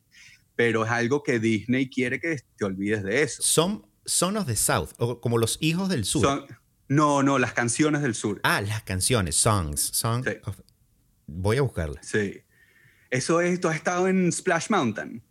Pero 0.55 0.85
es 0.85 0.91
algo 0.91 1.23
que 1.23 1.39
Disney 1.39 1.89
quiere 1.89 2.19
que 2.19 2.37
te 2.57 2.65
olvides 2.65 3.03
de 3.03 3.23
eso. 3.23 3.41
Son 3.41 3.85
Son 4.05 4.35
of 4.37 4.47
the 4.47 4.55
South, 4.55 4.89
o 4.97 5.21
como 5.21 5.37
los 5.37 5.57
hijos 5.61 5.87
del 5.89 6.03
sur. 6.03 6.47
no, 6.87 7.23
no, 7.23 7.37
las 7.37 7.53
canciones 7.53 8.01
del 8.01 8.15
sur. 8.15 8.39
Ah, 8.43 8.61
las 8.61 8.83
canciones, 8.83 9.35
songs. 9.35 9.79
songs 9.79 10.27
Voy 11.27 11.57
a 11.57 11.61
buscarlas. 11.61 12.07
Sí. 12.07 12.41
Eso 13.09 13.41
es, 13.41 13.59
tú 13.59 13.67
has 13.67 13.75
estado 13.75 14.07
en 14.07 14.31
Splash 14.31 14.69
Mountain. 14.69 15.23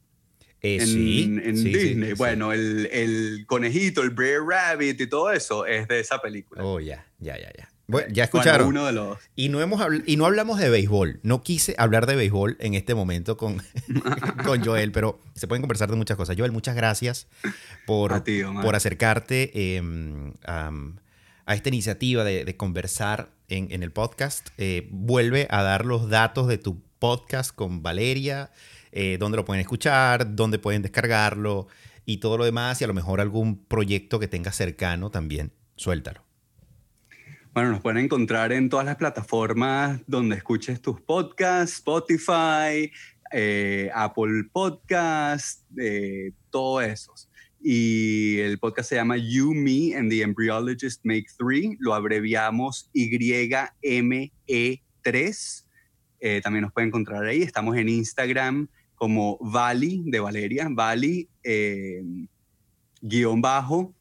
Eh, 0.60 0.78
en, 0.80 1.40
en 1.44 1.54
Disney. 1.54 2.12
bueno, 2.14 2.52
el, 2.52 2.86
el, 2.92 3.44
conejito, 3.46 4.02
el 4.02 4.10
Brer 4.10 4.42
Rabbit 4.42 5.00
y 5.00 5.06
todo 5.06 5.30
eso 5.30 5.66
es 5.66 5.86
de 5.86 6.00
esa 6.00 6.20
película. 6.20 6.64
Oh, 6.64 6.80
ya, 6.80 7.06
ya, 7.20 7.38
ya, 7.38 7.50
ya. 7.56 7.68
Bueno, 7.86 8.08
ya 8.12 8.24
escucharon. 8.24 8.68
uno 8.68 8.84
de 8.84 8.92
los... 8.92 9.18
y, 9.34 9.48
no 9.48 9.62
hemos 9.62 9.80
y 10.04 10.16
no 10.16 10.26
hablamos 10.26 10.58
de 10.58 10.68
béisbol. 10.68 11.20
No 11.22 11.42
quise 11.42 11.74
hablar 11.78 12.06
de 12.06 12.16
béisbol 12.16 12.58
en 12.60 12.74
este 12.74 12.94
momento 12.94 13.38
con, 13.38 13.62
con 14.44 14.62
Joel, 14.62 14.92
pero 14.92 15.20
se 15.34 15.48
pueden 15.48 15.62
conversar 15.62 15.88
de 15.88 15.96
muchas 15.96 16.18
cosas. 16.18 16.36
Joel, 16.36 16.52
muchas 16.52 16.76
gracias 16.76 17.28
por, 17.86 18.22
por 18.62 18.76
acercarte 18.76 19.76
em, 19.76 20.34
a 20.44 21.54
esta 21.54 21.68
iniciativa 21.70 22.24
de, 22.24 22.44
de 22.44 22.56
conversar 22.58 23.30
en, 23.48 23.68
en, 23.70 23.82
el 23.82 23.90
podcast. 23.90 24.48
Eh, 24.58 24.86
vuelve 24.90 25.46
a 25.48 25.62
dar 25.62 25.86
los 25.86 26.10
datos 26.10 26.46
de 26.46 26.58
tu 26.58 26.82
podcast 26.98 27.54
con 27.54 27.82
Valeria. 27.82 28.50
Eh, 28.92 29.16
dónde 29.18 29.36
lo 29.36 29.44
pueden 29.44 29.60
escuchar, 29.60 30.34
dónde 30.34 30.58
pueden 30.58 30.82
descargarlo 30.82 31.68
y 32.04 32.18
todo 32.18 32.38
lo 32.38 32.44
demás, 32.44 32.80
y 32.80 32.84
a 32.84 32.86
lo 32.86 32.94
mejor 32.94 33.20
algún 33.20 33.64
proyecto 33.64 34.18
que 34.18 34.28
tenga 34.28 34.52
cercano 34.52 35.10
también, 35.10 35.52
suéltalo. 35.76 36.24
Bueno, 37.52 37.72
nos 37.72 37.80
pueden 37.80 38.04
encontrar 38.04 38.52
en 38.52 38.68
todas 38.68 38.86
las 38.86 38.96
plataformas 38.96 40.00
donde 40.06 40.36
escuches 40.36 40.80
tus 40.80 41.00
podcasts, 41.00 41.76
Spotify, 41.76 42.92
eh, 43.32 43.90
Apple 43.92 44.44
Podcast, 44.52 45.64
eh, 45.76 46.32
todo 46.50 46.80
eso. 46.80 47.12
Y 47.60 48.38
el 48.38 48.58
podcast 48.58 48.90
se 48.90 48.94
llama 48.94 49.16
You, 49.16 49.52
Me 49.52 49.96
and 49.96 50.10
the 50.10 50.22
Embryologist 50.22 51.04
Make 51.04 51.26
Three. 51.36 51.76
Lo 51.80 51.94
abreviamos 51.94 52.88
YME3. 52.94 55.64
Eh, 56.20 56.40
también 56.42 56.62
nos 56.62 56.72
pueden 56.72 56.88
encontrar 56.88 57.24
ahí. 57.24 57.42
Estamos 57.42 57.76
en 57.76 57.88
Instagram 57.88 58.68
como 58.98 59.38
Vali 59.40 60.02
de 60.06 60.20
Valeria, 60.20 60.68
Vali 60.70 61.28
eh, 61.42 62.02
guion 63.00 63.40
bajo 63.40 63.94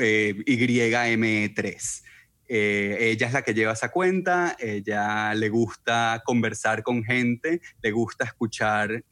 eh, 0.00 0.34
YM3. 0.46 2.02
ella 2.48 3.26
es 3.26 3.32
la 3.32 3.42
que 3.42 3.54
lleva 3.54 3.72
esa 3.72 3.90
cuenta, 3.90 4.56
ella 4.58 5.32
le 5.34 5.48
gusta 5.48 6.22
conversar 6.24 6.82
con 6.82 7.04
gente, 7.04 7.60
le 7.80 7.90
gusta 7.92 8.24
escuchar 8.24 9.04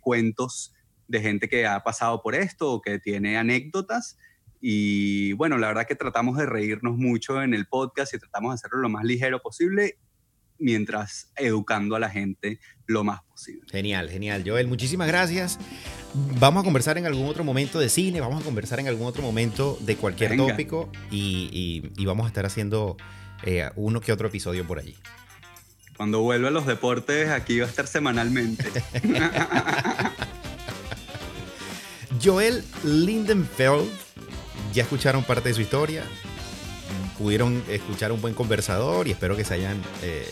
cuentos 0.00 0.74
de 1.06 1.20
gente 1.20 1.48
que 1.48 1.66
ha 1.66 1.82
pasado 1.84 2.22
por 2.22 2.34
esto 2.34 2.72
o 2.72 2.80
que 2.80 2.98
tiene 2.98 3.36
anécdotas. 3.36 4.18
Y 4.60 5.32
bueno, 5.34 5.58
la 5.58 5.66
verdad 5.68 5.86
que 5.86 5.96
tratamos 5.96 6.38
de 6.38 6.46
reírnos 6.46 6.96
mucho 6.96 7.42
en 7.42 7.52
el 7.52 7.66
podcast 7.66 8.14
y 8.14 8.18
tratamos 8.18 8.52
de 8.52 8.54
hacerlo 8.54 8.78
lo 8.78 8.88
más 8.88 9.04
ligero 9.04 9.42
posible 9.42 9.98
mientras 10.62 11.30
educando 11.36 11.96
a 11.96 11.98
la 11.98 12.08
gente 12.08 12.60
lo 12.86 13.04
más 13.04 13.22
posible. 13.22 13.66
Genial, 13.70 14.08
genial. 14.08 14.44
Joel, 14.46 14.66
muchísimas 14.66 15.08
gracias. 15.08 15.58
Vamos 16.38 16.62
a 16.62 16.64
conversar 16.64 16.98
en 16.98 17.06
algún 17.06 17.26
otro 17.26 17.42
momento 17.44 17.78
de 17.78 17.88
cine, 17.88 18.20
vamos 18.20 18.42
a 18.42 18.44
conversar 18.44 18.80
en 18.80 18.88
algún 18.88 19.06
otro 19.06 19.22
momento 19.22 19.78
de 19.80 19.96
cualquier 19.96 20.36
tópico 20.36 20.90
y, 21.10 21.82
vamos 22.04 22.24
a 22.26 22.28
estar 22.28 22.46
haciendo 22.46 22.96
eh, 23.44 23.70
uno 23.76 24.00
que 24.00 24.12
otro 24.12 24.28
episodio 24.28 24.66
por 24.66 24.78
allí. 24.78 24.96
Cuando 25.96 26.20
vuelva 26.20 26.48
a 26.48 26.50
los 26.50 26.66
deportes, 26.66 27.28
aquí 27.30 27.58
va 27.58 27.66
a 27.66 27.68
estar 27.68 27.86
semanalmente. 27.86 28.64
Joel 32.22 32.62
Lindenfeld, 32.84 33.88
ya 34.72 34.82
escucharon 34.82 35.24
parte 35.24 35.48
de 35.48 35.54
su 35.54 35.60
historia, 35.60 36.04
pudieron 37.22 37.62
escuchar 37.68 38.10
un 38.10 38.20
buen 38.20 38.34
conversador 38.34 39.06
y 39.06 39.12
espero 39.12 39.36
que 39.36 39.44
se 39.44 39.54
hayan 39.54 39.80
eh, 40.02 40.26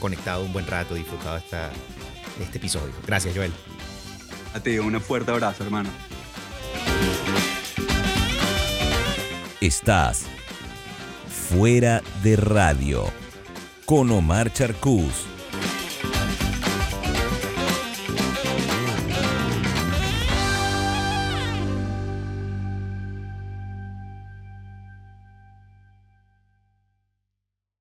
conectado 0.00 0.42
un 0.42 0.52
buen 0.52 0.66
rato, 0.66 0.94
disfrutado 0.94 1.36
esta, 1.36 1.70
este 2.40 2.56
episodio. 2.56 2.94
Gracias, 3.06 3.36
Joel. 3.36 3.52
A 4.54 4.60
ti, 4.60 4.78
un 4.78 4.98
fuerte 5.02 5.30
abrazo, 5.30 5.62
hermano. 5.62 5.90
Estás 9.60 10.24
fuera 11.28 12.02
de 12.22 12.36
radio 12.36 13.04
con 13.84 14.10
Omar 14.10 14.50
Charcus. 14.50 15.26